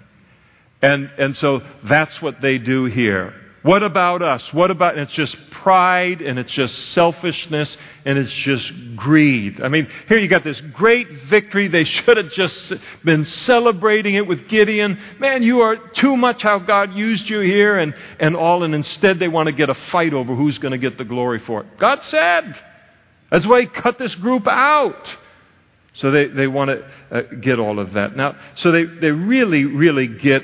And, 0.83 1.11
and 1.19 1.37
so 1.37 1.63
that's 1.85 2.21
what 2.23 2.41
they 2.41 2.59
do 2.59 2.87
here. 2.87 3.35
What 3.63 3.83
about 3.83 4.23
us? 4.23 4.53
What 4.55 4.71
about, 4.71 4.97
it's 4.97 5.13
just 5.13 5.37
pride 5.51 6.23
and 6.23 6.39
it's 6.39 6.53
just 6.53 6.93
selfishness 6.93 7.77
and 8.07 8.17
it's 8.19 8.33
just 8.33 8.73
greed. 8.97 9.61
I 9.61 9.69
mean, 9.69 9.87
here 10.09 10.17
you 10.17 10.29
got 10.29 10.45
this 10.45 10.61
great 10.61 11.11
victory. 11.25 11.69
They 11.69 11.85
should 11.85 12.17
have 12.17 12.33
just 12.33 12.73
been 13.05 13.27
celebrating 13.27 14.15
it 14.15 14.27
with 14.27 14.49
Gideon. 14.49 14.99
Man, 15.19 15.43
you 15.43 15.61
are 15.61 15.77
too 15.77 16.17
much 16.17 16.43
how 16.43 16.59
God 16.59 16.95
used 16.95 17.29
you 17.29 17.41
here 17.41 17.79
and, 17.79 17.95
and 18.19 18.35
all. 18.35 18.63
And 18.63 18.75
instead 18.75 19.19
they 19.19 19.29
want 19.29 19.49
to 19.49 19.53
get 19.53 19.69
a 19.69 19.75
fight 19.75 20.15
over 20.15 20.35
who's 20.35 20.57
going 20.59 20.73
to 20.73 20.79
get 20.79 20.97
the 20.97 21.05
glory 21.05 21.41
for 21.41 21.61
it. 21.61 21.79
God 21.79 22.03
said. 22.03 22.59
That's 23.31 23.47
why 23.47 23.61
he 23.61 23.67
cut 23.67 23.99
this 23.99 24.15
group 24.15 24.49
out. 24.49 25.17
So 25.93 26.11
they, 26.11 26.29
they 26.29 26.47
want 26.47 26.71
to 26.71 26.91
uh, 27.11 27.23
get 27.41 27.59
all 27.59 27.79
of 27.79 27.93
that. 27.93 28.17
Now, 28.17 28.37
so 28.55 28.73
they, 28.73 28.85
they 28.85 29.11
really, 29.11 29.65
really 29.67 30.07
get 30.07 30.43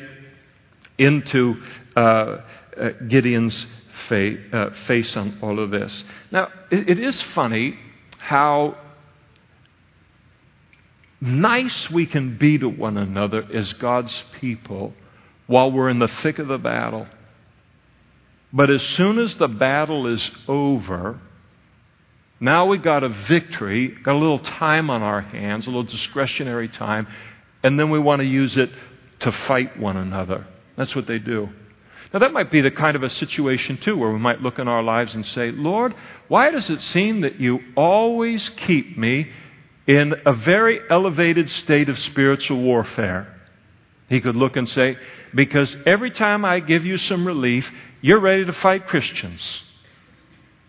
into 0.99 1.63
uh, 1.97 2.39
uh, 2.79 2.91
Gideon's 3.09 3.67
fa- 4.09 4.37
uh, 4.53 4.71
face 4.87 5.17
on 5.17 5.39
all 5.43 5.59
of 5.59 5.71
this. 5.71 6.05
Now, 6.31 6.49
it, 6.71 6.89
it 6.91 6.99
is 6.99 7.21
funny 7.23 7.79
how 8.19 8.77
nice 11.21 11.91
we 11.91 12.07
can 12.07 12.37
be 12.37 12.59
to 12.59 12.69
one 12.69 12.97
another 12.97 13.47
as 13.53 13.73
God's 13.75 14.25
people 14.41 14.93
while 15.47 15.71
we're 15.71 15.89
in 15.89 15.99
the 15.99 16.09
thick 16.09 16.39
of 16.39 16.49
the 16.49 16.59
battle. 16.59 17.07
But 18.53 18.71
as 18.71 18.83
soon 18.83 19.19
as 19.19 19.35
the 19.37 19.49
battle 19.49 20.07
is 20.07 20.31
over, 20.49 21.21
now 22.39 22.67
we've 22.67 22.83
got 22.83 23.03
a 23.03 23.09
victory, 23.09 23.89
got 23.89 24.15
a 24.15 24.19
little 24.19 24.39
time 24.39 24.91
on 24.91 25.03
our 25.03 25.21
hands, 25.21 25.67
a 25.67 25.71
little 25.71 25.85
discretionary 25.85 26.69
time, 26.69 27.07
and 27.63 27.79
then 27.79 27.91
we 27.91 27.99
want 27.99 28.21
to 28.21 28.27
use 28.27 28.57
it 28.57 28.71
to 29.21 29.33
fight 29.33 29.79
one 29.79 29.97
another. 29.97 30.47
That's 30.77 30.95
what 30.95 31.07
they 31.07 31.19
do. 31.19 31.49
Now, 32.13 32.21
that 32.21 32.33
might 32.33 32.51
be 32.51 32.61
the 32.61 32.71
kind 32.71 32.97
of 32.97 33.03
a 33.03 33.11
situation, 33.11 33.79
too, 33.79 33.97
where 33.97 34.13
we 34.13 34.19
might 34.19 34.41
look 34.41 34.59
in 34.59 34.69
our 34.69 34.83
lives 34.83 35.15
and 35.15 35.27
say, 35.27 35.51
Lord, 35.51 35.95
why 36.29 36.51
does 36.51 36.71
it 36.71 36.81
seem 36.81 37.23
that 37.23 37.41
you 37.41 37.61
always 37.77 38.49
keep 38.51 38.97
me 38.97 39.29
in 39.87 40.15
a 40.25 40.33
very 40.33 40.81
elevated 40.89 41.51
state 41.51 41.89
of 41.89 41.99
spiritual 41.99 42.63
warfare? 42.63 43.33
He 44.09 44.21
could 44.21 44.37
look 44.37 44.57
and 44.57 44.69
say, 44.69 44.97
Because 45.35 45.77
every 45.85 46.11
time 46.11 46.45
I 46.45 46.61
give 46.61 46.85
you 46.85 46.97
some 46.97 47.27
relief, 47.27 47.71
you're 48.01 48.21
ready 48.21 48.45
to 48.45 48.53
fight 48.53 48.87
Christians. 48.87 49.63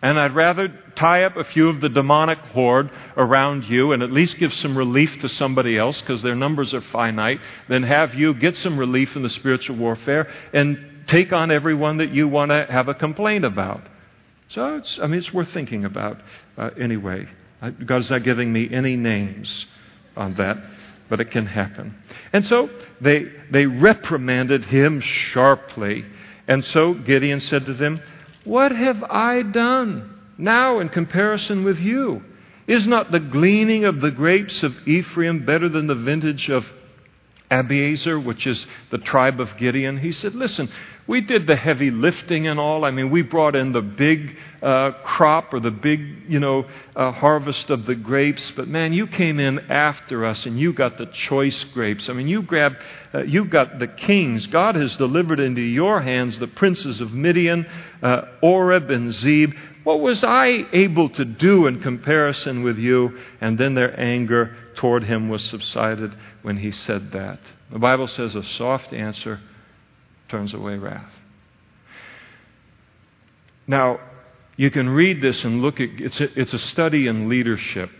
And 0.01 0.19
I'd 0.19 0.35
rather 0.35 0.73
tie 0.95 1.23
up 1.23 1.37
a 1.37 1.43
few 1.43 1.69
of 1.69 1.81
the 1.81 1.89
demonic 1.89 2.37
horde 2.39 2.89
around 3.15 3.65
you 3.65 3.91
and 3.91 4.03
at 4.03 4.11
least 4.11 4.37
give 4.37 4.53
some 4.53 4.77
relief 4.77 5.19
to 5.21 5.29
somebody 5.29 5.77
else 5.77 5.99
because 6.01 6.21
their 6.21 6.35
numbers 6.35 6.73
are 6.73 6.81
finite 6.81 7.39
than 7.67 7.83
have 7.83 8.13
you 8.13 8.33
get 8.33 8.55
some 8.57 8.77
relief 8.77 9.15
in 9.15 9.23
the 9.23 9.29
spiritual 9.29 9.75
warfare 9.75 10.31
and 10.53 10.96
take 11.07 11.33
on 11.33 11.51
everyone 11.51 11.97
that 11.97 12.13
you 12.13 12.27
want 12.27 12.51
to 12.51 12.65
have 12.69 12.87
a 12.87 12.93
complaint 12.93 13.45
about. 13.45 13.81
So, 14.49 14.77
it's, 14.77 14.99
I 14.99 15.07
mean, 15.07 15.19
it's 15.19 15.33
worth 15.33 15.49
thinking 15.49 15.85
about 15.85 16.19
uh, 16.57 16.69
anyway. 16.79 17.27
God's 17.85 18.09
not 18.09 18.23
giving 18.23 18.53
me 18.53 18.69
any 18.71 18.95
names 18.95 19.65
on 20.15 20.35
that, 20.35 20.57
but 21.09 21.19
it 21.19 21.31
can 21.31 21.45
happen. 21.45 21.95
And 22.31 22.45
so 22.45 22.69
they, 23.01 23.25
they 23.51 23.65
reprimanded 23.65 24.65
him 24.65 24.99
sharply. 25.01 26.05
And 26.47 26.63
so 26.63 26.93
Gideon 26.93 27.39
said 27.39 27.65
to 27.65 27.73
them, 27.73 28.01
what 28.47 28.71
have 28.71 29.03
I 29.03 29.41
done 29.41 30.17
now 30.37 30.79
in 30.79 30.87
comparison 30.87 31.65
with 31.65 31.79
you? 31.79 32.23
Is 32.65 32.87
not 32.87 33.11
the 33.11 33.19
gleaning 33.19 33.83
of 33.85 34.01
the 34.01 34.11
grapes 34.11 34.63
of 34.63 34.87
Ephraim 34.87 35.45
better 35.45 35.67
than 35.67 35.87
the 35.87 35.95
vintage 35.95 36.49
of 36.49 36.65
Abiezer, 37.51 38.23
which 38.23 38.47
is 38.47 38.65
the 38.89 38.97
tribe 38.97 39.41
of 39.41 39.57
Gideon? 39.57 39.97
He 39.97 40.11
said, 40.13 40.35
Listen, 40.35 40.69
we 41.07 41.21
did 41.21 41.47
the 41.47 41.55
heavy 41.55 41.89
lifting 41.89 42.47
and 42.47 42.59
all. 42.59 42.83
I 42.83 42.91
mean, 42.91 43.09
we 43.09 43.21
brought 43.21 43.55
in 43.55 43.71
the 43.71 43.81
big 43.81 44.35
uh, 44.61 44.91
crop 45.05 45.53
or 45.53 45.61
the 45.61 45.71
big, 45.71 46.01
you 46.27 46.39
know, 46.39 46.65
uh, 46.97 47.13
harvest 47.13 47.69
of 47.69 47.85
the 47.85 47.95
grapes. 47.95 48.51
But 48.51 48.67
man, 48.67 48.91
you 48.91 49.07
came 49.07 49.39
in 49.39 49.59
after 49.71 50.25
us 50.25 50.45
and 50.45 50.59
you 50.59 50.73
got 50.73 50.97
the 50.97 51.05
choice 51.05 51.63
grapes. 51.65 52.09
I 52.09 52.13
mean, 52.13 52.27
you 52.27 52.41
grabbed, 52.41 52.75
uh, 53.13 53.23
you 53.23 53.45
got 53.45 53.79
the 53.79 53.87
kings. 53.87 54.47
God 54.47 54.75
has 54.75 54.97
delivered 54.97 55.39
into 55.39 55.61
your 55.61 56.01
hands 56.01 56.39
the 56.39 56.47
princes 56.47 56.99
of 56.99 57.13
Midian, 57.13 57.65
uh, 58.03 58.23
Oreb 58.41 58.91
and 58.91 59.13
Zeb. 59.13 59.53
What 59.85 60.01
was 60.01 60.25
I 60.25 60.65
able 60.73 61.07
to 61.11 61.23
do 61.23 61.67
in 61.67 61.79
comparison 61.79 62.63
with 62.63 62.77
you? 62.77 63.17
And 63.39 63.57
then 63.57 63.75
their 63.75 63.97
anger 63.97 64.57
toward 64.75 65.03
him 65.03 65.29
was 65.29 65.41
subsided 65.41 66.13
when 66.41 66.57
he 66.57 66.71
said 66.71 67.13
that. 67.13 67.39
The 67.71 67.79
Bible 67.79 68.07
says 68.07 68.35
a 68.35 68.43
soft 68.43 68.91
answer 68.91 69.39
turns 70.27 70.53
away 70.53 70.77
wrath. 70.77 71.13
Now, 73.67 73.99
you 74.55 74.71
can 74.71 74.89
read 74.89 75.21
this 75.21 75.43
and 75.43 75.61
look 75.61 75.79
at 75.79 75.89
it's 75.99 76.19
a, 76.19 76.39
it's 76.39 76.53
a 76.53 76.59
study 76.59 77.07
in 77.07 77.29
leadership. 77.29 77.91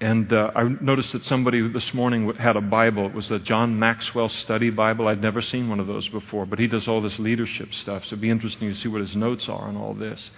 And 0.00 0.32
uh, 0.32 0.50
I 0.54 0.62
noticed 0.62 1.12
that 1.12 1.24
somebody 1.24 1.68
this 1.68 1.92
morning 1.92 2.32
had 2.34 2.56
a 2.56 2.62
Bible. 2.62 3.06
It 3.06 3.12
was 3.12 3.30
a 3.30 3.38
John 3.38 3.78
Maxwell 3.78 4.30
study 4.30 4.70
Bible. 4.70 5.08
I'd 5.08 5.20
never 5.20 5.42
seen 5.42 5.68
one 5.68 5.78
of 5.78 5.86
those 5.86 6.08
before, 6.08 6.46
but 6.46 6.58
he 6.58 6.68
does 6.68 6.88
all 6.88 7.02
this 7.02 7.18
leadership 7.18 7.74
stuff. 7.74 8.04
So 8.04 8.14
it'd 8.14 8.22
be 8.22 8.30
interesting 8.30 8.68
to 8.70 8.74
see 8.74 8.88
what 8.88 9.02
his 9.02 9.14
notes 9.14 9.48
are 9.48 9.68
on 9.68 9.76
all 9.76 9.92
this. 9.92 10.30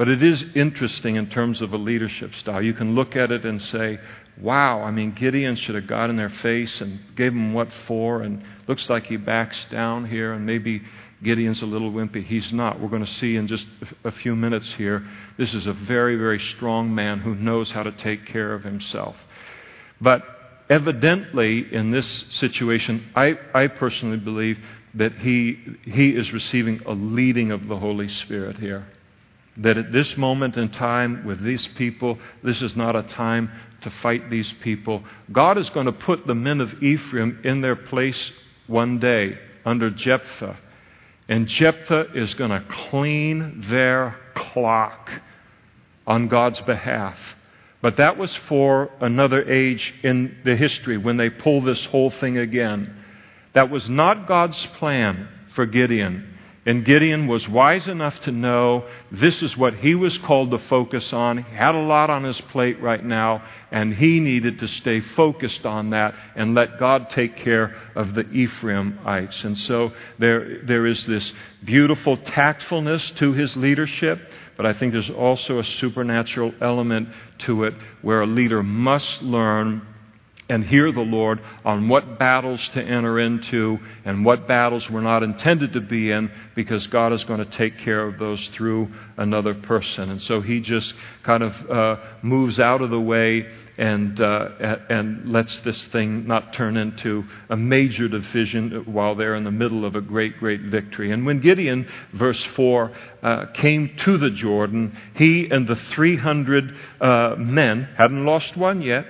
But 0.00 0.08
it 0.08 0.22
is 0.22 0.42
interesting 0.54 1.16
in 1.16 1.26
terms 1.26 1.60
of 1.60 1.74
a 1.74 1.76
leadership 1.76 2.34
style. 2.36 2.62
You 2.62 2.72
can 2.72 2.94
look 2.94 3.16
at 3.16 3.30
it 3.30 3.44
and 3.44 3.60
say, 3.60 4.00
wow, 4.40 4.80
I 4.80 4.90
mean, 4.90 5.12
Gideon 5.12 5.56
should 5.56 5.74
have 5.74 5.86
got 5.86 6.08
in 6.08 6.16
their 6.16 6.30
face 6.30 6.80
and 6.80 7.00
gave 7.16 7.34
them 7.34 7.52
what 7.52 7.70
for, 7.86 8.22
and 8.22 8.42
looks 8.66 8.88
like 8.88 9.04
he 9.04 9.18
backs 9.18 9.66
down 9.66 10.06
here, 10.06 10.32
and 10.32 10.46
maybe 10.46 10.80
Gideon's 11.22 11.60
a 11.60 11.66
little 11.66 11.92
wimpy. 11.92 12.24
He's 12.24 12.50
not. 12.50 12.80
We're 12.80 12.88
going 12.88 13.04
to 13.04 13.12
see 13.12 13.36
in 13.36 13.46
just 13.46 13.66
a 14.02 14.10
few 14.10 14.34
minutes 14.34 14.72
here. 14.72 15.06
This 15.36 15.52
is 15.52 15.66
a 15.66 15.74
very, 15.74 16.16
very 16.16 16.38
strong 16.38 16.94
man 16.94 17.18
who 17.18 17.34
knows 17.34 17.70
how 17.70 17.82
to 17.82 17.92
take 17.92 18.24
care 18.24 18.54
of 18.54 18.64
himself. 18.64 19.16
But 20.00 20.22
evidently, 20.70 21.74
in 21.74 21.90
this 21.90 22.06
situation, 22.30 23.06
I, 23.14 23.38
I 23.52 23.66
personally 23.66 24.16
believe 24.16 24.58
that 24.94 25.16
he, 25.16 25.58
he 25.82 26.16
is 26.16 26.32
receiving 26.32 26.80
a 26.86 26.92
leading 26.92 27.50
of 27.50 27.68
the 27.68 27.76
Holy 27.76 28.08
Spirit 28.08 28.56
here 28.56 28.86
that 29.60 29.76
at 29.76 29.92
this 29.92 30.16
moment 30.16 30.56
in 30.56 30.70
time 30.70 31.24
with 31.24 31.42
these 31.42 31.66
people, 31.68 32.18
this 32.42 32.62
is 32.62 32.74
not 32.74 32.96
a 32.96 33.02
time 33.02 33.50
to 33.82 33.90
fight 33.90 34.30
these 34.30 34.52
people. 34.62 35.02
God 35.30 35.58
is 35.58 35.70
going 35.70 35.86
to 35.86 35.92
put 35.92 36.26
the 36.26 36.34
men 36.34 36.60
of 36.60 36.82
Ephraim 36.82 37.40
in 37.44 37.60
their 37.60 37.76
place 37.76 38.32
one 38.66 38.98
day 38.98 39.38
under 39.64 39.90
Jephthah. 39.90 40.56
And 41.28 41.46
Jephthah 41.46 42.12
is 42.14 42.34
going 42.34 42.50
to 42.50 42.64
clean 42.68 43.64
their 43.68 44.16
clock 44.34 45.10
on 46.06 46.28
God's 46.28 46.60
behalf. 46.62 47.18
But 47.82 47.98
that 47.98 48.16
was 48.16 48.34
for 48.34 48.90
another 49.00 49.48
age 49.48 49.94
in 50.02 50.38
the 50.44 50.56
history 50.56 50.96
when 50.96 51.16
they 51.16 51.30
pull 51.30 51.62
this 51.62 51.84
whole 51.86 52.10
thing 52.10 52.38
again. 52.38 52.96
That 53.54 53.70
was 53.70 53.88
not 53.88 54.26
God's 54.26 54.64
plan 54.78 55.28
for 55.54 55.66
Gideon. 55.66 56.29
And 56.70 56.84
Gideon 56.84 57.26
was 57.26 57.48
wise 57.48 57.88
enough 57.88 58.20
to 58.20 58.30
know 58.30 58.84
this 59.10 59.42
is 59.42 59.56
what 59.56 59.74
he 59.74 59.96
was 59.96 60.16
called 60.18 60.52
to 60.52 60.58
focus 60.58 61.12
on. 61.12 61.38
He 61.38 61.56
had 61.56 61.74
a 61.74 61.80
lot 61.80 62.10
on 62.10 62.22
his 62.22 62.40
plate 62.42 62.80
right 62.80 63.04
now, 63.04 63.42
and 63.72 63.92
he 63.92 64.20
needed 64.20 64.60
to 64.60 64.68
stay 64.68 65.00
focused 65.00 65.66
on 65.66 65.90
that 65.90 66.14
and 66.36 66.54
let 66.54 66.78
God 66.78 67.10
take 67.10 67.38
care 67.38 67.74
of 67.96 68.14
the 68.14 68.22
Ephraimites. 68.30 69.42
And 69.42 69.58
so 69.58 69.90
there, 70.20 70.62
there 70.62 70.86
is 70.86 71.04
this 71.06 71.32
beautiful 71.64 72.16
tactfulness 72.16 73.10
to 73.16 73.32
his 73.32 73.56
leadership, 73.56 74.20
but 74.56 74.64
I 74.64 74.72
think 74.72 74.92
there's 74.92 75.10
also 75.10 75.58
a 75.58 75.64
supernatural 75.64 76.54
element 76.60 77.08
to 77.38 77.64
it 77.64 77.74
where 78.00 78.20
a 78.20 78.28
leader 78.28 78.62
must 78.62 79.22
learn 79.22 79.84
and 80.50 80.64
hear 80.64 80.90
the 80.90 81.00
Lord 81.00 81.40
on 81.64 81.88
what 81.88 82.18
battles 82.18 82.68
to 82.70 82.82
enter 82.82 83.20
into 83.20 83.78
and 84.04 84.24
what 84.24 84.48
battles 84.48 84.90
we're 84.90 85.00
not 85.00 85.22
intended 85.22 85.74
to 85.74 85.80
be 85.80 86.10
in 86.10 86.30
because 86.56 86.88
God 86.88 87.12
is 87.12 87.22
going 87.24 87.38
to 87.38 87.50
take 87.50 87.78
care 87.78 88.04
of 88.04 88.18
those 88.18 88.48
through 88.48 88.88
another 89.16 89.54
person. 89.54 90.10
And 90.10 90.20
so 90.20 90.40
he 90.40 90.60
just 90.60 90.92
kind 91.22 91.44
of 91.44 91.70
uh, 91.70 91.96
moves 92.22 92.58
out 92.58 92.82
of 92.82 92.90
the 92.90 93.00
way 93.00 93.46
and, 93.78 94.20
uh, 94.20 94.76
and 94.90 95.32
lets 95.32 95.60
this 95.60 95.86
thing 95.86 96.26
not 96.26 96.52
turn 96.52 96.76
into 96.76 97.24
a 97.48 97.56
major 97.56 98.08
division 98.08 98.92
while 98.92 99.14
they're 99.14 99.36
in 99.36 99.44
the 99.44 99.52
middle 99.52 99.84
of 99.84 99.94
a 99.94 100.00
great, 100.00 100.38
great 100.38 100.62
victory. 100.62 101.12
And 101.12 101.24
when 101.24 101.40
Gideon, 101.40 101.88
verse 102.12 102.42
4, 102.56 102.90
uh, 103.22 103.46
came 103.54 103.96
to 103.98 104.18
the 104.18 104.30
Jordan, 104.30 104.98
he 105.14 105.48
and 105.48 105.68
the 105.68 105.76
300 105.76 106.76
uh, 107.00 107.36
men, 107.38 107.88
hadn't 107.96 108.24
lost 108.24 108.56
one 108.56 108.82
yet, 108.82 109.06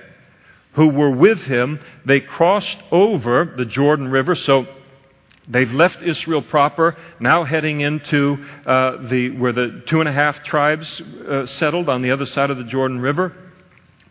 who 0.73 0.89
were 0.89 1.11
with 1.11 1.39
him, 1.39 1.79
they 2.05 2.19
crossed 2.19 2.77
over 2.91 3.53
the 3.57 3.65
Jordan 3.65 4.09
River. 4.09 4.35
So 4.35 4.65
they've 5.47 5.71
left 5.71 6.01
Israel 6.01 6.41
proper, 6.41 6.95
now 7.19 7.43
heading 7.43 7.81
into 7.81 8.45
uh, 8.65 9.07
the, 9.07 9.31
where 9.37 9.51
the 9.51 9.83
two 9.85 9.99
and 9.99 10.07
a 10.07 10.13
half 10.13 10.43
tribes 10.43 11.01
uh, 11.01 11.45
settled 11.45 11.89
on 11.89 12.01
the 12.01 12.11
other 12.11 12.25
side 12.25 12.49
of 12.49 12.57
the 12.57 12.63
Jordan 12.63 12.99
River, 12.99 13.35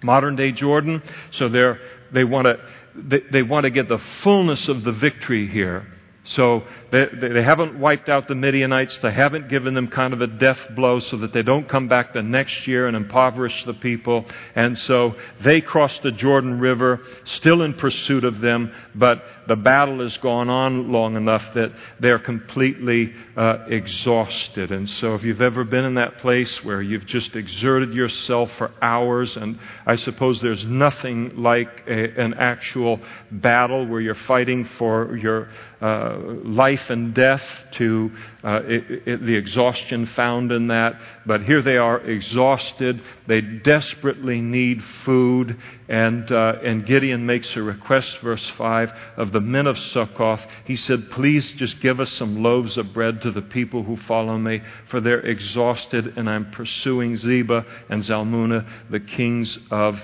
modern 0.02 0.36
day 0.36 0.52
Jordan. 0.52 1.02
So 1.30 1.48
they 1.48 2.24
want 2.24 2.46
to 2.46 2.58
they, 2.94 3.20
they 3.30 3.42
want 3.42 3.64
to 3.64 3.70
get 3.70 3.88
the 3.88 3.98
fullness 4.22 4.68
of 4.68 4.82
the 4.82 4.92
victory 4.92 5.46
here. 5.46 5.86
So 6.24 6.64
they, 6.90 7.06
they 7.20 7.42
haven't 7.42 7.78
wiped 7.78 8.08
out 8.08 8.26
the 8.26 8.34
Midianites. 8.34 8.98
They 8.98 9.12
haven't 9.12 9.48
given 9.48 9.74
them 9.74 9.88
kind 9.88 10.12
of 10.12 10.20
a 10.20 10.26
death 10.26 10.58
blow 10.74 10.98
so 10.98 11.18
that 11.18 11.32
they 11.32 11.42
don't 11.42 11.68
come 11.68 11.86
back 11.86 12.12
the 12.12 12.22
next 12.22 12.66
year 12.66 12.88
and 12.88 12.96
impoverish 12.96 13.64
the 13.64 13.74
people. 13.74 14.24
And 14.54 14.76
so 14.78 15.14
they 15.40 15.60
cross 15.60 15.98
the 16.00 16.10
Jordan 16.10 16.58
River, 16.58 17.00
still 17.24 17.62
in 17.62 17.74
pursuit 17.74 18.24
of 18.24 18.40
them, 18.40 18.72
but 18.94 19.22
the 19.46 19.56
battle 19.56 20.00
has 20.00 20.16
gone 20.18 20.48
on 20.48 20.90
long 20.90 21.16
enough 21.16 21.54
that 21.54 21.72
they're 22.00 22.18
completely 22.18 23.12
uh, 23.36 23.66
exhausted. 23.68 24.72
And 24.72 24.88
so 24.88 25.14
if 25.14 25.22
you've 25.22 25.40
ever 25.40 25.64
been 25.64 25.84
in 25.84 25.94
that 25.94 26.18
place 26.18 26.64
where 26.64 26.82
you've 26.82 27.06
just 27.06 27.36
exerted 27.36 27.94
yourself 27.94 28.50
for 28.58 28.72
hours, 28.82 29.36
and 29.36 29.58
I 29.86 29.96
suppose 29.96 30.40
there's 30.40 30.64
nothing 30.64 31.36
like 31.36 31.84
a, 31.86 32.20
an 32.20 32.34
actual 32.34 33.00
battle 33.30 33.86
where 33.86 34.00
you're 34.00 34.14
fighting 34.14 34.64
for 34.64 35.16
your 35.16 35.48
uh, 35.80 36.18
life 36.44 36.79
and 36.88 37.12
death 37.14 37.42
to 37.72 38.10
uh, 38.42 38.62
it, 38.64 39.02
it, 39.06 39.26
the 39.26 39.36
exhaustion 39.36 40.06
found 40.06 40.52
in 40.52 40.68
that. 40.68 40.98
But 41.26 41.42
here 41.42 41.60
they 41.60 41.76
are 41.76 41.98
exhausted. 41.98 43.02
They 43.26 43.40
desperately 43.40 44.40
need 44.40 44.82
food. 45.04 45.58
And, 45.88 46.30
uh, 46.30 46.54
and 46.62 46.86
Gideon 46.86 47.26
makes 47.26 47.54
a 47.56 47.62
request, 47.62 48.18
verse 48.20 48.48
5, 48.50 48.92
of 49.16 49.32
the 49.32 49.40
men 49.40 49.66
of 49.66 49.78
Succoth. 49.78 50.46
He 50.64 50.76
said, 50.76 51.10
Please 51.10 51.52
just 51.52 51.80
give 51.80 52.00
us 52.00 52.12
some 52.12 52.42
loaves 52.42 52.78
of 52.78 52.92
bread 52.92 53.20
to 53.22 53.30
the 53.30 53.42
people 53.42 53.82
who 53.82 53.96
follow 53.96 54.38
me, 54.38 54.62
for 54.88 55.00
they're 55.00 55.20
exhausted, 55.20 56.14
and 56.16 56.30
I'm 56.30 56.50
pursuing 56.52 57.16
Zebah 57.16 57.66
and 57.88 58.02
Zalmunna, 58.02 58.66
the 58.88 59.00
kings 59.00 59.58
of 59.70 60.00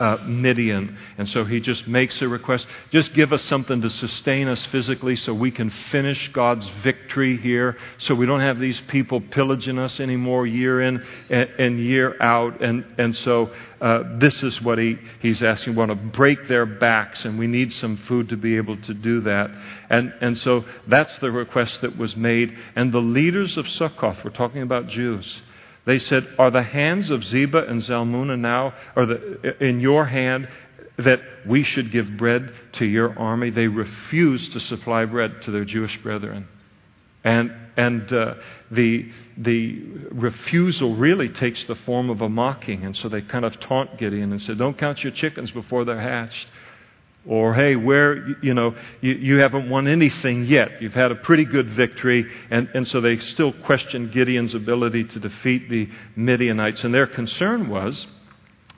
uh, 0.00 0.16
Midian. 0.26 0.96
And 1.18 1.28
so 1.28 1.44
he 1.44 1.60
just 1.60 1.86
makes 1.86 2.20
a 2.22 2.28
request 2.28 2.66
just 2.90 3.12
give 3.12 3.32
us 3.32 3.42
something 3.42 3.82
to 3.82 3.90
sustain 3.90 4.48
us 4.48 4.64
physically 4.66 5.14
so 5.14 5.34
we 5.34 5.50
can 5.50 5.68
finish 5.70 6.28
God's 6.28 6.66
victory 6.82 7.36
here, 7.36 7.76
so 7.98 8.14
we 8.14 8.24
don't 8.24 8.40
have 8.40 8.58
these 8.58 8.80
people 8.88 9.20
pillaging 9.20 9.78
us 9.78 10.00
anymore 10.00 10.46
year 10.46 10.80
in 10.80 11.04
and, 11.28 11.50
and 11.58 11.80
year 11.80 12.20
out. 12.20 12.62
And, 12.62 12.84
and 12.98 13.14
so 13.14 13.52
uh, 13.80 14.18
this 14.18 14.42
is 14.42 14.60
what 14.62 14.78
he, 14.78 14.98
he's 15.20 15.42
asking. 15.42 15.74
We 15.74 15.78
want 15.78 15.90
to 15.90 15.94
break 15.94 16.48
their 16.48 16.64
backs, 16.64 17.24
and 17.26 17.38
we 17.38 17.46
need 17.46 17.72
some 17.72 17.98
food 17.98 18.30
to 18.30 18.36
be 18.36 18.56
able 18.56 18.76
to 18.78 18.94
do 18.94 19.20
that. 19.22 19.50
And, 19.90 20.14
and 20.20 20.38
so 20.38 20.64
that's 20.86 21.16
the 21.18 21.30
request 21.30 21.82
that 21.82 21.98
was 21.98 22.16
made. 22.16 22.56
And 22.74 22.90
the 22.92 23.00
leaders 23.00 23.58
of 23.58 23.68
Succoth, 23.68 24.24
we're 24.24 24.30
talking 24.30 24.62
about 24.62 24.88
Jews, 24.88 25.42
they 25.84 25.98
said, 25.98 26.26
Are 26.38 26.50
the 26.50 26.62
hands 26.62 27.10
of 27.10 27.24
Zebah 27.24 27.68
and 27.68 27.82
Zalmunna 27.82 28.38
now 28.38 28.74
or 28.96 29.06
the, 29.06 29.64
in 29.64 29.80
your 29.80 30.04
hand 30.04 30.48
that 30.98 31.20
we 31.46 31.62
should 31.62 31.90
give 31.90 32.16
bread 32.16 32.52
to 32.72 32.84
your 32.84 33.18
army? 33.18 33.50
They 33.50 33.68
refused 33.68 34.52
to 34.52 34.60
supply 34.60 35.04
bread 35.04 35.42
to 35.42 35.50
their 35.50 35.64
Jewish 35.64 35.96
brethren. 36.02 36.48
And, 37.22 37.52
and 37.76 38.10
uh, 38.12 38.34
the, 38.70 39.10
the 39.36 39.82
refusal 40.10 40.96
really 40.96 41.28
takes 41.28 41.64
the 41.64 41.74
form 41.74 42.08
of 42.10 42.20
a 42.20 42.28
mocking. 42.28 42.84
And 42.84 42.96
so 42.96 43.08
they 43.08 43.20
kind 43.22 43.44
of 43.44 43.58
taunt 43.60 43.98
Gideon 43.98 44.32
and 44.32 44.40
said, 44.40 44.58
Don't 44.58 44.78
count 44.78 45.02
your 45.02 45.12
chickens 45.12 45.50
before 45.50 45.84
they're 45.84 46.00
hatched. 46.00 46.48
Or, 47.26 47.54
hey, 47.54 47.76
where, 47.76 48.28
you 48.42 48.54
know, 48.54 48.74
you, 49.02 49.12
you 49.12 49.36
haven't 49.38 49.68
won 49.68 49.86
anything 49.86 50.46
yet. 50.46 50.80
You've 50.80 50.94
had 50.94 51.12
a 51.12 51.16
pretty 51.16 51.44
good 51.44 51.68
victory. 51.68 52.26
And, 52.50 52.70
and 52.74 52.88
so 52.88 53.00
they 53.00 53.18
still 53.18 53.52
question 53.52 54.10
Gideon's 54.10 54.54
ability 54.54 55.04
to 55.04 55.20
defeat 55.20 55.68
the 55.68 55.88
Midianites. 56.16 56.82
And 56.84 56.94
their 56.94 57.06
concern 57.06 57.68
was 57.68 58.06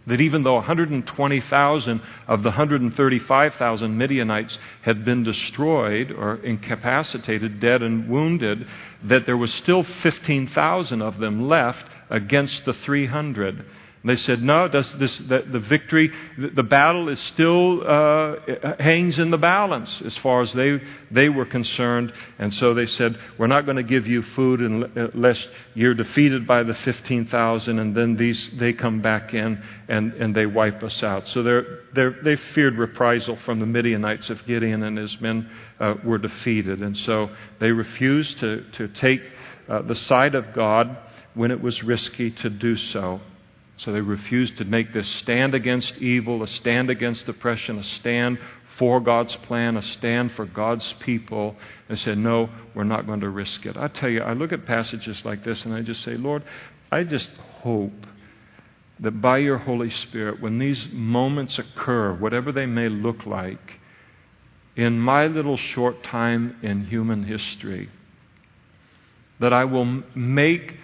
that 0.07 0.21
even 0.21 0.43
though 0.43 0.55
120,000 0.55 2.03
of 2.27 2.43
the 2.43 2.49
135,000 2.49 3.97
Midianites 3.97 4.59
had 4.83 5.05
been 5.05 5.23
destroyed 5.23 6.11
or 6.11 6.37
incapacitated, 6.37 7.61
dead 7.61 7.83
and 7.83 8.09
wounded, 8.09 8.67
that 9.05 9.27
there 9.27 9.37
was 9.37 9.55
still 9.55 9.85
15,000 9.85 11.01
of 11.01 11.19
them 11.19 11.49
left 11.49 11.85
against 12.11 12.65
the 12.65 12.73
300. 12.73 13.65
And 14.03 14.11
they 14.11 14.17
said, 14.17 14.43
no, 14.43 14.67
this, 14.67 14.91
this, 14.93 15.17
the, 15.19 15.45
the, 15.47 15.61
victory, 15.61 16.11
the, 16.37 16.49
the, 16.49 16.63
battle 16.65 17.09
is 17.09 17.21
still 17.21 17.87
uh, 17.87 18.35
hangs 18.81 19.21
in 19.21 19.31
the 19.31 19.39
balance 19.39 20.03
as 20.03 20.17
far 20.17 20.41
as 20.41 20.53
they, 20.53 20.81
they 21.13 21.29
were 21.29 21.45
concerned. 21.45 22.13
And 22.37 22.53
so 22.53 22.75
they 22.75 22.87
said, 22.87 23.17
we're 23.39 23.47
not 23.47 23.65
going 23.65 23.77
to 23.77 23.85
give 23.85 24.09
you 24.09 24.23
food 24.23 24.61
unless 24.61 25.47
you're 25.75 25.95
defeated 25.95 26.49
by 26.49 26.65
the 26.65 26.75
15,000 26.75 27.79
and 27.79 27.95
then 27.97 28.17
these, 28.17 28.51
they 28.59 28.73
come 28.73 29.03
back 29.03 29.35
in 29.35 29.63
and, 29.87 30.15
and 30.15 30.35
they 30.35 30.47
wipe 30.47 30.83
us 30.83 31.05
out. 31.05 31.29
So 31.29 31.45
they're, 31.45 31.79
they're, 31.95 32.17
they 32.25 32.35
feared 32.35 32.79
reprisal 32.79 33.37
from 33.37 33.61
the 33.61 33.67
Midianites 33.67 34.31
if 34.31 34.45
Gideon 34.47 34.83
and 34.83 34.99
his 34.99 35.21
men 35.21 35.49
uh, 35.79 35.95
were 36.05 36.19
defeated. 36.19 36.83
And 36.83 36.97
so 36.97 37.31
they 37.61 37.71
refused 37.71 38.41
to, 38.41 38.65
to 38.73 38.89
take 38.89 39.23
uh, 39.69 39.83
the 39.83 39.95
side 39.95 40.35
of 40.35 40.53
God 40.53 40.97
when 41.35 41.53
it 41.53 41.63
was 41.63 41.85
risky 41.85 42.33
to 42.33 42.51
do 42.51 42.75
so. 42.75 43.21
So 43.77 43.93
they 43.93 44.01
refused 44.01 44.59
to 44.59 44.65
make 44.65 44.93
this 44.93 45.09
stand 45.09 45.55
against 45.55 45.99
evil, 45.99 46.43
a 46.43 46.47
stand 46.47 46.91
against 46.91 47.29
oppression, 47.29 47.79
a 47.79 47.83
stand 47.83 48.39
for 48.77 49.01
God's 49.01 49.35
plan, 49.37 49.77
a 49.77 49.83
stand 49.83 50.33
for 50.33 50.45
God's 50.47 50.93
people. 50.95 51.57
They 51.89 51.97
said, 51.97 52.19
No, 52.19 52.49
we're 52.75 52.85
not 52.85 53.07
going 53.07 53.21
to 53.21 53.29
risk 53.29 53.67
it. 53.67 53.77
I 53.77 53.89
tell 53.89 54.09
you, 54.09 54.23
I 54.23 54.35
look 54.35 54.53
at 54.53 54.67
passages 54.67 55.25
like 55.25 55.45
this 55.45 55.65
and 55.65 55.75
I 55.75 55.83
just 55.83 56.03
say, 56.03 56.17
Lord, 56.17 56.43
I 56.91 57.05
just 57.05 57.31
hope 57.63 58.07
that 59.01 59.21
by 59.21 59.39
your 59.39 59.59
Holy 59.59 59.91
Spirit, 59.91 60.41
when 60.41 60.59
these 60.59 60.89
moments 60.93 61.59
occur, 61.59 62.15
whatever 62.15 62.53
they 62.53 62.67
may 62.67 62.89
look 62.89 63.27
like, 63.27 63.81
in 64.77 64.99
my 64.99 65.27
little 65.27 65.57
short 65.57 66.03
time 66.03 66.57
in 66.63 66.87
human 66.87 67.25
history, 67.25 67.91
that 69.41 69.53
I 69.53 69.65
will 69.65 70.03
make 70.15 70.77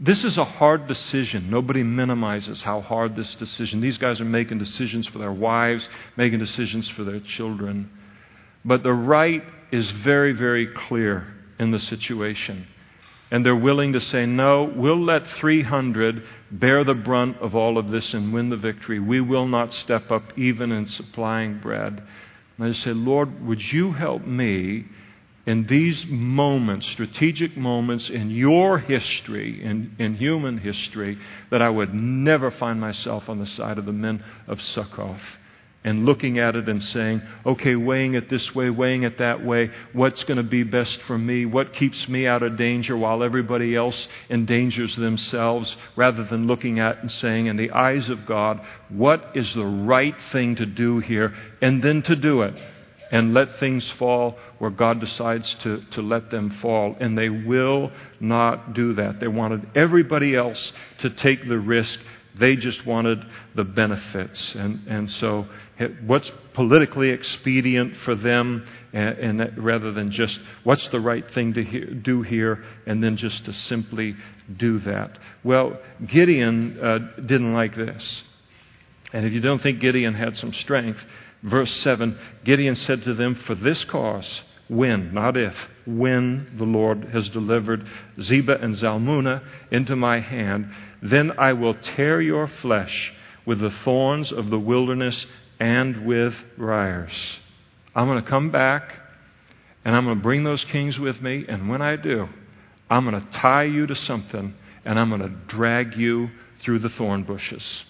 this 0.00 0.24
is 0.24 0.38
a 0.38 0.44
hard 0.44 0.86
decision. 0.86 1.50
Nobody 1.50 1.82
minimizes 1.82 2.62
how 2.62 2.80
hard 2.80 3.16
this 3.16 3.34
decision. 3.34 3.80
These 3.80 3.98
guys 3.98 4.20
are 4.20 4.24
making 4.24 4.58
decisions 4.58 5.06
for 5.08 5.18
their 5.18 5.32
wives, 5.32 5.88
making 6.16 6.38
decisions 6.38 6.88
for 6.88 7.04
their 7.04 7.20
children. 7.20 7.90
But 8.64 8.82
the 8.82 8.92
right 8.92 9.42
is 9.72 9.90
very, 9.90 10.32
very 10.32 10.66
clear 10.66 11.26
in 11.58 11.72
the 11.72 11.78
situation. 11.80 12.66
And 13.30 13.44
they're 13.44 13.56
willing 13.56 13.92
to 13.92 14.00
say, 14.00 14.24
no, 14.24 14.72
we'll 14.74 15.02
let 15.04 15.26
300 15.26 16.22
bear 16.50 16.84
the 16.84 16.94
brunt 16.94 17.38
of 17.38 17.54
all 17.54 17.76
of 17.76 17.90
this 17.90 18.14
and 18.14 18.32
win 18.32 18.48
the 18.48 18.56
victory. 18.56 19.00
We 19.00 19.20
will 19.20 19.46
not 19.46 19.74
step 19.74 20.10
up 20.10 20.38
even 20.38 20.72
in 20.72 20.86
supplying 20.86 21.58
bread. 21.58 22.02
And 22.56 22.66
I 22.66 22.72
say, 22.72 22.92
Lord, 22.92 23.46
would 23.46 23.72
you 23.72 23.92
help 23.92 24.24
me 24.26 24.86
in 25.48 25.66
these 25.66 26.04
moments, 26.04 26.86
strategic 26.88 27.56
moments 27.56 28.10
in 28.10 28.30
your 28.30 28.78
history, 28.78 29.64
in, 29.64 29.96
in 29.98 30.14
human 30.14 30.58
history, 30.58 31.16
that 31.50 31.62
I 31.62 31.70
would 31.70 31.94
never 31.94 32.50
find 32.50 32.78
myself 32.78 33.30
on 33.30 33.38
the 33.38 33.46
side 33.46 33.78
of 33.78 33.86
the 33.86 33.92
men 33.94 34.22
of 34.46 34.60
Succoth 34.60 35.22
and 35.84 36.04
looking 36.04 36.38
at 36.38 36.54
it 36.54 36.68
and 36.68 36.82
saying, 36.82 37.22
okay, 37.46 37.76
weighing 37.76 38.12
it 38.12 38.28
this 38.28 38.54
way, 38.54 38.68
weighing 38.68 39.04
it 39.04 39.16
that 39.16 39.42
way, 39.42 39.70
what's 39.94 40.22
going 40.24 40.36
to 40.36 40.42
be 40.42 40.64
best 40.64 41.00
for 41.04 41.16
me? 41.16 41.46
What 41.46 41.72
keeps 41.72 42.10
me 42.10 42.26
out 42.26 42.42
of 42.42 42.58
danger 42.58 42.94
while 42.94 43.22
everybody 43.22 43.74
else 43.74 44.06
endangers 44.28 44.96
themselves? 44.96 45.74
Rather 45.96 46.24
than 46.24 46.46
looking 46.46 46.78
at 46.78 46.98
and 46.98 47.10
saying, 47.10 47.46
in 47.46 47.56
the 47.56 47.70
eyes 47.70 48.10
of 48.10 48.26
God, 48.26 48.60
what 48.90 49.30
is 49.34 49.54
the 49.54 49.64
right 49.64 50.20
thing 50.30 50.56
to 50.56 50.66
do 50.66 50.98
here? 50.98 51.32
And 51.62 51.82
then 51.82 52.02
to 52.02 52.16
do 52.16 52.42
it 52.42 52.54
and 53.10 53.34
let 53.34 53.56
things 53.56 53.88
fall 53.92 54.36
where 54.58 54.70
God 54.70 55.00
decides 55.00 55.54
to, 55.56 55.82
to 55.92 56.02
let 56.02 56.30
them 56.30 56.50
fall. 56.62 56.96
And 57.00 57.16
they 57.16 57.28
will 57.28 57.90
not 58.20 58.74
do 58.74 58.94
that. 58.94 59.20
They 59.20 59.28
wanted 59.28 59.68
everybody 59.74 60.36
else 60.36 60.72
to 61.00 61.10
take 61.10 61.46
the 61.48 61.58
risk. 61.58 61.98
They 62.38 62.56
just 62.56 62.86
wanted 62.86 63.24
the 63.54 63.64
benefits. 63.64 64.54
And, 64.54 64.86
and 64.86 65.10
so, 65.10 65.46
what's 66.06 66.30
politically 66.54 67.10
expedient 67.10 67.96
for 67.98 68.14
them, 68.14 68.66
and, 68.92 69.40
and 69.40 69.64
rather 69.64 69.92
than 69.92 70.10
just 70.10 70.40
what's 70.64 70.86
the 70.88 71.00
right 71.00 71.28
thing 71.32 71.54
to 71.54 71.94
do 71.94 72.22
here, 72.22 72.64
and 72.86 73.02
then 73.02 73.16
just 73.16 73.44
to 73.44 73.52
simply 73.52 74.16
do 74.56 74.78
that. 74.80 75.18
Well, 75.44 75.78
Gideon 76.06 76.78
uh, 76.80 76.98
didn't 77.20 77.54
like 77.54 77.76
this. 77.76 78.22
And 79.12 79.24
if 79.24 79.32
you 79.32 79.40
don't 79.40 79.62
think 79.62 79.80
Gideon 79.80 80.14
had 80.14 80.36
some 80.36 80.52
strength, 80.52 81.04
Verse 81.42 81.72
7 81.80 82.18
Gideon 82.44 82.74
said 82.74 83.02
to 83.04 83.14
them, 83.14 83.34
For 83.34 83.54
this 83.54 83.84
cause, 83.84 84.42
when, 84.68 85.14
not 85.14 85.36
if, 85.36 85.54
when 85.86 86.46
the 86.56 86.64
Lord 86.64 87.04
has 87.06 87.28
delivered 87.28 87.86
Zebah 88.20 88.62
and 88.62 88.74
Zalmunna 88.74 89.42
into 89.70 89.96
my 89.96 90.20
hand, 90.20 90.70
then 91.02 91.32
I 91.38 91.54
will 91.54 91.74
tear 91.74 92.20
your 92.20 92.46
flesh 92.46 93.14
with 93.46 93.60
the 93.60 93.70
thorns 93.70 94.30
of 94.30 94.50
the 94.50 94.58
wilderness 94.58 95.26
and 95.58 96.04
with 96.04 96.34
briars. 96.58 97.40
I'm 97.94 98.06
going 98.06 98.22
to 98.22 98.28
come 98.28 98.50
back 98.50 98.94
and 99.84 99.96
I'm 99.96 100.04
going 100.04 100.18
to 100.18 100.22
bring 100.22 100.44
those 100.44 100.64
kings 100.66 100.98
with 100.98 101.22
me, 101.22 101.46
and 101.48 101.68
when 101.68 101.80
I 101.80 101.96
do, 101.96 102.28
I'm 102.90 103.08
going 103.08 103.24
to 103.24 103.30
tie 103.30 103.62
you 103.62 103.86
to 103.86 103.94
something 103.94 104.54
and 104.84 104.98
I'm 104.98 105.08
going 105.08 105.22
to 105.22 105.28
drag 105.28 105.96
you 105.96 106.30
through 106.60 106.80
the 106.80 106.88
thorn 106.90 107.22
bushes. 107.22 107.84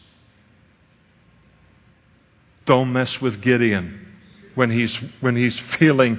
Don't 2.69 2.93
mess 2.93 3.19
with 3.23 3.41
Gideon 3.41 4.07
when 4.55 4.71
he's, 4.71 4.95
when 5.21 5.35
he's 5.35 5.59
feeling, 5.79 6.19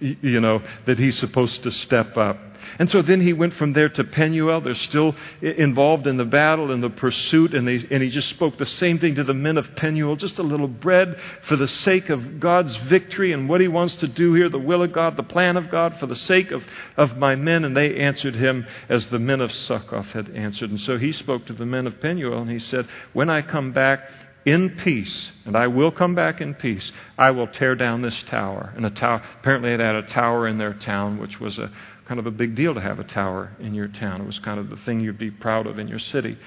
you 0.00 0.40
know, 0.40 0.60
that 0.86 0.98
he's 0.98 1.16
supposed 1.16 1.62
to 1.62 1.70
step 1.70 2.16
up. 2.16 2.36
And 2.80 2.90
so 2.90 3.00
then 3.00 3.20
he 3.20 3.32
went 3.32 3.54
from 3.54 3.74
there 3.74 3.88
to 3.90 4.02
Penuel. 4.02 4.60
They're 4.60 4.74
still 4.74 5.14
involved 5.40 6.08
in 6.08 6.16
the 6.16 6.24
battle 6.24 6.72
and 6.72 6.82
the 6.82 6.90
pursuit, 6.90 7.54
and, 7.54 7.68
they, 7.68 7.76
and 7.92 8.02
he 8.02 8.08
just 8.08 8.28
spoke 8.30 8.58
the 8.58 8.66
same 8.66 8.98
thing 8.98 9.14
to 9.14 9.22
the 9.22 9.34
men 9.34 9.56
of 9.56 9.76
Penuel 9.76 10.16
just 10.16 10.40
a 10.40 10.42
little 10.42 10.66
bread 10.66 11.16
for 11.42 11.54
the 11.54 11.68
sake 11.68 12.10
of 12.10 12.40
God's 12.40 12.74
victory 12.76 13.32
and 13.32 13.48
what 13.48 13.60
he 13.60 13.68
wants 13.68 13.94
to 13.96 14.08
do 14.08 14.34
here, 14.34 14.48
the 14.48 14.58
will 14.58 14.82
of 14.82 14.92
God, 14.92 15.16
the 15.16 15.22
plan 15.22 15.56
of 15.56 15.70
God, 15.70 16.00
for 16.00 16.06
the 16.06 16.16
sake 16.16 16.50
of, 16.50 16.64
of 16.96 17.16
my 17.18 17.36
men. 17.36 17.64
And 17.64 17.76
they 17.76 18.00
answered 18.00 18.34
him 18.34 18.66
as 18.88 19.06
the 19.06 19.20
men 19.20 19.40
of 19.40 19.52
Succoth 19.52 20.10
had 20.10 20.30
answered. 20.30 20.70
And 20.70 20.80
so 20.80 20.98
he 20.98 21.12
spoke 21.12 21.46
to 21.46 21.52
the 21.52 21.66
men 21.66 21.86
of 21.86 22.00
Penuel, 22.00 22.40
and 22.40 22.50
he 22.50 22.58
said, 22.58 22.88
When 23.12 23.30
I 23.30 23.42
come 23.42 23.70
back, 23.70 24.10
in 24.44 24.70
peace, 24.70 25.30
and 25.44 25.56
I 25.56 25.68
will 25.68 25.90
come 25.90 26.14
back 26.14 26.40
in 26.40 26.54
peace, 26.54 26.92
I 27.16 27.30
will 27.30 27.46
tear 27.46 27.74
down 27.74 28.02
this 28.02 28.22
tower. 28.24 28.72
And 28.76 28.84
a 28.84 28.90
tower, 28.90 29.22
apparently, 29.40 29.70
it 29.70 29.80
had 29.80 29.94
a 29.94 30.02
tower 30.02 30.46
in 30.46 30.58
their 30.58 30.74
town, 30.74 31.18
which 31.18 31.40
was 31.40 31.58
a 31.58 31.70
kind 32.06 32.20
of 32.20 32.26
a 32.26 32.30
big 32.30 32.54
deal 32.54 32.74
to 32.74 32.80
have 32.80 32.98
a 32.98 33.04
tower 33.04 33.52
in 33.58 33.74
your 33.74 33.88
town. 33.88 34.20
It 34.20 34.26
was 34.26 34.38
kind 34.38 34.60
of 34.60 34.68
the 34.68 34.76
thing 34.76 35.00
you'd 35.00 35.18
be 35.18 35.30
proud 35.30 35.66
of 35.66 35.78
in 35.78 35.88
your 35.88 35.98
city. 35.98 36.38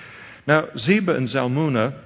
Now, 0.45 0.67
Zebah 0.77 1.17
and 1.17 1.27
Zalmunna 1.27 1.99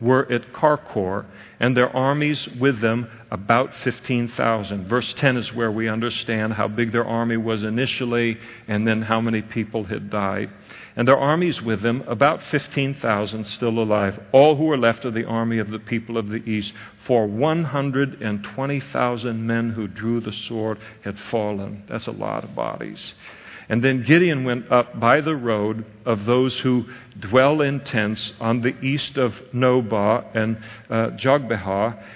were 0.00 0.30
at 0.30 0.52
Karkor, 0.52 1.26
and 1.58 1.76
their 1.76 1.94
armies 1.94 2.46
with 2.60 2.80
them 2.80 3.08
about 3.30 3.74
15,000. 3.74 4.86
Verse 4.86 5.12
10 5.14 5.36
is 5.36 5.52
where 5.52 5.70
we 5.70 5.88
understand 5.88 6.54
how 6.54 6.66
big 6.68 6.92
their 6.92 7.04
army 7.04 7.36
was 7.36 7.62
initially 7.62 8.38
and 8.66 8.86
then 8.86 9.02
how 9.02 9.20
many 9.20 9.42
people 9.42 9.84
had 9.84 10.08
died. 10.10 10.48
And 10.96 11.06
their 11.06 11.18
armies 11.18 11.60
with 11.62 11.82
them 11.82 12.02
about 12.08 12.42
15,000 12.44 13.46
still 13.46 13.78
alive, 13.78 14.18
all 14.32 14.56
who 14.56 14.64
were 14.64 14.78
left 14.78 15.04
of 15.04 15.14
the 15.14 15.26
army 15.26 15.58
of 15.58 15.70
the 15.70 15.78
people 15.78 16.18
of 16.18 16.28
the 16.28 16.42
east. 16.48 16.74
For 17.06 17.26
120,000 17.26 19.46
men 19.46 19.70
who 19.70 19.86
drew 19.86 20.20
the 20.20 20.32
sword 20.32 20.78
had 21.02 21.16
fallen. 21.18 21.84
That's 21.86 22.08
a 22.08 22.12
lot 22.12 22.44
of 22.44 22.54
bodies. 22.54 23.14
And 23.70 23.84
then 23.84 24.02
Gideon 24.02 24.44
went 24.44 24.72
up 24.72 24.98
by 24.98 25.20
the 25.20 25.36
road 25.36 25.84
of 26.06 26.24
those 26.24 26.58
who 26.60 26.86
dwell 27.20 27.60
in 27.60 27.80
tents 27.80 28.32
on 28.40 28.62
the 28.62 28.74
east 28.80 29.18
of 29.18 29.34
Nobah 29.52 30.24
and 30.34 30.56
uh, 30.88 31.10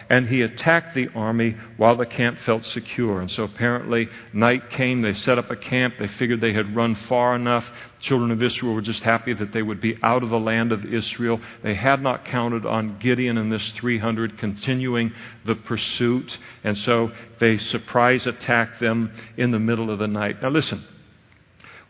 and 0.09 0.28
he 0.28 0.40
attacked 0.40 0.94
the 0.94 1.09
army 1.14 1.57
while 1.76 1.96
the 1.96 2.07
camp 2.07 2.38
felt 2.38 2.64
secure. 2.64 3.20
And 3.20 3.30
so 3.30 3.44
apparently, 3.44 4.09
night 4.32 4.70
came, 4.70 5.03
they 5.03 5.12
set 5.12 5.36
up 5.36 5.50
a 5.50 5.57
camp, 5.57 5.94
they 5.98 6.09
figured 6.09 6.40
they 6.40 6.55
had 6.55 6.74
run 6.74 6.94
far 6.94 7.36
enough. 7.36 7.70
Children 8.00 8.30
of 8.30 8.42
Israel 8.42 8.74
were 8.74 8.80
just 8.80 9.03
happy 9.03 9.34
that 9.34 9.53
they 9.53 9.62
would 9.62 9.80
be 9.80 9.98
out 10.03 10.22
of 10.22 10.30
the 10.30 10.40
land 10.40 10.72
of 10.72 10.86
Israel. 10.86 11.38
They 11.62 11.74
had 11.74 12.00
not 12.00 12.24
counted 12.24 12.64
on 12.64 12.98
Gideon 12.98 13.36
and 13.36 13.53
this 13.53 13.72
300 13.72 14.38
continuing 14.38 15.12
the 15.44 15.55
pursuit, 15.55 16.38
and 16.64 16.78
so 16.78 17.12
they 17.40 17.59
surprise 17.59 18.26
attacked 18.26 18.80
them 18.80 19.12
in 19.36 19.50
the 19.50 19.59
middle 19.59 19.90
of 19.90 19.98
the 19.98 20.09
night. 20.09 20.40
Now, 20.40 20.48
listen. 20.48 20.82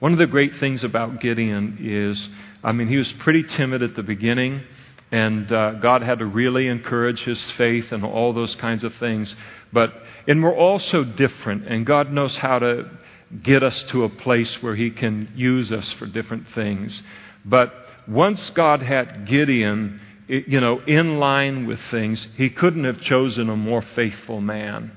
One 0.02 0.10
of 0.10 0.18
the 0.18 0.26
great 0.26 0.56
things 0.56 0.82
about 0.82 1.20
Gideon 1.20 1.78
is, 1.80 2.28
I 2.64 2.72
mean, 2.72 2.88
he 2.88 2.96
was 2.96 3.12
pretty 3.12 3.44
timid 3.44 3.84
at 3.84 3.94
the 3.94 4.02
beginning, 4.02 4.60
and 5.12 5.52
uh, 5.52 5.74
God 5.74 6.02
had 6.02 6.18
to 6.18 6.26
really 6.26 6.66
encourage 6.66 7.22
his 7.22 7.52
faith 7.52 7.92
and 7.92 8.04
all 8.04 8.32
those 8.32 8.56
kinds 8.56 8.82
of 8.82 8.92
things. 8.96 9.36
But, 9.72 9.94
and 10.26 10.42
we're 10.42 10.56
all 10.56 10.80
so 10.80 11.04
different, 11.04 11.68
and 11.68 11.86
God 11.86 12.12
knows 12.12 12.36
how 12.36 12.58
to 12.58 12.90
get 13.44 13.62
us 13.62 13.80
to 13.84 14.02
a 14.02 14.08
place 14.08 14.60
where 14.60 14.74
he 14.74 14.90
can 14.90 15.30
use 15.36 15.70
us 15.70 15.92
for 15.92 16.06
different 16.06 16.48
things. 16.48 17.00
But 17.44 17.72
once 18.08 18.50
God 18.50 18.82
had 18.82 19.28
Gideon, 19.28 20.00
you 20.26 20.60
know, 20.60 20.80
in 20.80 21.20
line 21.20 21.64
with 21.68 21.80
things, 21.92 22.26
he 22.36 22.50
couldn't 22.50 22.86
have 22.86 23.00
chosen 23.02 23.48
a 23.48 23.56
more 23.56 23.82
faithful 23.82 24.40
man. 24.40 24.90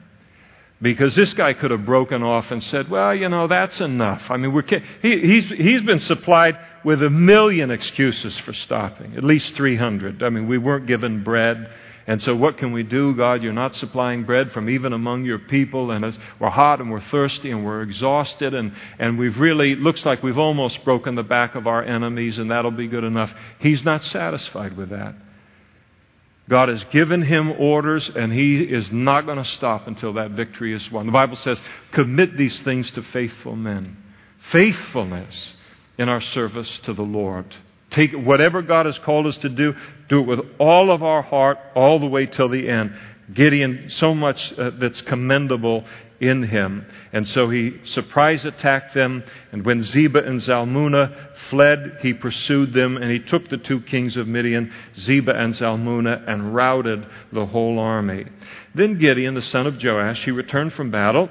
Because 0.82 1.16
this 1.16 1.34
guy 1.34 1.54
could 1.54 1.72
have 1.72 1.86
broken 1.86 2.22
off 2.22 2.52
and 2.52 2.62
said, 2.62 2.90
well, 2.90 3.16
you 3.16 3.30
know, 3.30 3.48
that's 3.48 3.80
enough. 3.80 4.30
I 4.30 4.36
mean, 4.36 4.54
we're, 4.54 4.66
he, 5.02 5.22
he's, 5.22 5.46
he's 5.50 5.82
been 5.84 6.00
supplied 6.00 6.60
with 6.84 7.02
a 7.02 7.10
million 7.10 7.72
excuses 7.72 8.38
for 8.40 8.52
stopping, 8.52 9.16
at 9.16 9.24
least 9.24 9.56
300. 9.56 10.22
I 10.22 10.30
mean, 10.30 10.48
we 10.48 10.58
weren't 10.58 10.86
given 10.86 11.24
bread. 11.24 11.70
And 12.08 12.22
so, 12.22 12.36
what 12.36 12.58
can 12.58 12.72
we 12.72 12.84
do, 12.84 13.16
God? 13.16 13.42
You're 13.42 13.54
not 13.54 13.74
supplying 13.74 14.26
bread 14.26 14.52
from 14.52 14.70
even 14.70 14.94
among 14.94 15.24
your 15.24 15.40
people, 15.40 15.90
and 15.90 16.06
we're 16.40 16.50
hot 16.50 16.80
and 16.80 16.92
we're 16.92 17.02
thirsty 17.02 17.50
and 17.50 17.66
we're 17.66 17.82
exhausted, 17.82 18.54
and, 18.54 18.74
and 19.00 19.18
we've 19.18 19.40
really, 19.40 19.76
looks 19.76 20.06
like 20.06 20.22
we've 20.22 20.38
almost 20.38 20.86
broken 20.86 21.16
the 21.16 21.24
back 21.24 21.56
of 21.56 21.66
our 21.66 21.84
enemies, 21.84 22.38
and 22.38 22.52
that'll 22.52 22.70
be 22.70 22.88
good 22.88 23.04
enough. 23.04 23.34
He's 23.58 23.84
not 23.84 24.04
satisfied 24.04 24.78
with 24.78 24.90
that. 24.90 25.16
God 26.48 26.70
has 26.70 26.84
given 26.86 27.24
him 27.24 27.52
orders, 27.52 28.08
and 28.10 28.32
he 28.32 28.62
is 28.62 28.92
not 28.92 29.26
going 29.26 29.38
to 29.38 29.46
stop 29.46 29.88
until 29.88 30.14
that 30.14 30.32
victory 30.32 30.74
is 30.74 30.92
won. 30.92 31.08
The 31.08 31.12
Bible 31.12 31.38
says, 31.38 31.60
commit 31.92 32.38
these 32.38 32.60
things 32.62 32.92
to 32.92 33.02
faithful 33.02 33.56
men. 33.56 33.98
Faithfulness 34.52 35.56
in 35.98 36.08
our 36.08 36.22
service 36.22 36.80
to 36.80 36.94
the 36.94 37.02
Lord. 37.02 37.46
Take 37.90 38.12
whatever 38.14 38.62
God 38.62 38.86
has 38.86 39.00
called 39.00 39.26
us 39.26 39.38
to 39.38 39.50
do, 39.50 39.76
do 40.08 40.20
it 40.20 40.28
with 40.28 40.42
all 40.60 40.92
of 40.92 41.02
our 41.02 41.24
heart, 41.24 41.58
all 41.76 42.00
the 42.00 42.08
way 42.08 42.28
till 42.28 42.50
the 42.50 42.70
end. 42.70 42.96
Gideon, 43.34 43.90
so 43.90 44.14
much 44.14 44.54
uh, 44.58 44.72
that's 44.78 45.02
commendable 45.02 45.86
in 46.20 46.44
him. 46.44 46.86
And 47.12 47.28
so 47.28 47.50
he 47.50 47.80
surprise 47.84 48.46
attacked 48.46 48.94
them, 48.94 49.24
and 49.52 49.66
when 49.66 49.82
Zebah 49.82 50.26
and 50.28 50.40
Zalmunna 50.40 51.14
fled, 51.50 51.98
he 52.02 52.14
pursued 52.14 52.74
them, 52.74 52.98
and 52.98 53.12
he 53.12 53.20
took 53.20 53.50
the 53.50 53.58
two 53.58 53.82
kings 53.82 54.16
of 54.16 54.28
Midian, 54.28 54.72
Zebah 54.96 55.36
and 55.36 55.54
Zalmunna, 55.54 56.24
and 56.28 56.56
routed 56.56 57.06
the 57.32 57.46
whole 57.46 57.80
army. 57.80 58.26
Then 58.74 58.98
Gideon, 58.98 59.34
the 59.34 59.42
son 59.42 59.68
of 59.68 59.84
Joash, 59.84 60.24
he 60.24 60.32
returned 60.32 60.74
from 60.74 60.92
battle 60.92 61.30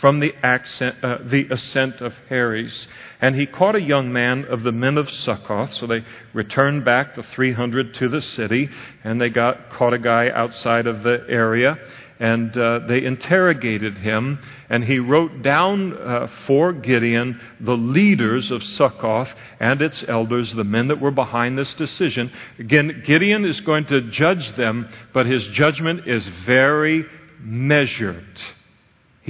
from 0.00 0.20
the, 0.20 0.34
accent, 0.42 0.96
uh, 1.02 1.18
the 1.24 1.46
ascent 1.50 2.00
of 2.00 2.14
Heres. 2.28 2.88
And 3.20 3.34
he 3.34 3.46
caught 3.46 3.76
a 3.76 3.82
young 3.82 4.12
man 4.12 4.44
of 4.46 4.62
the 4.62 4.72
men 4.72 4.96
of 4.96 5.10
Succoth. 5.10 5.74
So 5.74 5.86
they 5.86 6.04
returned 6.32 6.84
back 6.84 7.14
the 7.14 7.22
300 7.22 7.94
to 7.94 8.08
the 8.08 8.22
city, 8.22 8.70
and 9.04 9.20
they 9.20 9.30
got, 9.30 9.70
caught 9.70 9.92
a 9.92 9.98
guy 9.98 10.30
outside 10.30 10.86
of 10.86 11.02
the 11.02 11.24
area 11.28 11.78
and 12.20 12.54
uh, 12.56 12.80
they 12.86 13.02
interrogated 13.02 13.96
him, 13.96 14.38
and 14.68 14.84
he 14.84 14.98
wrote 14.98 15.40
down 15.40 15.96
uh, 15.96 16.26
for 16.46 16.74
Gideon 16.74 17.40
the 17.58 17.76
leaders 17.76 18.50
of 18.50 18.62
Succoth 18.62 19.32
and 19.58 19.80
its 19.80 20.04
elders, 20.06 20.52
the 20.52 20.62
men 20.62 20.88
that 20.88 21.00
were 21.00 21.10
behind 21.10 21.56
this 21.56 21.72
decision. 21.74 22.30
Again, 22.58 23.04
Gideon 23.06 23.46
is 23.46 23.62
going 23.62 23.86
to 23.86 24.02
judge 24.10 24.54
them, 24.56 24.86
but 25.14 25.24
his 25.24 25.46
judgment 25.46 26.06
is 26.06 26.26
very 26.26 27.06
measured. 27.40 28.38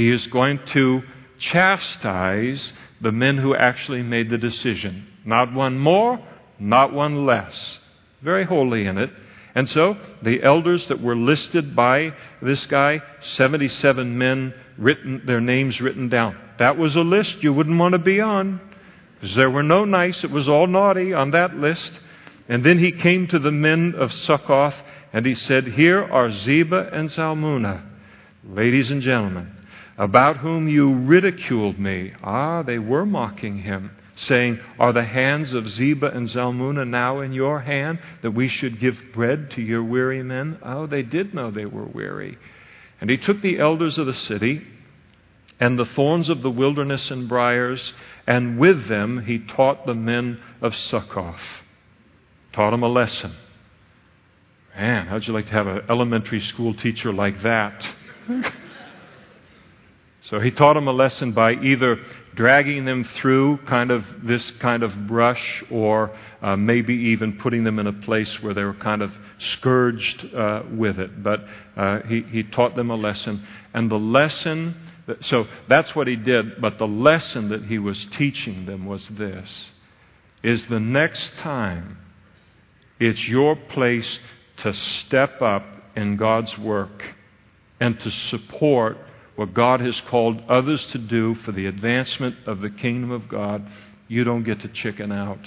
He 0.01 0.09
is 0.09 0.29
going 0.29 0.61
to 0.69 1.03
chastise 1.39 2.73
the 3.03 3.13
men 3.13 3.37
who 3.37 3.55
actually 3.55 4.03
made 4.03 4.31
the 4.31 4.39
decision. 4.39 5.07
Not 5.27 5.53
one 5.53 5.79
more, 5.79 6.19
not 6.59 6.95
one 6.95 7.27
less. 7.27 7.79
Very 8.23 8.47
holy 8.47 8.87
in 8.87 8.97
it. 8.97 9.11
And 9.55 9.69
so 9.69 9.99
the 10.23 10.43
elders 10.43 10.87
that 10.87 11.03
were 11.03 11.15
listed 11.15 11.77
by 11.77 12.15
this 12.41 12.65
guy, 12.65 13.03
77 13.21 14.17
men, 14.17 14.55
written, 14.79 15.21
their 15.27 15.43
names 15.43 15.83
written 15.83 16.09
down. 16.09 16.35
That 16.59 16.79
was 16.79 16.97
a 16.97 17.03
list 17.03 17.43
you 17.43 17.53
wouldn't 17.53 17.79
want 17.79 17.93
to 17.93 17.99
be 17.99 18.23
on. 18.23 18.59
Because 19.17 19.37
there 19.37 19.51
were 19.51 19.63
no 19.63 19.85
nice, 19.85 20.25
it 20.25 20.31
was 20.31 20.49
all 20.49 20.67
naughty 20.67 21.13
on 21.13 21.33
that 21.33 21.57
list. 21.57 22.01
And 22.49 22.65
then 22.65 22.79
he 22.79 22.93
came 22.93 23.27
to 23.27 23.39
the 23.39 23.53
men 23.53 23.95
of 23.99 24.15
Succoth 24.15 24.77
and 25.13 25.27
he 25.27 25.35
said, 25.35 25.67
Here 25.67 26.03
are 26.03 26.31
Zebah 26.31 26.91
and 26.91 27.11
Zalmunna, 27.11 27.85
ladies 28.49 28.91
and 28.91 29.03
gentlemen, 29.03 29.57
about 30.01 30.39
whom 30.39 30.67
you 30.67 30.95
ridiculed 30.95 31.79
me. 31.79 32.11
Ah, 32.25 32.63
they 32.63 32.79
were 32.79 33.05
mocking 33.05 33.59
him 33.59 33.91
saying, 34.17 34.59
Are 34.79 34.95
the 34.95 35.05
hands 35.05 35.53
of 35.53 35.69
Zebah 35.69 36.17
and 36.17 36.27
Zalmunna 36.27 36.89
now 36.89 37.21
in 37.21 37.35
your 37.35 37.61
hand 37.61 37.99
that 38.23 38.31
we 38.31 38.49
should 38.49 38.81
give 38.81 38.99
bread 39.13 39.51
to 39.53 39.63
your 39.63 39.85
weary 39.85 40.23
men? 40.23 40.59
Oh, 40.63 40.87
they 40.87 41.03
did 41.03 41.35
know 41.35 41.51
they 41.51 41.67
were 41.67 41.85
weary. 41.85 42.39
And 42.99 43.11
he 43.11 43.19
took 43.19 43.43
the 43.43 43.59
elders 43.59 43.99
of 43.99 44.07
the 44.07 44.15
city 44.15 44.67
and 45.61 45.79
the 45.79 45.85
thorns 45.85 46.31
of 46.31 46.41
the 46.41 46.51
wilderness 46.51 47.11
and 47.11 47.29
briers, 47.29 47.93
and 48.27 48.59
with 48.59 48.89
them 48.89 49.27
he 49.27 49.39
taught 49.39 49.85
the 49.85 49.95
men 49.95 50.41
of 50.63 50.75
Succoth. 50.75 51.63
Taught 52.55 52.71
them 52.71 52.83
a 52.83 52.89
lesson. 52.89 53.33
Man, 54.75 55.09
how'd 55.09 55.27
you 55.27 55.35
like 55.35 55.49
to 55.49 55.53
have 55.53 55.67
an 55.67 55.83
elementary 55.91 56.41
school 56.41 56.73
teacher 56.73 57.13
like 57.13 57.43
that? 57.43 57.87
So 60.31 60.39
he 60.39 60.53
taught 60.53 60.75
them 60.75 60.87
a 60.87 60.93
lesson 60.93 61.33
by 61.33 61.55
either 61.55 61.99
dragging 62.37 62.85
them 62.85 63.03
through 63.03 63.57
kind 63.67 63.91
of 63.91 64.05
this 64.23 64.49
kind 64.53 64.85
of 64.85 65.09
brush 65.09 65.65
or 65.73 66.17
uh, 66.41 66.55
maybe 66.55 66.95
even 66.95 67.37
putting 67.39 67.65
them 67.65 67.81
in 67.81 67.89
a 67.89 67.93
place 67.93 68.41
where 68.41 68.55
they 68.55 68.63
were 68.63 68.75
kind 68.75 69.03
of 69.03 69.13
scourged 69.39 70.33
uh, 70.33 70.63
with 70.71 71.01
it. 71.01 71.21
But 71.25 71.45
uh, 71.77 72.03
he, 72.03 72.23
he 72.23 72.45
taught 72.45 72.77
them 72.77 72.91
a 72.91 72.95
lesson. 72.95 73.45
And 73.75 73.91
the 73.91 73.99
lesson, 73.99 74.77
that, 75.09 75.25
so 75.25 75.49
that's 75.67 75.97
what 75.97 76.07
he 76.07 76.15
did, 76.15 76.61
but 76.61 76.79
the 76.79 76.87
lesson 76.87 77.49
that 77.49 77.65
he 77.65 77.81
was 77.81 78.07
teaching 78.13 78.67
them 78.67 78.87
was 78.87 79.09
this 79.09 79.73
is 80.45 80.65
the 80.69 80.81
next 80.81 81.35
time 81.39 81.99
it's 83.01 83.29
your 83.29 83.57
place 83.57 84.21
to 84.59 84.73
step 84.73 85.43
up 85.43 85.65
in 85.97 86.17
God's 86.17 86.57
work 86.57 87.17
and 87.81 87.99
to 87.99 88.11
support 88.13 88.97
what 89.37 89.55
God 89.55 89.81
has 89.81 90.01
called 90.03 90.43
others 90.49 90.85
to 90.87 90.99
do 90.99 91.35
for 91.37 91.53
the 91.53 91.67
advancement 91.67 92.37
of 92.47 92.61
the 92.61 92.71
kingdom 92.71 93.11
of 93.11 93.29
God, 93.29 93.67
you 94.09 94.25
don't 94.25 94.43
get 94.43 94.61
to 94.61 94.69
chicken 94.69 95.13
out. 95.13 95.39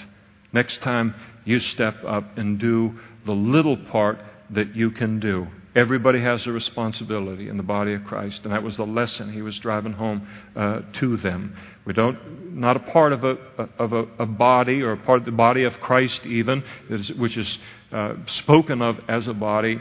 Next 0.52 0.80
time, 0.82 1.14
you 1.44 1.60
step 1.60 1.96
up 2.04 2.38
and 2.38 2.58
do 2.58 2.98
the 3.26 3.32
little 3.32 3.76
part 3.76 4.20
that 4.50 4.74
you 4.74 4.90
can 4.90 5.20
do. 5.20 5.48
Everybody 5.76 6.20
has 6.20 6.46
a 6.46 6.52
responsibility 6.52 7.48
in 7.48 7.56
the 7.56 7.64
body 7.64 7.94
of 7.94 8.04
Christ, 8.04 8.44
and 8.44 8.52
that 8.52 8.62
was 8.62 8.76
the 8.76 8.86
lesson 8.86 9.32
he 9.32 9.42
was 9.42 9.58
driving 9.58 9.92
home 9.92 10.28
uh, 10.54 10.82
to 10.94 11.16
them. 11.16 11.56
We 11.84 11.92
don't, 11.92 12.54
not 12.54 12.76
a 12.76 12.80
part 12.80 13.12
of 13.12 13.24
a 13.24 13.36
of 13.78 13.92
a, 13.92 14.06
a, 14.20 14.26
body 14.26 14.82
or 14.82 14.92
a 14.92 14.96
part 14.96 15.18
of 15.20 15.24
the 15.24 15.32
body 15.32 15.64
of 15.64 15.72
Christ 15.80 16.24
even, 16.26 16.62
which 17.18 17.36
is 17.36 17.58
uh, 17.90 18.14
spoken 18.26 18.82
of 18.82 19.00
as 19.08 19.26
a 19.26 19.34
body. 19.34 19.80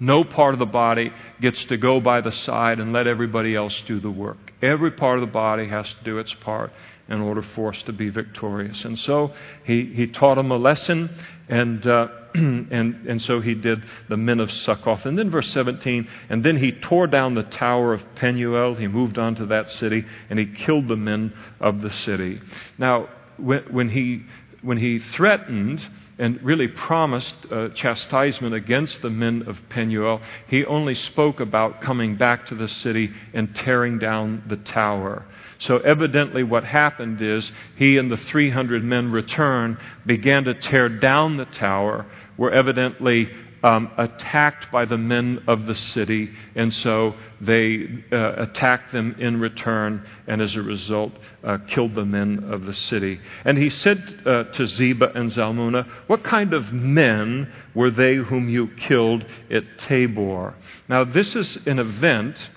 No 0.00 0.24
part 0.24 0.54
of 0.54 0.58
the 0.58 0.66
body 0.66 1.12
gets 1.40 1.64
to 1.66 1.76
go 1.76 2.00
by 2.00 2.20
the 2.20 2.32
side 2.32 2.78
and 2.78 2.92
let 2.92 3.06
everybody 3.06 3.54
else 3.54 3.80
do 3.86 3.98
the 3.98 4.10
work. 4.10 4.52
Every 4.62 4.92
part 4.92 5.18
of 5.18 5.22
the 5.22 5.32
body 5.32 5.66
has 5.68 5.92
to 5.92 6.04
do 6.04 6.18
its 6.18 6.32
part 6.34 6.72
in 7.08 7.20
order 7.20 7.42
for 7.42 7.70
us 7.70 7.82
to 7.84 7.92
be 7.92 8.10
victorious. 8.10 8.84
And 8.84 8.98
so 8.98 9.32
he, 9.64 9.84
he 9.86 10.06
taught 10.06 10.36
them 10.36 10.50
a 10.50 10.56
lesson, 10.56 11.10
and, 11.48 11.84
uh, 11.86 12.08
and, 12.34 12.70
and 13.06 13.22
so 13.22 13.40
he 13.40 13.54
did 13.54 13.82
the 14.08 14.16
men 14.16 14.40
of 14.40 14.52
Succoth. 14.52 15.06
And 15.06 15.18
then 15.18 15.30
verse 15.30 15.50
17, 15.50 16.06
and 16.28 16.44
then 16.44 16.58
he 16.58 16.72
tore 16.72 17.06
down 17.06 17.34
the 17.34 17.44
tower 17.44 17.94
of 17.94 18.02
Penuel. 18.16 18.74
He 18.74 18.86
moved 18.86 19.18
on 19.18 19.34
to 19.36 19.46
that 19.46 19.70
city, 19.70 20.04
and 20.28 20.38
he 20.38 20.46
killed 20.46 20.88
the 20.88 20.96
men 20.96 21.32
of 21.60 21.80
the 21.80 21.90
city. 21.90 22.40
Now, 22.76 23.08
when, 23.38 23.64
when, 23.72 23.88
he, 23.88 24.24
when 24.62 24.78
he 24.78 24.98
threatened, 24.98 25.86
and 26.18 26.42
really 26.42 26.68
promised 26.68 27.36
uh, 27.50 27.68
chastisement 27.70 28.54
against 28.54 29.02
the 29.02 29.10
men 29.10 29.44
of 29.46 29.56
Penuel, 29.68 30.20
he 30.48 30.64
only 30.64 30.94
spoke 30.94 31.38
about 31.38 31.80
coming 31.80 32.16
back 32.16 32.46
to 32.46 32.54
the 32.54 32.68
city 32.68 33.12
and 33.32 33.54
tearing 33.54 33.98
down 33.98 34.42
the 34.48 34.56
tower. 34.56 35.24
So, 35.60 35.78
evidently, 35.78 36.42
what 36.42 36.64
happened 36.64 37.20
is 37.20 37.50
he 37.76 37.96
and 37.96 38.10
the 38.10 38.16
300 38.16 38.84
men 38.84 39.10
returned, 39.10 39.78
began 40.06 40.44
to 40.44 40.54
tear 40.54 40.88
down 40.88 41.36
the 41.36 41.46
tower, 41.46 42.06
were 42.36 42.52
evidently 42.52 43.28
um, 43.62 43.90
attacked 43.96 44.70
by 44.70 44.84
the 44.84 44.98
men 44.98 45.42
of 45.46 45.66
the 45.66 45.74
city, 45.74 46.30
and 46.54 46.72
so 46.72 47.14
they 47.40 47.86
uh, 48.12 48.34
attacked 48.42 48.92
them 48.92 49.16
in 49.18 49.40
return, 49.40 50.06
and 50.26 50.40
as 50.40 50.56
a 50.56 50.62
result, 50.62 51.12
uh, 51.42 51.58
killed 51.66 51.94
the 51.94 52.04
men 52.04 52.44
of 52.50 52.64
the 52.64 52.74
city. 52.74 53.20
And 53.44 53.58
he 53.58 53.70
said 53.70 54.22
uh, 54.24 54.44
to 54.44 54.62
Zebah 54.66 55.14
and 55.14 55.30
Zalmunna, 55.30 55.88
What 56.06 56.22
kind 56.22 56.52
of 56.52 56.72
men 56.72 57.52
were 57.74 57.90
they 57.90 58.16
whom 58.16 58.48
you 58.48 58.68
killed 58.68 59.24
at 59.50 59.64
Tabor? 59.78 60.54
Now, 60.88 61.04
this 61.04 61.34
is 61.34 61.66
an 61.66 61.78
event 61.78 62.50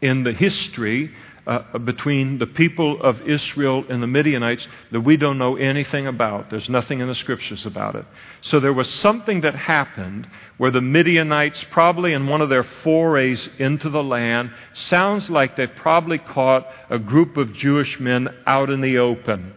in 0.00 0.24
the 0.24 0.32
history 0.32 1.10
uh, 1.46 1.78
between 1.78 2.38
the 2.38 2.46
people 2.46 3.02
of 3.02 3.20
Israel 3.28 3.84
and 3.88 4.02
the 4.02 4.06
Midianites 4.06 4.66
that 4.92 5.00
we 5.00 5.16
don't 5.16 5.38
know 5.38 5.56
anything 5.56 6.06
about. 6.06 6.48
There's 6.50 6.68
nothing 6.68 7.00
in 7.00 7.08
the 7.08 7.14
scriptures 7.14 7.66
about 7.66 7.96
it. 7.96 8.06
So 8.40 8.60
there 8.60 8.72
was 8.72 8.88
something 8.88 9.42
that 9.42 9.54
happened 9.54 10.26
where 10.56 10.70
the 10.70 10.80
Midianites, 10.80 11.64
probably 11.70 12.12
in 12.14 12.26
one 12.26 12.40
of 12.40 12.48
their 12.48 12.64
forays 12.64 13.48
into 13.58 13.90
the 13.90 14.02
land, 14.02 14.52
sounds 14.72 15.28
like 15.28 15.56
they 15.56 15.66
probably 15.66 16.18
caught 16.18 16.66
a 16.88 16.98
group 16.98 17.36
of 17.36 17.52
Jewish 17.52 18.00
men 18.00 18.28
out 18.46 18.70
in 18.70 18.80
the 18.80 18.98
open. 18.98 19.52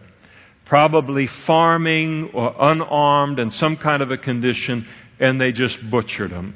Probably 0.66 1.26
farming 1.26 2.32
or 2.34 2.54
unarmed 2.58 3.38
in 3.38 3.50
some 3.50 3.78
kind 3.78 4.02
of 4.02 4.10
a 4.10 4.18
condition, 4.18 4.86
and 5.18 5.40
they 5.40 5.52
just 5.52 5.90
butchered 5.90 6.30
them. 6.30 6.54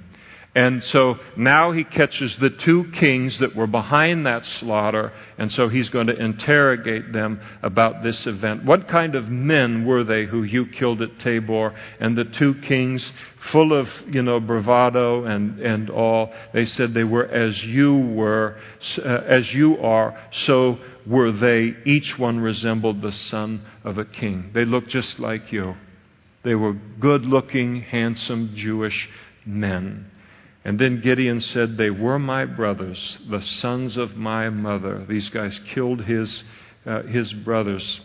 And 0.54 0.84
so 0.84 1.18
now 1.34 1.72
he 1.72 1.82
catches 1.82 2.36
the 2.36 2.50
two 2.50 2.84
kings 2.92 3.38
that 3.38 3.56
were 3.56 3.66
behind 3.66 4.26
that 4.26 4.44
slaughter, 4.44 5.10
and 5.38 5.50
so 5.50 5.70
he's 5.70 5.88
going 5.88 6.08
to 6.08 6.14
interrogate 6.14 7.10
them 7.10 7.40
about 7.62 8.02
this 8.02 8.26
event. 8.26 8.64
What 8.64 8.86
kind 8.86 9.14
of 9.14 9.30
men 9.30 9.86
were 9.86 10.04
they 10.04 10.26
who 10.26 10.42
you 10.42 10.66
killed 10.66 11.00
at 11.00 11.18
Tabor? 11.20 11.74
And 12.00 12.18
the 12.18 12.26
two 12.26 12.54
kings, 12.56 13.14
full 13.50 13.72
of, 13.72 13.88
you 14.06 14.22
know, 14.22 14.40
bravado 14.40 15.24
and, 15.24 15.58
and 15.58 15.88
all, 15.88 16.30
they 16.52 16.66
said 16.66 16.92
they 16.92 17.04
were 17.04 17.26
as 17.26 17.64
you 17.64 17.96
were, 17.96 18.58
uh, 18.98 19.08
as 19.08 19.54
you 19.54 19.78
are, 19.78 20.20
so 20.32 20.78
were 21.06 21.32
they. 21.32 21.74
Each 21.86 22.18
one 22.18 22.40
resembled 22.40 23.00
the 23.00 23.12
son 23.12 23.62
of 23.84 23.96
a 23.96 24.04
king. 24.04 24.50
They 24.52 24.66
looked 24.66 24.88
just 24.88 25.18
like 25.18 25.50
you. 25.50 25.76
They 26.42 26.54
were 26.54 26.74
good 26.74 27.24
looking, 27.24 27.80
handsome 27.80 28.54
Jewish 28.54 29.08
men. 29.46 30.10
And 30.64 30.78
then 30.78 31.00
Gideon 31.00 31.40
said, 31.40 31.76
They 31.76 31.90
were 31.90 32.18
my 32.18 32.44
brothers, 32.44 33.18
the 33.28 33.42
sons 33.42 33.96
of 33.96 34.16
my 34.16 34.48
mother. 34.48 35.04
These 35.08 35.28
guys 35.30 35.58
killed 35.58 36.02
his, 36.02 36.44
uh, 36.86 37.02
his 37.02 37.32
brothers 37.32 38.00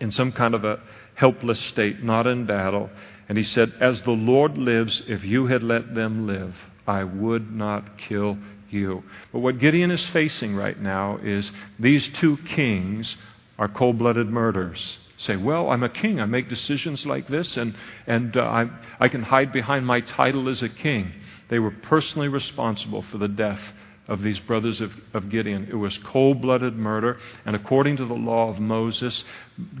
in 0.00 0.10
some 0.10 0.32
kind 0.32 0.54
of 0.54 0.64
a 0.64 0.80
helpless 1.14 1.60
state, 1.60 2.02
not 2.02 2.26
in 2.26 2.46
battle. 2.46 2.90
And 3.28 3.36
he 3.36 3.44
said, 3.44 3.72
As 3.80 4.02
the 4.02 4.12
Lord 4.12 4.58
lives, 4.58 5.02
if 5.08 5.24
you 5.24 5.46
had 5.46 5.62
let 5.62 5.94
them 5.94 6.26
live, 6.26 6.54
I 6.86 7.04
would 7.04 7.52
not 7.52 7.98
kill 7.98 8.38
you. 8.70 9.02
But 9.32 9.40
what 9.40 9.58
Gideon 9.58 9.90
is 9.90 10.06
facing 10.08 10.54
right 10.54 10.80
now 10.80 11.18
is 11.18 11.50
these 11.78 12.08
two 12.10 12.36
kings 12.38 13.16
are 13.58 13.68
cold 13.68 13.98
blooded 13.98 14.28
murderers. 14.28 14.98
Say, 15.18 15.36
well, 15.36 15.70
I'm 15.70 15.84
a 15.84 15.88
king. 15.88 16.20
I 16.20 16.24
make 16.24 16.48
decisions 16.48 17.06
like 17.06 17.28
this, 17.28 17.56
and, 17.56 17.76
and 18.08 18.36
uh, 18.36 18.42
I, 18.42 18.70
I 18.98 19.08
can 19.08 19.22
hide 19.22 19.52
behind 19.52 19.86
my 19.86 20.00
title 20.00 20.48
as 20.48 20.62
a 20.62 20.68
king. 20.68 21.12
They 21.52 21.58
were 21.58 21.70
personally 21.70 22.28
responsible 22.28 23.02
for 23.02 23.18
the 23.18 23.28
death 23.28 23.60
of 24.08 24.22
these 24.22 24.40
brothers 24.40 24.80
of, 24.80 24.90
of 25.12 25.28
Gideon. 25.28 25.68
It 25.70 25.74
was 25.74 25.98
cold 25.98 26.40
blooded 26.40 26.78
murder, 26.78 27.18
and 27.44 27.54
according 27.54 27.98
to 27.98 28.06
the 28.06 28.14
law 28.14 28.48
of 28.48 28.58
Moses, 28.58 29.22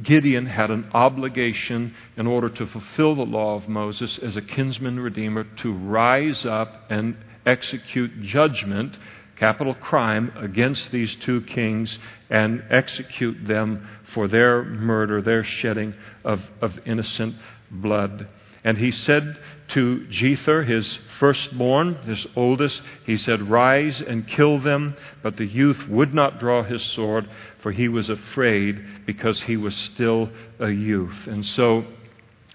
Gideon 0.02 0.44
had 0.44 0.70
an 0.70 0.90
obligation 0.92 1.94
in 2.18 2.26
order 2.26 2.50
to 2.50 2.66
fulfill 2.66 3.14
the 3.14 3.24
law 3.24 3.54
of 3.54 3.70
Moses 3.70 4.18
as 4.18 4.36
a 4.36 4.42
kinsman 4.42 5.00
redeemer 5.00 5.44
to 5.44 5.72
rise 5.72 6.44
up 6.44 6.90
and 6.90 7.16
execute 7.46 8.20
judgment, 8.20 8.98
capital 9.36 9.72
crime, 9.72 10.30
against 10.36 10.92
these 10.92 11.14
two 11.14 11.40
kings 11.40 11.98
and 12.28 12.62
execute 12.68 13.46
them 13.46 13.88
for 14.12 14.28
their 14.28 14.62
murder, 14.62 15.22
their 15.22 15.42
shedding 15.42 15.94
of, 16.22 16.42
of 16.60 16.78
innocent 16.84 17.34
blood. 17.70 18.28
And 18.64 18.78
he 18.78 18.90
said 18.92 19.38
to 19.68 20.06
Jether, 20.10 20.66
his 20.66 20.98
firstborn, 21.18 21.94
his 22.04 22.26
oldest, 22.36 22.82
he 23.04 23.16
said, 23.16 23.50
Rise 23.50 24.00
and 24.00 24.26
kill 24.26 24.60
them. 24.60 24.96
But 25.22 25.36
the 25.36 25.46
youth 25.46 25.88
would 25.88 26.14
not 26.14 26.38
draw 26.38 26.62
his 26.62 26.82
sword, 26.82 27.28
for 27.60 27.72
he 27.72 27.88
was 27.88 28.08
afraid 28.08 29.06
because 29.06 29.42
he 29.42 29.56
was 29.56 29.74
still 29.74 30.30
a 30.60 30.70
youth. 30.70 31.26
And 31.26 31.44
so 31.44 31.84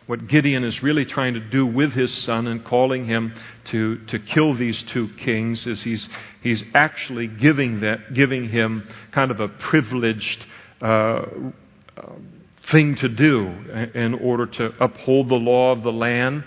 what 0.06 0.28
Gideon 0.28 0.64
is 0.64 0.82
really 0.82 1.04
trying 1.04 1.34
to 1.34 1.42
do 1.42 1.66
with 1.66 1.92
his 1.92 2.14
son 2.14 2.48
and 2.48 2.64
calling 2.64 3.06
him 3.06 3.34
to, 3.66 3.98
to 4.06 4.20
kill 4.20 4.54
these 4.54 4.82
two 4.84 5.10
kings 5.18 5.68
is 5.68 5.84
he's, 5.84 6.08
he's 6.42 6.64
actually 6.74 7.28
giving, 7.28 7.82
that, 7.82 8.14
giving 8.14 8.48
him 8.48 8.88
kind 9.12 9.32
of 9.32 9.42
a 9.42 9.50
privileged 9.50 10.46
uh, 10.82 11.26
thing 12.72 12.96
to 12.96 13.10
do 13.10 13.48
in 13.94 14.14
order 14.14 14.46
to 14.46 14.74
uphold 14.80 15.30
the 15.30 15.36
law 15.36 15.72
of 15.72 15.84
the 15.84 15.92
land. 15.92 16.44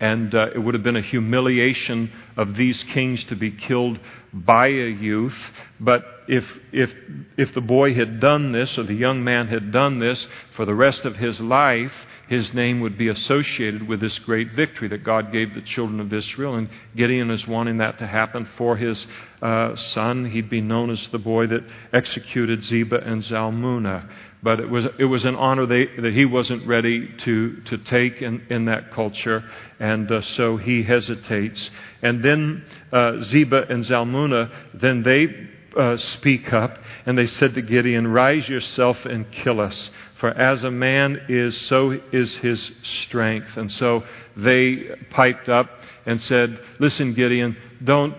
And 0.00 0.34
uh, 0.34 0.48
it 0.52 0.58
would 0.58 0.74
have 0.74 0.82
been 0.82 0.96
a 0.96 1.02
humiliation 1.02 2.10
of 2.36 2.56
these 2.56 2.82
kings 2.82 3.22
to 3.24 3.36
be 3.36 3.52
killed 3.52 4.00
by 4.32 4.66
a 4.66 4.88
youth. 4.88 5.36
But 5.78 6.04
if, 6.26 6.44
if, 6.72 6.92
if 7.36 7.54
the 7.54 7.60
boy 7.60 7.94
had 7.94 8.18
done 8.18 8.50
this, 8.50 8.76
or 8.78 8.82
the 8.82 8.94
young 8.94 9.22
man 9.22 9.46
had 9.46 9.70
done 9.70 10.00
this, 10.00 10.26
for 10.56 10.64
the 10.64 10.74
rest 10.74 11.04
of 11.04 11.14
his 11.16 11.40
life, 11.40 11.92
his 12.28 12.52
name 12.52 12.80
would 12.80 12.98
be 12.98 13.08
associated 13.08 13.86
with 13.86 14.00
this 14.00 14.18
great 14.20 14.52
victory 14.52 14.88
that 14.88 15.04
God 15.04 15.30
gave 15.30 15.54
the 15.54 15.60
children 15.60 16.00
of 16.00 16.12
Israel. 16.12 16.56
And 16.56 16.68
Gideon 16.96 17.30
is 17.30 17.46
wanting 17.46 17.78
that 17.78 17.98
to 17.98 18.06
happen 18.06 18.48
for 18.56 18.76
his 18.76 19.06
uh, 19.40 19.76
son. 19.76 20.24
He'd 20.24 20.50
be 20.50 20.60
known 20.60 20.90
as 20.90 21.06
the 21.08 21.18
boy 21.18 21.46
that 21.48 21.62
executed 21.92 22.60
Zebah 22.60 23.06
and 23.06 23.22
Zalmunna. 23.22 24.08
But 24.42 24.58
it 24.58 24.68
was, 24.68 24.86
it 24.98 25.04
was 25.04 25.24
an 25.24 25.36
honor 25.36 25.66
they, 25.66 25.86
that 26.00 26.12
he 26.12 26.24
wasn't 26.24 26.66
ready 26.66 27.08
to, 27.18 27.60
to 27.62 27.78
take 27.78 28.20
in, 28.20 28.44
in 28.50 28.64
that 28.64 28.90
culture, 28.92 29.44
and 29.78 30.10
uh, 30.10 30.20
so 30.20 30.56
he 30.56 30.82
hesitates. 30.82 31.70
And 32.02 32.24
then 32.24 32.64
uh, 32.92 33.20
Zebah 33.20 33.70
and 33.70 33.84
Zalmunna, 33.84 34.50
then 34.74 35.04
they 35.04 35.28
uh, 35.76 35.96
speak 35.96 36.52
up, 36.52 36.76
and 37.06 37.16
they 37.16 37.26
said 37.26 37.54
to 37.54 37.62
Gideon, 37.62 38.08
Rise 38.08 38.48
yourself 38.48 39.04
and 39.06 39.30
kill 39.30 39.60
us, 39.60 39.90
for 40.16 40.30
as 40.30 40.64
a 40.64 40.70
man 40.70 41.22
is, 41.28 41.56
so 41.62 42.00
is 42.12 42.36
his 42.38 42.72
strength. 42.82 43.56
And 43.56 43.70
so 43.70 44.02
they 44.36 44.96
piped 45.10 45.48
up 45.48 45.70
and 46.04 46.20
said, 46.20 46.58
Listen, 46.80 47.14
Gideon, 47.14 47.56
don't, 47.82 48.14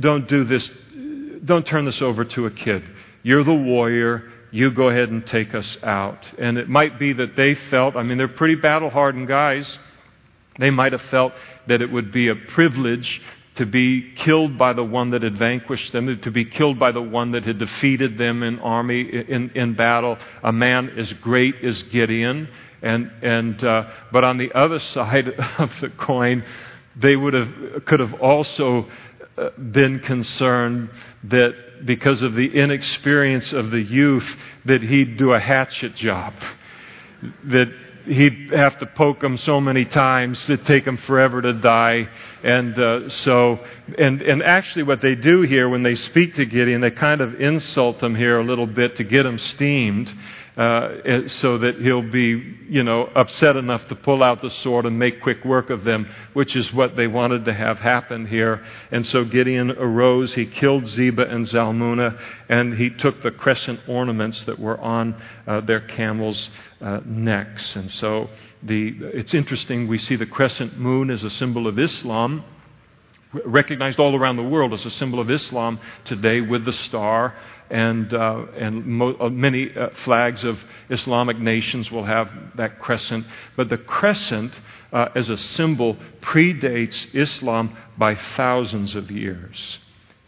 don't 0.00 0.26
do 0.26 0.44
this, 0.44 0.70
don't 1.44 1.66
turn 1.66 1.84
this 1.84 2.00
over 2.00 2.24
to 2.24 2.46
a 2.46 2.50
kid. 2.50 2.82
You're 3.22 3.44
the 3.44 3.54
warrior. 3.54 4.32
You 4.56 4.70
go 4.70 4.88
ahead 4.88 5.10
and 5.10 5.26
take 5.26 5.54
us 5.54 5.76
out. 5.82 6.24
And 6.38 6.56
it 6.56 6.66
might 6.66 6.98
be 6.98 7.12
that 7.12 7.36
they 7.36 7.56
felt, 7.56 7.94
I 7.94 8.02
mean, 8.02 8.16
they're 8.16 8.26
pretty 8.26 8.54
battle 8.54 8.88
hardened 8.88 9.28
guys. 9.28 9.76
They 10.58 10.70
might 10.70 10.92
have 10.92 11.02
felt 11.02 11.34
that 11.66 11.82
it 11.82 11.92
would 11.92 12.10
be 12.10 12.28
a 12.28 12.34
privilege 12.34 13.20
to 13.56 13.66
be 13.66 14.14
killed 14.14 14.56
by 14.56 14.72
the 14.72 14.82
one 14.82 15.10
that 15.10 15.22
had 15.22 15.36
vanquished 15.36 15.92
them, 15.92 16.18
to 16.22 16.30
be 16.30 16.46
killed 16.46 16.78
by 16.78 16.90
the 16.90 17.02
one 17.02 17.32
that 17.32 17.44
had 17.44 17.58
defeated 17.58 18.16
them 18.16 18.42
in 18.42 18.58
army, 18.60 19.02
in, 19.02 19.50
in 19.50 19.74
battle, 19.74 20.16
a 20.42 20.52
man 20.52 20.88
as 20.96 21.12
great 21.12 21.56
as 21.62 21.82
Gideon. 21.82 22.48
And, 22.80 23.12
and, 23.20 23.62
uh, 23.62 23.90
but 24.10 24.24
on 24.24 24.38
the 24.38 24.54
other 24.54 24.78
side 24.78 25.28
of 25.58 25.70
the 25.82 25.90
coin, 25.90 26.42
they 26.98 27.14
would 27.14 27.34
have, 27.34 27.84
could 27.84 28.00
have 28.00 28.14
also 28.22 28.86
uh, 29.36 29.50
been 29.50 29.98
concerned 29.98 30.88
that 31.24 31.54
because 31.84 32.22
of 32.22 32.34
the 32.34 32.46
inexperience 32.46 33.52
of 33.52 33.70
the 33.70 33.80
youth, 33.80 34.36
that 34.64 34.82
he'd 34.82 35.16
do 35.16 35.32
a 35.32 35.40
hatchet 35.40 35.94
job. 35.94 36.34
That 37.44 37.72
he'd 38.06 38.50
have 38.52 38.78
to 38.78 38.86
poke 38.86 39.20
them 39.20 39.36
so 39.36 39.60
many 39.60 39.84
times 39.84 40.46
that 40.46 40.64
take 40.64 40.84
them 40.84 40.96
forever 40.96 41.42
to 41.42 41.52
die. 41.52 42.08
And 42.42 42.78
uh, 42.78 43.08
so, 43.08 43.60
and, 43.98 44.22
and 44.22 44.42
actually, 44.42 44.84
what 44.84 45.00
they 45.00 45.14
do 45.14 45.42
here 45.42 45.68
when 45.68 45.82
they 45.82 45.94
speak 45.94 46.34
to 46.34 46.46
Gideon, 46.46 46.80
they 46.80 46.90
kind 46.90 47.20
of 47.20 47.40
insult 47.40 48.02
him 48.02 48.14
here 48.14 48.38
a 48.38 48.44
little 48.44 48.66
bit 48.66 48.96
to 48.96 49.04
get 49.04 49.26
him 49.26 49.38
steamed. 49.38 50.12
Uh, 50.56 51.28
so 51.28 51.58
that 51.58 51.76
he'll 51.82 52.00
be, 52.00 52.56
you 52.70 52.82
know, 52.82 53.04
upset 53.14 53.56
enough 53.56 53.86
to 53.88 53.94
pull 53.94 54.22
out 54.22 54.40
the 54.40 54.48
sword 54.48 54.86
and 54.86 54.98
make 54.98 55.20
quick 55.20 55.44
work 55.44 55.68
of 55.68 55.84
them, 55.84 56.08
which 56.32 56.56
is 56.56 56.72
what 56.72 56.96
they 56.96 57.06
wanted 57.06 57.44
to 57.44 57.52
have 57.52 57.76
happen 57.76 58.26
here. 58.26 58.64
And 58.90 59.04
so 59.04 59.22
Gideon 59.26 59.72
arose, 59.72 60.32
he 60.32 60.46
killed 60.46 60.84
Zebah 60.84 61.30
and 61.30 61.44
Zalmunna, 61.44 62.18
and 62.48 62.72
he 62.72 62.88
took 62.88 63.20
the 63.20 63.32
crescent 63.32 63.80
ornaments 63.86 64.44
that 64.44 64.58
were 64.58 64.80
on 64.80 65.20
uh, 65.46 65.60
their 65.60 65.80
camels' 65.80 66.48
uh, 66.80 67.00
necks. 67.04 67.76
And 67.76 67.90
so 67.90 68.30
the, 68.62 68.96
it's 69.12 69.34
interesting, 69.34 69.86
we 69.88 69.98
see 69.98 70.16
the 70.16 70.24
crescent 70.24 70.78
moon 70.78 71.10
as 71.10 71.22
a 71.22 71.28
symbol 71.28 71.66
of 71.66 71.78
Islam 71.78 72.42
recognized 73.44 73.98
all 73.98 74.16
around 74.16 74.36
the 74.36 74.42
world 74.42 74.72
as 74.72 74.86
a 74.86 74.90
symbol 74.90 75.20
of 75.20 75.30
Islam 75.30 75.78
today 76.04 76.40
with 76.40 76.64
the 76.64 76.72
star 76.72 77.34
and, 77.70 78.12
uh, 78.12 78.46
and 78.56 78.86
mo- 78.86 79.16
uh, 79.18 79.28
many 79.28 79.76
uh, 79.76 79.90
flags 80.04 80.44
of 80.44 80.58
Islamic 80.90 81.38
nations 81.38 81.90
will 81.90 82.04
have 82.04 82.30
that 82.56 82.78
crescent. 82.78 83.26
But 83.56 83.68
the 83.68 83.78
crescent, 83.78 84.58
uh, 84.92 85.08
as 85.14 85.30
a 85.30 85.36
symbol, 85.36 85.96
predates 86.20 87.14
Islam 87.14 87.76
by 87.98 88.14
thousands 88.14 88.94
of 88.94 89.10
years. 89.10 89.78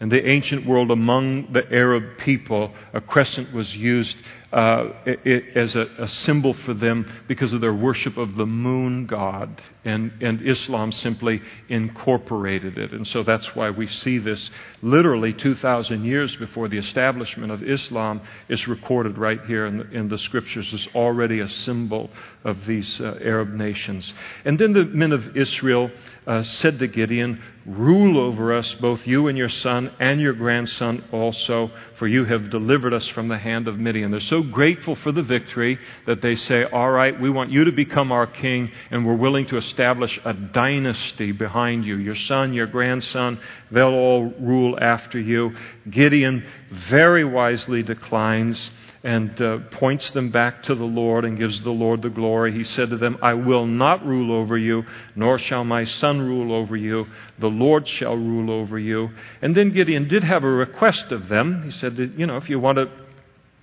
In 0.00 0.10
the 0.10 0.28
ancient 0.28 0.64
world, 0.64 0.90
among 0.92 1.52
the 1.52 1.64
Arab 1.72 2.18
people, 2.18 2.72
a 2.92 3.00
crescent 3.00 3.52
was 3.52 3.76
used 3.76 4.16
uh, 4.52 4.92
it, 5.04 5.56
as 5.56 5.76
a, 5.76 5.86
a, 5.98 6.08
symbol 6.08 6.54
for 6.54 6.72
them 6.72 7.06
because 7.26 7.52
of 7.52 7.60
their 7.60 7.74
worship 7.74 8.16
of 8.16 8.34
the 8.36 8.46
moon 8.46 9.04
god. 9.04 9.60
And, 9.84 10.10
and 10.22 10.40
Islam 10.40 10.90
simply 10.90 11.42
incorporated 11.68 12.78
it. 12.78 12.92
And 12.92 13.06
so 13.06 13.22
that's 13.22 13.54
why 13.54 13.68
we 13.68 13.86
see 13.86 14.16
this 14.16 14.50
literally 14.80 15.34
2,000 15.34 16.02
years 16.02 16.34
before 16.36 16.68
the 16.68 16.78
establishment 16.78 17.52
of 17.52 17.62
Islam 17.62 18.22
is 18.48 18.66
recorded 18.66 19.18
right 19.18 19.40
here 19.44 19.66
in 19.66 19.78
the, 19.78 19.90
in 19.90 20.08
the 20.08 20.18
scriptures 20.18 20.72
as 20.72 20.88
already 20.94 21.40
a 21.40 21.48
symbol 21.48 22.08
of 22.44 22.64
these 22.64 23.02
uh, 23.02 23.18
Arab 23.20 23.50
nations. 23.50 24.14
And 24.46 24.58
then 24.58 24.72
the 24.72 24.86
men 24.86 25.12
of 25.12 25.36
Israel 25.36 25.90
uh, 26.28 26.42
said 26.42 26.78
to 26.78 26.86
Gideon, 26.86 27.42
Rule 27.64 28.18
over 28.18 28.54
us, 28.54 28.74
both 28.74 29.06
you 29.06 29.28
and 29.28 29.36
your 29.36 29.48
son 29.48 29.92
and 29.98 30.20
your 30.20 30.34
grandson 30.34 31.04
also, 31.10 31.70
for 31.96 32.06
you 32.06 32.24
have 32.24 32.50
delivered 32.50 32.92
us 32.94 33.06
from 33.08 33.28
the 33.28 33.36
hand 33.36 33.66
of 33.66 33.78
Midian. 33.78 34.10
They're 34.10 34.20
so 34.20 34.42
grateful 34.42 34.94
for 34.96 35.10
the 35.10 35.22
victory 35.22 35.78
that 36.06 36.22
they 36.22 36.36
say, 36.36 36.64
All 36.64 36.90
right, 36.90 37.18
we 37.18 37.30
want 37.30 37.50
you 37.50 37.64
to 37.64 37.72
become 37.72 38.12
our 38.12 38.26
king, 38.26 38.70
and 38.90 39.06
we're 39.06 39.16
willing 39.16 39.46
to 39.46 39.56
establish 39.56 40.20
a 40.24 40.34
dynasty 40.34 41.32
behind 41.32 41.84
you. 41.84 41.96
Your 41.96 42.14
son, 42.14 42.52
your 42.52 42.66
grandson, 42.66 43.40
they'll 43.70 43.88
all 43.88 44.30
rule 44.38 44.78
after 44.80 45.18
you. 45.18 45.54
Gideon 45.90 46.46
very 46.70 47.24
wisely 47.24 47.82
declines 47.82 48.70
and 49.04 49.40
uh, 49.40 49.58
points 49.70 50.10
them 50.10 50.30
back 50.30 50.62
to 50.64 50.74
the 50.74 50.84
Lord 50.84 51.24
and 51.24 51.38
gives 51.38 51.62
the 51.62 51.70
Lord 51.70 52.02
the 52.02 52.10
glory. 52.10 52.52
He 52.52 52.64
said 52.64 52.90
to 52.90 52.96
them, 52.96 53.18
I 53.22 53.34
will 53.34 53.66
not 53.66 54.04
rule 54.04 54.32
over 54.32 54.58
you, 54.58 54.84
nor 55.14 55.38
shall 55.38 55.64
my 55.64 55.84
son 55.84 56.20
rule 56.20 56.52
over 56.52 56.76
you. 56.76 57.06
The 57.38 57.48
Lord 57.50 57.86
shall 57.86 58.16
rule 58.16 58.50
over 58.50 58.78
you. 58.78 59.10
And 59.40 59.56
then 59.56 59.70
Gideon 59.70 60.08
did 60.08 60.24
have 60.24 60.42
a 60.42 60.48
request 60.48 61.12
of 61.12 61.28
them. 61.28 61.62
He 61.62 61.70
said, 61.70 61.96
that, 61.96 62.18
You 62.18 62.26
know, 62.26 62.36
if 62.36 62.50
you 62.50 62.58
want 62.58 62.78
to 62.78 62.90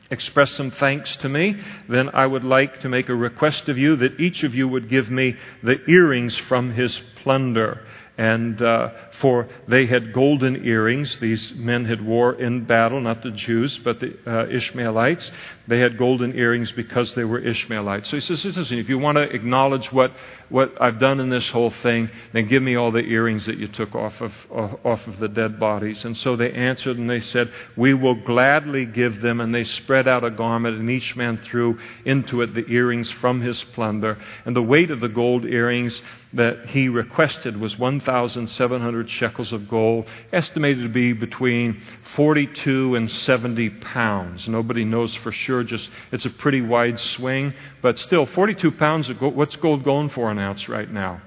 express 0.09 0.51
some 0.51 0.71
thanks 0.71 1.17
to 1.17 1.29
me, 1.29 1.57
then 1.89 2.09
I 2.09 2.25
would 2.25 2.43
like 2.43 2.81
to 2.81 2.89
make 2.89 3.09
a 3.09 3.15
request 3.15 3.67
of 3.69 3.77
you 3.77 3.95
that 3.97 4.19
each 4.19 4.43
of 4.43 4.53
you 4.53 4.67
would 4.67 4.87
give 4.87 5.09
me 5.09 5.35
the 5.63 5.83
earrings 5.89 6.37
from 6.37 6.73
his 6.73 7.01
plunder. 7.23 7.85
And 8.17 8.61
uh, 8.61 8.91
for 9.19 9.47
they 9.67 9.85
had 9.85 10.13
golden 10.13 10.65
earrings. 10.65 11.19
These 11.19 11.53
men 11.55 11.85
had 11.85 12.05
wore 12.05 12.33
in 12.33 12.65
battle, 12.65 12.99
not 12.99 13.23
the 13.23 13.31
Jews, 13.31 13.77
but 13.79 13.99
the 13.99 14.17
uh, 14.25 14.47
Ishmaelites. 14.47 15.31
They 15.67 15.79
had 15.79 15.97
golden 15.97 16.37
earrings 16.37 16.71
because 16.71 17.13
they 17.15 17.23
were 17.23 17.39
Ishmaelites. 17.39 18.09
So 18.09 18.17
he 18.17 18.21
says, 18.21 18.43
listen, 18.45 18.77
if 18.77 18.89
you 18.89 18.99
want 18.99 19.17
to 19.17 19.23
acknowledge 19.23 19.91
what, 19.91 20.11
what 20.49 20.79
I've 20.79 20.99
done 20.99 21.19
in 21.19 21.29
this 21.29 21.49
whole 21.49 21.71
thing, 21.71 22.09
then 22.33 22.47
give 22.47 22.61
me 22.61 22.75
all 22.75 22.91
the 22.91 22.99
earrings 22.99 23.45
that 23.45 23.57
you 23.57 23.67
took 23.67 23.95
off 23.95 24.21
of, 24.21 24.33
off 24.51 25.07
of 25.07 25.17
the 25.19 25.27
dead 25.27 25.59
bodies. 25.59 26.05
And 26.05 26.15
so 26.15 26.35
they 26.35 26.51
answered 26.51 26.97
and 26.97 27.09
they 27.09 27.21
said, 27.21 27.51
we 27.75 27.93
will 27.93 28.15
gladly 28.15 28.85
give 28.85 29.21
them. 29.21 29.39
And 29.39 29.53
they 29.53 29.63
spread 29.63 30.07
out 30.07 30.23
a 30.23 30.31
garment 30.31 30.77
and 30.77 30.89
each 30.89 31.15
man 31.15 31.37
threw 31.37 31.79
into 32.05 32.41
it 32.41 32.53
the 32.53 32.65
earrings 32.67 33.09
from 33.11 33.41
his 33.41 33.63
plunder. 33.63 34.17
And 34.45 34.55
the 34.55 34.61
weight 34.61 34.91
of 34.91 34.99
the 34.99 35.09
gold 35.09 35.45
earrings 35.45 36.01
that 36.33 36.67
he 36.67 36.89
requested 36.89 37.57
was 37.57 37.79
1,700 37.79 39.04
100 39.05 39.09
shekels 39.09 39.53
of 39.53 39.67
gold, 39.67 40.07
estimated 40.31 40.83
to 40.83 40.89
be 40.89 41.13
between 41.13 41.81
42 42.15 42.95
and 42.95 43.09
70 43.11 43.69
pounds. 43.69 44.47
Nobody 44.47 44.83
knows 44.83 45.15
for 45.15 45.31
sure, 45.31 45.63
just 45.63 45.89
it's 46.11 46.25
a 46.25 46.29
pretty 46.29 46.61
wide 46.61 46.99
swing, 46.99 47.53
but 47.81 47.99
still, 47.99 48.25
42 48.25 48.71
pounds 48.71 49.09
of 49.09 49.19
gold. 49.19 49.35
What's 49.35 49.55
gold 49.55 49.83
going 49.83 50.09
for 50.09 50.31
an 50.31 50.39
ounce 50.39 50.67
right 50.67 50.91
now? 50.91 51.21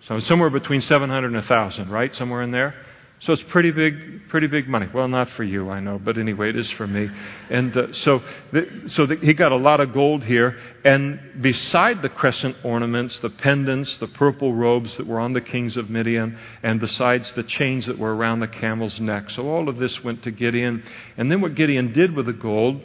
So 0.00 0.18
somewhere 0.20 0.50
between 0.50 0.80
700 0.80 1.26
and 1.26 1.36
a 1.36 1.38
1,000, 1.38 1.88
right? 1.88 2.12
Somewhere 2.14 2.42
in 2.42 2.50
there? 2.50 2.74
So 3.22 3.32
it's 3.32 3.42
pretty 3.44 3.70
big, 3.70 4.28
pretty 4.30 4.48
big 4.48 4.66
money. 4.66 4.88
Well, 4.92 5.06
not 5.06 5.30
for 5.30 5.44
you, 5.44 5.70
I 5.70 5.78
know, 5.78 6.00
but 6.00 6.18
anyway, 6.18 6.48
it 6.48 6.56
is 6.56 6.68
for 6.72 6.88
me. 6.88 7.08
And 7.50 7.76
uh, 7.76 7.92
so, 7.92 8.20
the, 8.50 8.82
so 8.86 9.06
the, 9.06 9.14
he 9.14 9.32
got 9.32 9.52
a 9.52 9.56
lot 9.56 9.78
of 9.78 9.92
gold 9.92 10.24
here. 10.24 10.58
And 10.84 11.40
beside 11.40 12.02
the 12.02 12.08
crescent 12.08 12.56
ornaments, 12.64 13.20
the 13.20 13.30
pendants, 13.30 13.96
the 13.98 14.08
purple 14.08 14.52
robes 14.52 14.96
that 14.96 15.06
were 15.06 15.20
on 15.20 15.34
the 15.34 15.40
kings 15.40 15.76
of 15.76 15.88
Midian, 15.88 16.36
and 16.64 16.80
besides 16.80 17.32
the 17.34 17.44
chains 17.44 17.86
that 17.86 17.96
were 17.96 18.12
around 18.12 18.40
the 18.40 18.48
camel's 18.48 18.98
neck. 18.98 19.30
So 19.30 19.48
all 19.48 19.68
of 19.68 19.76
this 19.76 20.02
went 20.02 20.24
to 20.24 20.32
Gideon. 20.32 20.82
And 21.16 21.30
then 21.30 21.40
what 21.40 21.54
Gideon 21.54 21.92
did 21.92 22.16
with 22.16 22.26
the 22.26 22.32
gold 22.32 22.82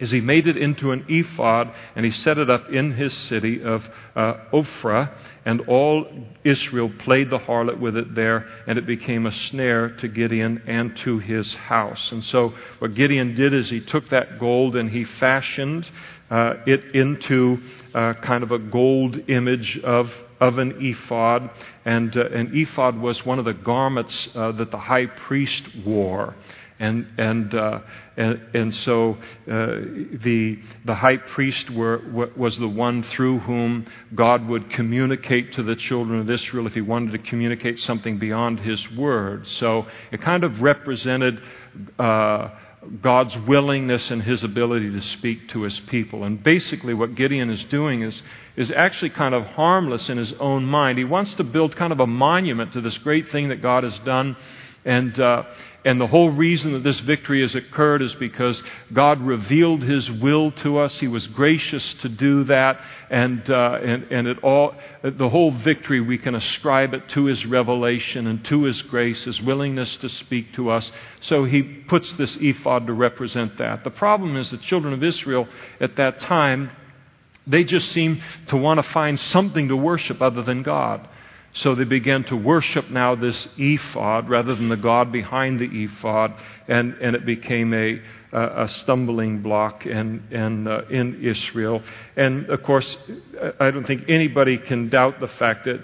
is 0.00 0.10
he 0.10 0.20
made 0.20 0.46
it 0.46 0.56
into 0.56 0.90
an 0.92 1.04
ephod 1.08 1.72
and 1.94 2.04
he 2.04 2.10
set 2.10 2.38
it 2.38 2.50
up 2.50 2.68
in 2.68 2.92
his 2.92 3.12
city 3.12 3.62
of 3.62 3.88
uh, 4.16 4.34
Ophrah, 4.52 5.10
and 5.44 5.60
all 5.62 6.06
Israel 6.44 6.90
played 7.00 7.30
the 7.30 7.38
harlot 7.38 7.78
with 7.78 7.96
it 7.96 8.14
there, 8.14 8.46
and 8.66 8.78
it 8.78 8.86
became 8.86 9.26
a 9.26 9.32
snare 9.32 9.90
to 9.90 10.08
Gideon 10.08 10.62
and 10.66 10.96
to 10.98 11.18
his 11.18 11.54
house. 11.54 12.12
And 12.12 12.22
so, 12.24 12.54
what 12.78 12.94
Gideon 12.94 13.34
did 13.34 13.52
is 13.52 13.70
he 13.70 13.80
took 13.80 14.08
that 14.10 14.38
gold 14.38 14.76
and 14.76 14.90
he 14.90 15.04
fashioned 15.04 15.88
uh, 16.30 16.54
it 16.66 16.94
into 16.94 17.60
uh, 17.94 18.14
kind 18.14 18.42
of 18.42 18.50
a 18.50 18.58
gold 18.58 19.28
image 19.28 19.78
of, 19.80 20.12
of 20.40 20.58
an 20.58 20.76
ephod. 20.80 21.50
And 21.84 22.16
uh, 22.16 22.26
an 22.26 22.50
ephod 22.54 22.98
was 22.98 23.24
one 23.24 23.38
of 23.38 23.44
the 23.44 23.54
garments 23.54 24.28
uh, 24.34 24.52
that 24.52 24.70
the 24.70 24.78
high 24.78 25.06
priest 25.06 25.64
wore. 25.84 26.34
And, 26.80 27.06
and, 27.18 27.54
uh, 27.54 27.80
and, 28.16 28.40
and, 28.52 28.74
so 28.74 29.16
uh, 29.48 29.66
the, 30.24 30.58
the 30.84 30.94
high 30.94 31.18
priest 31.18 31.70
were, 31.70 32.30
was 32.36 32.58
the 32.58 32.66
one 32.66 33.04
through 33.04 33.38
whom 33.40 33.86
God 34.12 34.48
would 34.48 34.70
communicate 34.70 35.52
to 35.52 35.62
the 35.62 35.76
children 35.76 36.18
of 36.18 36.28
Israel 36.28 36.66
if 36.66 36.74
he 36.74 36.80
wanted 36.80 37.12
to 37.12 37.18
communicate 37.18 37.78
something 37.78 38.18
beyond 38.18 38.58
his 38.58 38.90
word. 38.90 39.46
So 39.46 39.86
it 40.10 40.20
kind 40.20 40.42
of 40.42 40.62
represented 40.62 41.40
uh, 41.96 42.48
God's 43.00 43.36
willingness 43.38 44.10
and 44.10 44.22
his 44.22 44.42
ability 44.42 44.90
to 44.92 45.00
speak 45.00 45.48
to 45.50 45.62
his 45.62 45.78
people. 45.80 46.24
And 46.24 46.42
basically, 46.42 46.92
what 46.92 47.14
Gideon 47.14 47.50
is 47.50 47.62
doing 47.64 48.02
is, 48.02 48.20
is 48.56 48.70
actually 48.70 49.10
kind 49.10 49.34
of 49.34 49.46
harmless 49.46 50.10
in 50.10 50.18
his 50.18 50.32
own 50.34 50.64
mind. 50.64 50.98
He 50.98 51.04
wants 51.04 51.34
to 51.34 51.44
build 51.44 51.76
kind 51.76 51.92
of 51.92 52.00
a 52.00 52.06
monument 52.06 52.72
to 52.72 52.80
this 52.80 52.98
great 52.98 53.30
thing 53.30 53.48
that 53.48 53.62
God 53.62 53.84
has 53.84 53.98
done. 54.00 54.36
And, 54.84 55.18
uh, 55.18 55.44
and 55.84 56.00
the 56.00 56.06
whole 56.06 56.30
reason 56.30 56.72
that 56.72 56.82
this 56.82 57.00
victory 57.00 57.42
has 57.42 57.54
occurred 57.54 58.00
is 58.00 58.14
because 58.14 58.62
God 58.94 59.20
revealed 59.20 59.82
His 59.82 60.10
will 60.10 60.50
to 60.52 60.78
us. 60.78 60.98
He 60.98 61.08
was 61.08 61.26
gracious 61.26 61.92
to 61.94 62.08
do 62.08 62.44
that. 62.44 62.80
And, 63.10 63.48
uh, 63.50 63.78
and, 63.82 64.04
and 64.04 64.26
it 64.26 64.38
all, 64.42 64.74
the 65.02 65.28
whole 65.28 65.50
victory, 65.50 66.00
we 66.00 66.16
can 66.16 66.34
ascribe 66.34 66.94
it 66.94 67.10
to 67.10 67.26
His 67.26 67.44
revelation 67.44 68.26
and 68.26 68.42
to 68.46 68.62
His 68.62 68.80
grace, 68.80 69.24
His 69.24 69.42
willingness 69.42 69.98
to 69.98 70.08
speak 70.08 70.54
to 70.54 70.70
us. 70.70 70.90
So 71.20 71.44
He 71.44 71.62
puts 71.62 72.14
this 72.14 72.38
ephod 72.40 72.86
to 72.86 72.94
represent 72.94 73.58
that. 73.58 73.84
The 73.84 73.90
problem 73.90 74.36
is 74.36 74.50
the 74.50 74.56
children 74.56 74.94
of 74.94 75.04
Israel 75.04 75.46
at 75.80 75.96
that 75.96 76.18
time, 76.18 76.70
they 77.46 77.62
just 77.62 77.92
seem 77.92 78.22
to 78.46 78.56
want 78.56 78.78
to 78.78 78.90
find 78.90 79.20
something 79.20 79.68
to 79.68 79.76
worship 79.76 80.22
other 80.22 80.42
than 80.42 80.62
God. 80.62 81.06
So 81.54 81.76
they 81.76 81.84
began 81.84 82.24
to 82.24 82.36
worship 82.36 82.90
now 82.90 83.14
this 83.14 83.48
ephod 83.56 84.28
rather 84.28 84.56
than 84.56 84.68
the 84.68 84.76
God 84.76 85.12
behind 85.12 85.60
the 85.60 85.84
ephod, 85.84 86.34
and, 86.66 86.94
and 86.94 87.14
it 87.14 87.24
became 87.24 87.72
a, 87.72 88.00
a 88.32 88.68
stumbling 88.68 89.40
block 89.40 89.86
in, 89.86 90.24
in, 90.32 90.66
uh, 90.66 90.82
in 90.90 91.22
Israel. 91.22 91.80
And 92.16 92.46
of 92.50 92.64
course, 92.64 92.98
I 93.60 93.70
don't 93.70 93.86
think 93.86 94.06
anybody 94.08 94.58
can 94.58 94.88
doubt 94.88 95.20
the 95.20 95.28
fact 95.28 95.66
that 95.66 95.80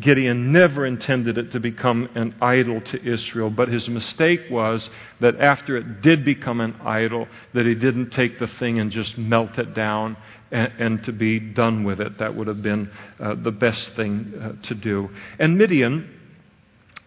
Gideon 0.00 0.52
never 0.52 0.86
intended 0.86 1.36
it 1.36 1.52
to 1.52 1.60
become 1.60 2.08
an 2.14 2.36
idol 2.40 2.80
to 2.80 3.04
Israel, 3.04 3.50
but 3.50 3.68
his 3.68 3.90
mistake 3.90 4.44
was 4.50 4.88
that 5.20 5.38
after 5.38 5.76
it 5.76 6.00
did 6.00 6.24
become 6.24 6.62
an 6.62 6.76
idol, 6.82 7.28
that 7.52 7.66
he 7.66 7.74
didn't 7.74 8.08
take 8.08 8.38
the 8.38 8.46
thing 8.46 8.78
and 8.78 8.90
just 8.90 9.18
melt 9.18 9.58
it 9.58 9.74
down 9.74 10.16
and, 10.50 10.72
and 10.78 11.04
to 11.04 11.12
be 11.12 11.40
done 11.40 11.84
with 11.84 12.00
it. 12.00 12.18
That 12.18 12.34
would 12.34 12.46
have 12.46 12.62
been 12.62 12.90
uh, 13.18 13.34
the 13.34 13.52
best 13.52 13.94
thing 13.94 14.32
uh, 14.40 14.62
to 14.66 14.74
do. 14.74 15.10
And 15.38 15.56
Midian, 15.56 16.08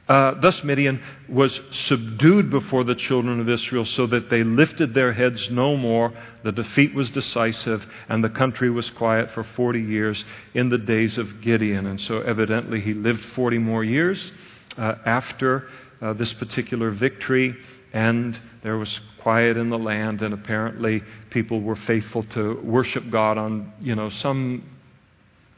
uh, 0.07 0.39
thus 0.41 0.63
Midian 0.63 1.01
was 1.29 1.59
subdued 1.71 2.49
before 2.49 2.83
the 2.83 2.95
children 2.95 3.39
of 3.39 3.47
Israel 3.47 3.85
so 3.85 4.05
that 4.07 4.29
they 4.29 4.43
lifted 4.43 4.93
their 4.93 5.13
heads 5.13 5.49
no 5.49 5.77
more. 5.77 6.13
The 6.43 6.51
defeat 6.51 6.93
was 6.93 7.09
decisive, 7.09 7.85
and 8.09 8.23
the 8.23 8.29
country 8.29 8.69
was 8.69 8.89
quiet 8.89 9.31
for 9.31 9.43
40 9.43 9.81
years 9.81 10.23
in 10.53 10.69
the 10.69 10.77
days 10.77 11.17
of 11.17 11.41
Gideon. 11.41 11.85
And 11.85 11.99
so, 12.01 12.19
evidently, 12.19 12.81
he 12.81 12.93
lived 12.93 13.23
40 13.27 13.59
more 13.59 13.83
years 13.83 14.31
uh, 14.77 14.95
after 15.05 15.67
uh, 16.01 16.13
this 16.13 16.33
particular 16.33 16.91
victory 16.91 17.55
and 17.93 18.37
there 18.63 18.77
was 18.77 18.99
quiet 19.21 19.57
in 19.57 19.69
the 19.69 19.77
land, 19.77 20.21
and 20.21 20.33
apparently 20.33 21.03
people 21.29 21.61
were 21.61 21.75
faithful 21.75 22.23
to 22.23 22.59
worship 22.63 23.09
God 23.09 23.37
on, 23.37 23.73
you 23.81 23.93
know, 23.93 24.09
some 24.09 24.63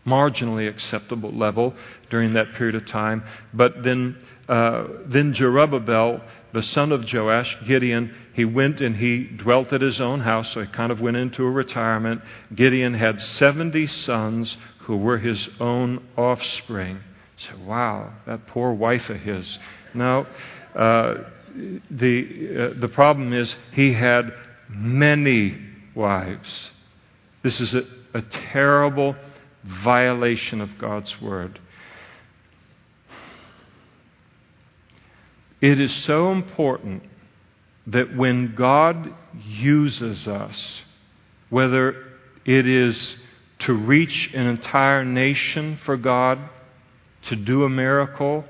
marginally 0.06 0.68
acceptable 0.68 1.32
level 1.32 1.76
during 2.10 2.34
that 2.34 2.53
period 2.53 2.76
of 2.76 2.86
time. 2.86 3.24
But 3.53 3.84
then, 3.84 4.18
uh, 4.49 4.88
then 5.06 5.34
Jerubbaal, 5.34 6.22
the 6.53 6.64
son 6.64 6.91
of 6.91 7.12
Joash, 7.12 7.58
Gideon, 7.68 8.14
he 8.34 8.43
went 8.43 8.82
and 8.82 8.95
he 8.95 9.24
dwelt 9.24 9.72
at 9.72 9.82
his 9.82 10.01
own 10.01 10.22
house, 10.22 10.51
so 10.51 10.62
he 10.62 10.68
kind 10.68 10.91
of 10.91 10.99
went 10.99 11.18
into 11.18 11.43
a 11.43 11.49
retirement. 11.49 12.22
Gideon 12.53 12.95
had 12.95 13.22
70 13.22 13.86
sons 13.88 14.58
who 14.82 14.97
were 14.97 15.20
his 15.20 15.49
own 15.60 16.03
offspring. 16.18 16.99
So, 17.38 17.51
wow, 17.66 18.14
that 18.26 18.47
poor 18.47 18.72
wife 18.74 19.10
of 19.10 19.20
his. 19.20 19.60
Now, 19.93 20.28
uh, 20.76 21.16
the, 21.89 22.74
uh, 22.76 22.80
the 22.80 22.89
problem 22.89 23.34
is 23.34 23.56
he 23.74 23.93
had 23.93 24.34
many 24.70 25.58
wives. 25.93 26.72
This 27.43 27.62
is 27.62 27.74
a, 27.74 27.84
a 28.14 28.22
terrible 28.22 29.16
violation 29.64 30.62
of 30.62 30.78
God's 30.78 31.22
word. 31.22 31.60
It 35.62 35.80
is 35.80 35.93
so 35.93 36.32
important 36.32 37.03
that 37.88 38.16
when 38.16 38.56
God 38.56 39.14
uses 39.47 40.28
us, 40.28 40.84
whether 41.49 42.06
it 42.45 42.68
is 42.68 43.18
to 43.60 43.74
reach 43.74 44.32
an 44.34 44.47
entire 44.47 45.06
nation 45.06 45.78
for 45.78 45.97
God, 45.97 46.39
to 47.28 47.36
do 47.36 47.64
a 47.64 47.70
miracle, 47.70 48.45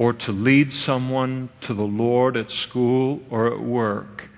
or 0.00 0.14
to 0.14 0.32
lead 0.32 0.72
someone 0.72 1.50
to 1.60 1.74
the 1.74 1.82
Lord 1.82 2.34
at 2.34 2.50
school 2.50 3.20
or 3.28 3.52
at 3.52 3.60
work, 3.60 4.30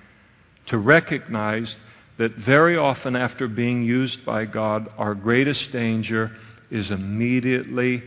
to 0.67 0.77
recognize 0.77 1.77
that 2.19 2.35
very 2.35 2.77
often 2.77 3.15
after 3.15 3.47
being 3.47 3.85
used 3.85 4.25
by 4.25 4.45
God, 4.45 4.89
our 4.99 5.15
greatest 5.15 5.71
danger 5.71 6.33
is 6.69 6.91
immediately 6.91 8.03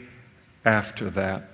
after 0.66 1.10
that. 1.12 1.50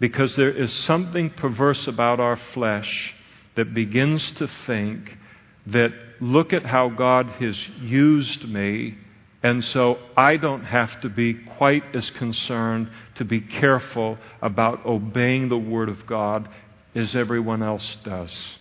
Because 0.00 0.34
there 0.34 0.50
is 0.50 0.72
something 0.72 1.30
perverse 1.30 1.86
about 1.86 2.18
our 2.18 2.36
flesh 2.52 3.14
that 3.54 3.72
begins 3.72 4.32
to 4.32 4.48
think 4.66 5.16
that, 5.68 5.92
look 6.20 6.52
at 6.52 6.66
how 6.66 6.88
God 6.88 7.26
has 7.26 7.68
used 7.80 8.48
me 8.48 8.98
and 9.42 9.62
so 9.62 9.98
I 10.16 10.36
don't 10.36 10.64
have 10.64 11.00
to 11.02 11.08
be 11.08 11.34
quite 11.34 11.94
as 11.94 12.10
concerned 12.10 12.90
to 13.16 13.24
be 13.24 13.40
careful 13.40 14.18
about 14.42 14.84
obeying 14.86 15.48
the 15.48 15.58
Word 15.58 15.88
of 15.88 16.06
God 16.06 16.48
as 16.94 17.14
everyone 17.14 17.62
else 17.62 17.96
does. 18.02 18.58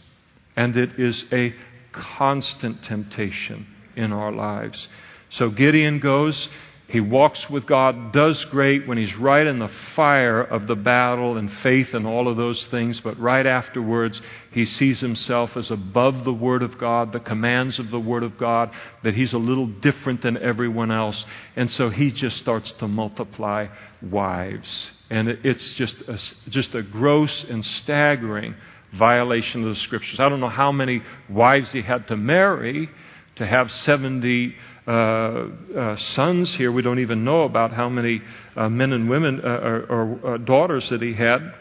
And 0.55 0.76
it 0.76 0.99
is 0.99 1.26
a 1.32 1.53
constant 1.91 2.84
temptation 2.84 3.67
in 3.95 4.11
our 4.11 4.32
lives. 4.32 4.88
So 5.30 5.49
Gideon 5.49 5.99
goes 5.99 6.49
he 6.88 6.99
walks 6.99 7.49
with 7.49 7.65
God, 7.65 8.11
does 8.11 8.45
great 8.45 8.88
when 8.88 8.99
he's 8.99 9.15
right 9.15 9.45
in 9.45 9.57
the 9.57 9.71
fire 9.95 10.41
of 10.41 10.67
the 10.67 10.75
battle 10.75 11.36
and 11.36 11.51
faith 11.51 11.95
and 11.95 12.05
all 12.05 12.27
of 12.27 12.38
those 12.38 12.67
things, 12.67 12.99
but 12.99 13.19
right 13.19 13.45
afterwards, 13.45 14.21
he 14.51 14.65
sees 14.65 14.99
himself 14.99 15.57
as 15.57 15.71
above 15.71 16.23
the 16.23 16.33
Word 16.33 16.61
of 16.61 16.77
God, 16.77 17.11
the 17.11 17.19
commands 17.19 17.79
of 17.79 17.89
the 17.89 17.99
Word 17.99 18.21
of 18.21 18.38
God, 18.38 18.69
that 19.01 19.15
he's 19.15 19.33
a 19.33 19.39
little 19.39 19.65
different 19.65 20.21
than 20.21 20.38
everyone 20.38 20.91
else. 20.91 21.25
And 21.55 21.71
so 21.71 21.89
he 21.89 22.11
just 22.11 22.38
starts 22.38 22.71
to 22.73 22.88
multiply 22.88 23.67
wives. 24.03 24.91
And 25.09 25.27
it's 25.27 25.73
just 25.73 26.01
a, 26.01 26.21
just 26.51 26.75
a 26.75 26.83
gross 26.83 27.45
and 27.45 27.65
staggering 27.65 28.53
violation 28.93 29.63
of 29.63 29.69
the 29.69 29.75
Scriptures. 29.75 30.19
I 30.19 30.29
don't 30.29 30.39
know 30.39 30.49
how 30.49 30.71
many 30.71 31.01
wives 31.29 31.71
he 31.71 31.81
had 31.81 32.07
to 32.09 32.15
marry 32.15 32.89
to 33.38 33.45
have 33.45 33.71
70 33.71 34.47
uh, 34.47 34.51
uh, 34.51 34.74
sons 34.86 36.55
here. 36.55 36.71
We 36.71 36.81
don't 36.81 36.99
even 36.99 37.23
know 37.23 37.43
about 37.43 37.71
how 37.71 37.89
many 37.89 38.21
uh, 38.55 38.69
men 38.69 38.93
and 38.93 39.09
women 39.09 39.41
uh, 39.43 39.47
or, 39.47 39.86
or 39.86 40.36
uh, 40.36 40.38
daughters 40.38 40.89
that 40.89 41.01
he 41.01 41.13
had 41.13 41.53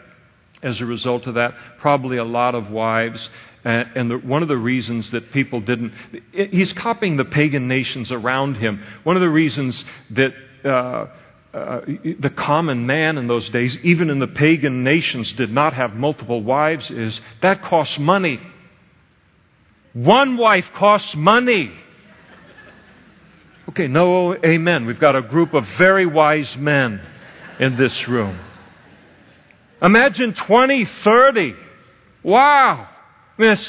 as 0.61 0.81
a 0.81 0.85
result 0.85 1.27
of 1.27 1.35
that. 1.35 1.55
Probably 1.79 2.17
a 2.17 2.23
lot 2.23 2.55
of 2.55 2.69
wives. 2.69 3.29
And 3.63 4.11
the, 4.11 4.17
one 4.19 4.43
of 4.43 4.47
the 4.47 4.57
reasons 4.57 5.09
that 5.09 5.31
people 5.31 5.59
didn't, 5.59 5.91
he's 6.31 6.71
copying 6.73 7.17
the 7.17 7.25
pagan 7.25 7.67
nations 7.67 8.11
around 8.11 8.57
him. 8.57 8.79
One 9.03 9.15
of 9.15 9.23
the 9.23 9.29
reasons 9.29 9.83
that 10.11 10.33
uh, 10.63 11.07
uh, 11.55 11.81
the 12.19 12.33
common 12.35 12.85
man 12.85 13.17
in 13.17 13.27
those 13.27 13.47
days, 13.49 13.77
even 13.81 14.09
in 14.09 14.19
the 14.19 14.27
pagan 14.27 14.83
nations, 14.83 15.31
did 15.33 15.49
not 15.49 15.73
have 15.73 15.95
multiple 15.95 16.43
wives 16.43 16.91
is 16.91 17.21
that 17.41 17.61
costs 17.63 17.97
money. 17.97 18.41
One 19.93 20.35
wife 20.35 20.69
costs 20.73 21.15
money. 21.15 21.71
Okay, 23.69 23.87
no 23.87 24.35
amen. 24.35 24.85
We've 24.85 24.99
got 24.99 25.15
a 25.15 25.21
group 25.21 25.53
of 25.53 25.67
very 25.77 26.05
wise 26.05 26.55
men 26.55 27.01
in 27.59 27.77
this 27.77 28.07
room. 28.07 28.39
Imagine 29.81 30.33
20, 30.33 30.85
30. 30.85 31.55
Wow. 32.23 32.89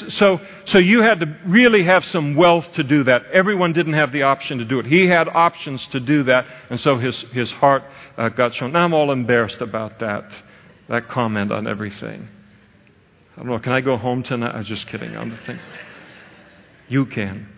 so, 0.09 0.41
so 0.67 0.79
you 0.79 1.03
had 1.03 1.21
to 1.21 1.39
really 1.47 1.85
have 1.85 2.05
some 2.05 2.37
wealth 2.37 2.71
to 2.75 2.83
do 2.83 3.05
that. 3.05 3.27
Everyone 3.33 3.73
didn't 3.73 3.95
have 3.95 4.13
the 4.13 4.23
option 4.23 4.59
to 4.59 4.65
do 4.65 4.79
it. 4.79 4.87
He 4.87 5.07
had 5.07 5.29
options 5.29 5.87
to 5.89 6.01
do 6.01 6.25
that, 6.25 6.47
and 6.71 6.79
so 6.79 6.99
his, 6.99 7.21
his 7.33 7.51
heart 7.53 7.83
uh, 8.17 8.29
got 8.29 8.55
shown. 8.55 8.73
Now 8.73 8.85
I'm 8.85 8.95
all 8.95 9.11
embarrassed 9.11 9.61
about 9.61 9.99
that, 9.99 10.25
that 10.89 11.09
comment 11.09 11.53
on 11.53 11.67
everything. 11.67 12.29
I 13.37 13.41
don't 13.41 13.49
know, 13.49 13.59
can 13.59 13.73
I 13.73 13.81
go 13.81 13.97
home 13.97 14.23
tonight? 14.23 14.55
I'm 14.55 14.65
just 14.65 14.87
kidding 14.87 15.17
on 15.17 15.31
the 15.31 15.37
thing. 15.39 15.59
You 16.89 17.07
can. 17.07 17.49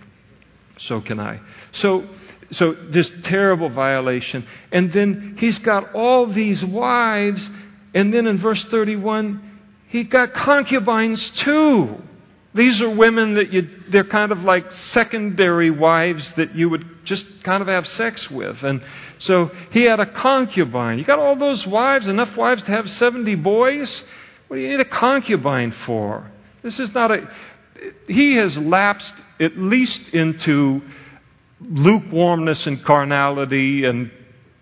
So 0.78 1.01
can 1.01 1.20
I. 1.20 1.41
So, 1.72 2.09
so 2.51 2.72
this 2.72 3.11
terrible 3.24 3.68
violation. 3.68 4.46
And 4.72 4.92
then 4.92 5.36
he's 5.38 5.59
got 5.59 5.94
all 5.94 6.26
these 6.26 6.64
wives, 6.64 7.49
and 7.94 8.12
then 8.12 8.26
in 8.26 8.38
verse 8.38 8.64
31, 8.66 9.61
he 9.88 10.05
got 10.05 10.34
concubines 10.34 11.30
too. 11.30 12.03
These 12.55 12.80
are 12.80 12.90
women 12.90 13.34
that 13.34 13.53
you, 13.53 13.68
they're 13.90 14.05
kind 14.05 14.32
of 14.32 14.42
like 14.42 14.72
secondary 14.72 15.70
wives 15.70 16.30
that 16.32 16.55
you 16.55 16.68
would 16.70 17.05
just 17.05 17.44
kind 17.44 17.62
of 17.62 17.68
have 17.68 17.86
sex 17.86 18.30
with. 18.30 18.62
And 18.62 18.82
so 19.18 19.51
he 19.70 19.84
had 19.84 20.01
a 20.01 20.07
concubine. 20.07 20.99
You 20.99 21.05
got 21.05 21.18
all 21.18 21.36
those 21.36 21.66
wives, 21.66 22.09
enough 22.09 22.36
wives 22.36 22.64
to 22.64 22.70
have 22.70 22.90
70 22.90 23.34
boys? 23.36 24.03
What 24.49 24.57
do 24.57 24.62
you 24.62 24.70
need 24.70 24.80
a 24.80 24.84
concubine 24.86 25.72
for? 25.86 26.30
This 26.62 26.80
is 26.80 26.92
not 26.94 27.11
a. 27.11 27.30
He 28.09 28.34
has 28.34 28.57
lapsed 28.59 29.14
at 29.38 29.57
least 29.57 30.09
into 30.14 30.82
lukewarmness 31.61 32.67
and 32.67 32.85
carnality 32.85 33.85
and 33.85 34.11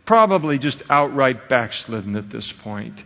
probably 0.07 0.59
just 0.59 0.83
outright 0.89 1.49
backslidden 1.49 2.17
at 2.17 2.31
this 2.31 2.51
point. 2.53 3.03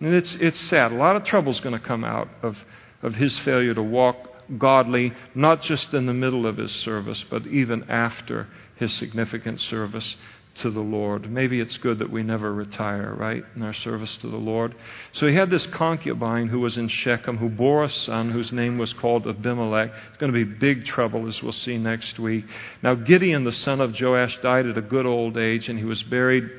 And 0.00 0.14
it's, 0.14 0.34
it's 0.36 0.60
sad. 0.60 0.92
A 0.92 0.96
lot 0.96 1.16
of 1.16 1.24
trouble 1.24 1.52
is 1.52 1.60
going 1.60 1.78
to 1.78 1.84
come 1.84 2.04
out 2.04 2.28
of, 2.42 2.56
of 3.02 3.14
his 3.14 3.38
failure 3.40 3.74
to 3.74 3.82
walk 3.82 4.16
godly, 4.58 5.12
not 5.34 5.62
just 5.62 5.94
in 5.94 6.06
the 6.06 6.14
middle 6.14 6.46
of 6.46 6.56
his 6.56 6.72
service, 6.72 7.24
but 7.30 7.46
even 7.46 7.84
after 7.90 8.48
his 8.76 8.92
significant 8.94 9.60
service 9.60 10.16
to 10.54 10.70
the 10.70 10.80
Lord. 10.80 11.30
Maybe 11.30 11.60
it's 11.60 11.76
good 11.78 11.98
that 12.00 12.10
we 12.10 12.22
never 12.22 12.52
retire, 12.52 13.14
right, 13.14 13.44
in 13.56 13.62
our 13.62 13.72
service 13.72 14.18
to 14.18 14.28
the 14.28 14.36
Lord. 14.36 14.74
So 15.12 15.26
he 15.26 15.34
had 15.34 15.50
this 15.50 15.66
concubine 15.68 16.48
who 16.48 16.60
was 16.60 16.76
in 16.76 16.88
Shechem 16.88 17.38
who 17.38 17.48
bore 17.48 17.84
a 17.84 17.88
son 17.88 18.30
whose 18.30 18.52
name 18.52 18.76
was 18.76 18.92
called 18.92 19.26
Abimelech. 19.26 19.90
It's 20.10 20.18
going 20.18 20.32
to 20.32 20.44
be 20.44 20.44
big 20.44 20.84
trouble, 20.84 21.26
as 21.26 21.42
we'll 21.42 21.52
see 21.52 21.78
next 21.78 22.18
week. 22.18 22.44
Now, 22.82 22.94
Gideon, 22.94 23.44
the 23.44 23.52
son 23.52 23.80
of 23.80 23.98
Joash, 23.98 24.38
died 24.42 24.66
at 24.66 24.76
a 24.76 24.82
good 24.82 25.06
old 25.06 25.38
age, 25.38 25.68
and 25.68 25.78
he 25.78 25.86
was 25.86 26.02
buried 26.02 26.50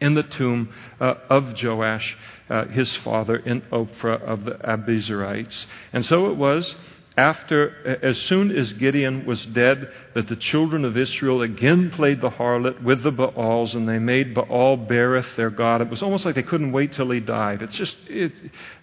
in 0.00 0.14
the 0.14 0.24
tomb 0.24 0.72
uh, 1.00 1.14
of 1.30 1.62
Joash, 1.62 2.18
uh, 2.50 2.64
his 2.66 2.94
father, 2.96 3.36
in 3.36 3.60
Ophrah 3.70 4.20
of 4.20 4.44
the 4.44 4.52
Abiezrites. 4.52 5.66
And 5.92 6.04
so 6.04 6.26
it 6.26 6.36
was 6.36 6.74
after, 7.16 7.98
as 8.02 8.16
soon 8.22 8.50
as 8.50 8.72
Gideon 8.72 9.26
was 9.26 9.44
dead, 9.46 9.90
that 10.14 10.28
the 10.28 10.36
children 10.36 10.84
of 10.84 10.96
Israel 10.96 11.42
again 11.42 11.90
played 11.90 12.20
the 12.22 12.30
harlot 12.30 12.82
with 12.82 13.02
the 13.02 13.10
Baals, 13.10 13.74
and 13.74 13.86
they 13.86 13.98
made 13.98 14.34
Baal 14.34 14.78
Berith 14.78 15.36
their 15.36 15.50
god. 15.50 15.82
It 15.82 15.90
was 15.90 16.02
almost 16.02 16.24
like 16.24 16.34
they 16.34 16.42
couldn't 16.42 16.72
wait 16.72 16.92
till 16.92 17.10
he 17.10 17.20
died. 17.20 17.60
It's 17.60 17.76
just 17.76 17.96
it, 18.08 18.32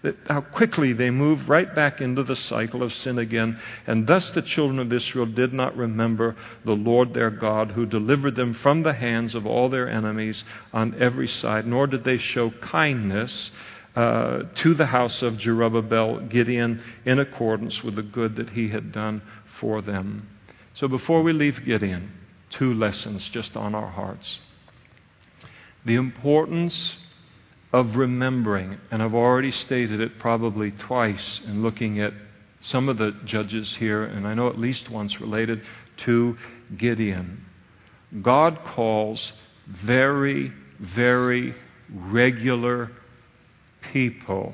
it, 0.04 0.16
how 0.28 0.42
quickly 0.42 0.94
they 0.94 1.10
moved 1.10 1.50
right 1.50 1.74
back 1.74 2.02
into 2.02 2.22
the 2.22 2.36
cycle 2.36 2.84
of 2.84 2.94
sin 2.94 3.18
again. 3.18 3.60
And 3.88 4.06
thus 4.06 4.30
the 4.32 4.44
children 4.44 4.80
of 4.80 4.94
Israel 4.94 5.26
did 5.26 5.52
not 5.52 5.76
remember 5.76 6.36
the 6.66 6.76
Lord 6.76 7.16
their 7.16 7.32
God, 7.32 7.72
who 7.72 7.88
delivered 7.88 8.36
them 8.36 8.54
from 8.54 8.84
the 8.84 8.94
hands 8.94 9.34
of 9.34 9.48
all 9.48 9.70
their 9.70 9.90
enemies 9.90 10.44
on 10.72 11.02
every 11.02 11.28
side, 11.28 11.66
nor 11.66 11.88
did 11.88 12.04
they 12.04 12.18
show 12.18 12.52
kindness 12.52 13.50
uh, 14.00 14.44
to 14.56 14.74
the 14.76 14.86
house 14.86 15.22
of 15.22 15.34
Jerubbaal 15.34 16.30
Gideon 16.30 16.82
in 17.04 17.20
accordance 17.20 17.84
with 17.84 17.96
the 17.96 18.02
good 18.02 18.38
that 18.38 18.52
he 18.52 18.70
had 18.70 18.94
done 18.94 19.22
for 19.60 19.82
them. 19.82 20.26
So 20.74 20.88
before 20.88 21.22
we 21.22 21.34
leave 21.34 21.66
Gideon, 21.66 22.14
two 22.50 22.74
lessons 22.74 23.28
just 23.28 23.58
on 23.58 23.76
our 23.76 23.90
hearts. 23.90 24.40
The 25.84 25.96
importance 25.96 26.96
of 27.74 27.98
remembering, 27.98 28.78
and 28.90 29.04
I've 29.04 29.14
already 29.14 29.52
stated 29.52 30.00
it 30.00 30.18
probably 30.18 30.72
twice 30.72 31.42
in 31.46 31.62
looking 31.62 32.00
at 32.00 32.14
some 32.62 32.88
of 32.88 32.98
the 32.98 33.12
judges 33.26 33.76
here, 33.76 34.06
and 34.06 34.26
I 34.26 34.34
know 34.34 34.48
at 34.48 34.58
least 34.58 34.90
once 34.90 35.20
related 35.20 35.62
to 36.06 36.38
Gideon. 36.78 37.44
God 38.22 38.60
calls 38.64 39.34
very, 39.68 40.54
very 40.80 41.54
regular 41.94 42.92
people 43.94 44.54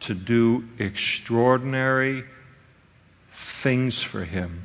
to 0.00 0.14
do 0.14 0.64
extraordinary 0.78 2.24
things 3.62 4.02
for 4.02 4.24
Him. 4.24 4.64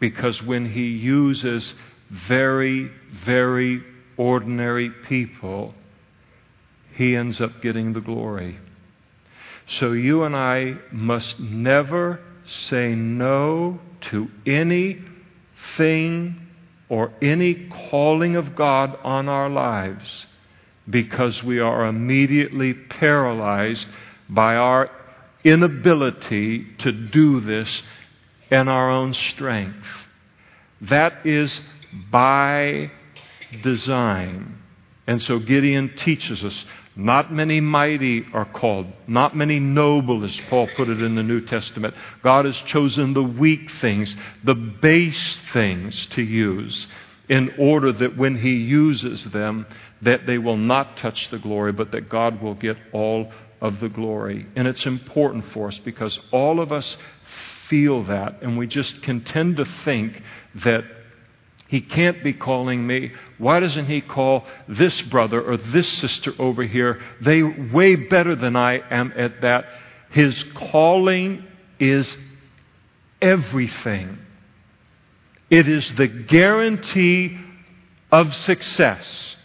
Because 0.00 0.42
when 0.42 0.70
He 0.70 0.86
uses 0.86 1.74
very, 2.10 2.90
very 3.24 3.82
ordinary 4.16 4.90
people, 4.90 5.74
He 6.94 7.16
ends 7.16 7.40
up 7.40 7.60
getting 7.62 7.92
the 7.92 8.00
glory. 8.00 8.58
So 9.66 9.92
you 9.92 10.24
and 10.24 10.34
I 10.34 10.76
must 10.90 11.38
never 11.38 12.20
say 12.46 12.94
no 12.94 13.80
to 14.00 14.30
anything 14.46 15.04
or 16.88 17.12
any 17.20 17.68
calling 17.90 18.36
of 18.36 18.56
God 18.56 18.98
on 19.04 19.28
our 19.28 19.50
lives 19.50 20.26
because 20.88 21.42
we 21.42 21.60
are 21.60 21.86
immediately 21.86 22.74
paralyzed 22.74 23.86
by 24.28 24.56
our 24.56 24.90
inability 25.44 26.66
to 26.78 26.92
do 26.92 27.40
this 27.40 27.82
in 28.50 28.68
our 28.68 28.90
own 28.90 29.14
strength. 29.14 29.86
That 30.82 31.26
is 31.26 31.60
by 32.10 32.90
design. 33.62 34.58
And 35.06 35.22
so 35.22 35.38
Gideon 35.38 35.94
teaches 35.96 36.44
us 36.44 36.64
not 36.94 37.32
many 37.32 37.60
mighty 37.60 38.26
are 38.32 38.44
called, 38.44 38.86
not 39.06 39.36
many 39.36 39.60
noble, 39.60 40.24
as 40.24 40.36
Paul 40.50 40.68
put 40.76 40.88
it 40.88 41.00
in 41.00 41.14
the 41.14 41.22
New 41.22 41.40
Testament. 41.40 41.94
God 42.22 42.44
has 42.44 42.56
chosen 42.62 43.14
the 43.14 43.22
weak 43.22 43.70
things, 43.80 44.16
the 44.42 44.56
base 44.56 45.40
things 45.52 46.06
to 46.06 46.22
use 46.22 46.88
in 47.28 47.54
order 47.58 47.92
that 47.92 48.16
when 48.16 48.38
he 48.38 48.54
uses 48.54 49.24
them, 49.26 49.66
that 50.02 50.26
they 50.26 50.38
will 50.38 50.56
not 50.56 50.96
touch 50.96 51.30
the 51.30 51.38
glory, 51.38 51.72
but 51.72 51.92
that 51.92 52.08
God 52.08 52.40
will 52.40 52.54
get 52.54 52.76
all 52.92 53.32
of 53.60 53.80
the 53.80 53.88
glory. 53.88 54.46
And 54.56 54.68
it's 54.68 54.86
important 54.86 55.46
for 55.52 55.68
us 55.68 55.78
because 55.78 56.18
all 56.30 56.60
of 56.60 56.72
us 56.72 56.96
feel 57.68 58.04
that, 58.04 58.42
and 58.42 58.56
we 58.56 58.66
just 58.66 59.02
can 59.02 59.22
tend 59.24 59.56
to 59.56 59.64
think 59.84 60.22
that 60.56 60.84
he 61.68 61.82
can't 61.82 62.24
be 62.24 62.32
calling 62.32 62.86
me. 62.86 63.12
Why 63.36 63.60
doesn't 63.60 63.86
he 63.86 64.00
call 64.00 64.46
this 64.66 65.02
brother 65.02 65.42
or 65.42 65.58
this 65.58 65.86
sister 65.86 66.32
over 66.38 66.62
here? 66.62 67.00
They 67.20 67.42
way 67.42 67.94
better 67.94 68.34
than 68.34 68.56
I 68.56 68.80
am 68.90 69.12
at 69.14 69.42
that. 69.42 69.66
His 70.10 70.42
calling 70.54 71.44
is 71.78 72.16
everything. 73.20 74.18
It 75.50 75.68
is 75.68 75.90
the 75.96 76.06
guarantee 76.06 77.38
of 78.10 78.34
success. 78.34 79.36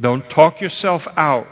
Don't 0.00 0.28
talk 0.28 0.60
yourself 0.60 1.06
out 1.16 1.46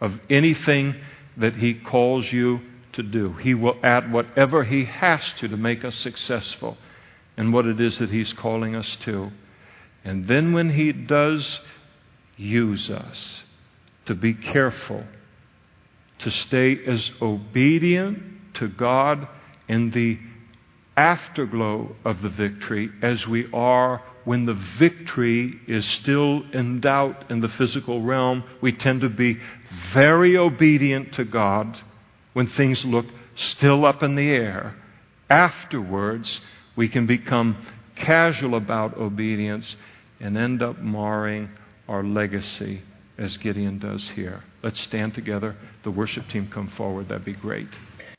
of 0.00 0.18
anything 0.30 0.96
that 1.36 1.56
He 1.56 1.74
calls 1.74 2.32
you 2.32 2.60
to 2.92 3.02
do. 3.02 3.32
He 3.34 3.54
will 3.54 3.76
add 3.82 4.12
whatever 4.12 4.64
He 4.64 4.84
has 4.84 5.32
to 5.34 5.48
to 5.48 5.56
make 5.56 5.84
us 5.84 5.96
successful 5.96 6.76
in 7.36 7.52
what 7.52 7.66
it 7.66 7.80
is 7.80 7.98
that 7.98 8.10
He's 8.10 8.32
calling 8.32 8.76
us 8.76 8.96
to. 9.02 9.30
And 10.04 10.26
then 10.26 10.52
when 10.52 10.70
He 10.70 10.92
does 10.92 11.60
use 12.36 12.90
us, 12.90 13.42
to 14.06 14.14
be 14.14 14.34
careful, 14.34 15.04
to 16.18 16.30
stay 16.30 16.78
as 16.86 17.10
obedient 17.20 18.54
to 18.54 18.68
God 18.68 19.28
in 19.68 19.90
the 19.90 20.18
afterglow 20.96 21.96
of 22.04 22.20
the 22.22 22.28
victory 22.28 22.90
as 23.00 23.26
we 23.26 23.50
are 23.52 24.02
when 24.24 24.46
the 24.46 24.54
victory 24.54 25.60
is 25.66 25.84
still 25.84 26.44
in 26.52 26.80
doubt 26.80 27.30
in 27.30 27.40
the 27.40 27.48
physical 27.48 28.02
realm, 28.02 28.44
we 28.60 28.72
tend 28.72 29.00
to 29.00 29.08
be 29.08 29.38
very 29.92 30.36
obedient 30.36 31.12
to 31.14 31.24
God 31.24 31.78
when 32.32 32.46
things 32.46 32.84
look 32.84 33.06
still 33.34 33.84
up 33.84 34.02
in 34.02 34.14
the 34.14 34.28
air. 34.30 34.74
Afterwards, 35.28 36.40
we 36.76 36.88
can 36.88 37.06
become 37.06 37.56
casual 37.96 38.54
about 38.54 38.96
obedience 38.96 39.76
and 40.20 40.36
end 40.36 40.62
up 40.62 40.78
marring 40.78 41.50
our 41.88 42.04
legacy 42.04 42.82
as 43.18 43.36
Gideon 43.36 43.78
does 43.78 44.08
here. 44.10 44.42
Let's 44.62 44.80
stand 44.80 45.14
together. 45.14 45.56
The 45.82 45.90
worship 45.90 46.28
team 46.28 46.48
come 46.48 46.68
forward. 46.68 47.08
That'd 47.08 47.24
be 47.24 47.34
great. 47.34 47.68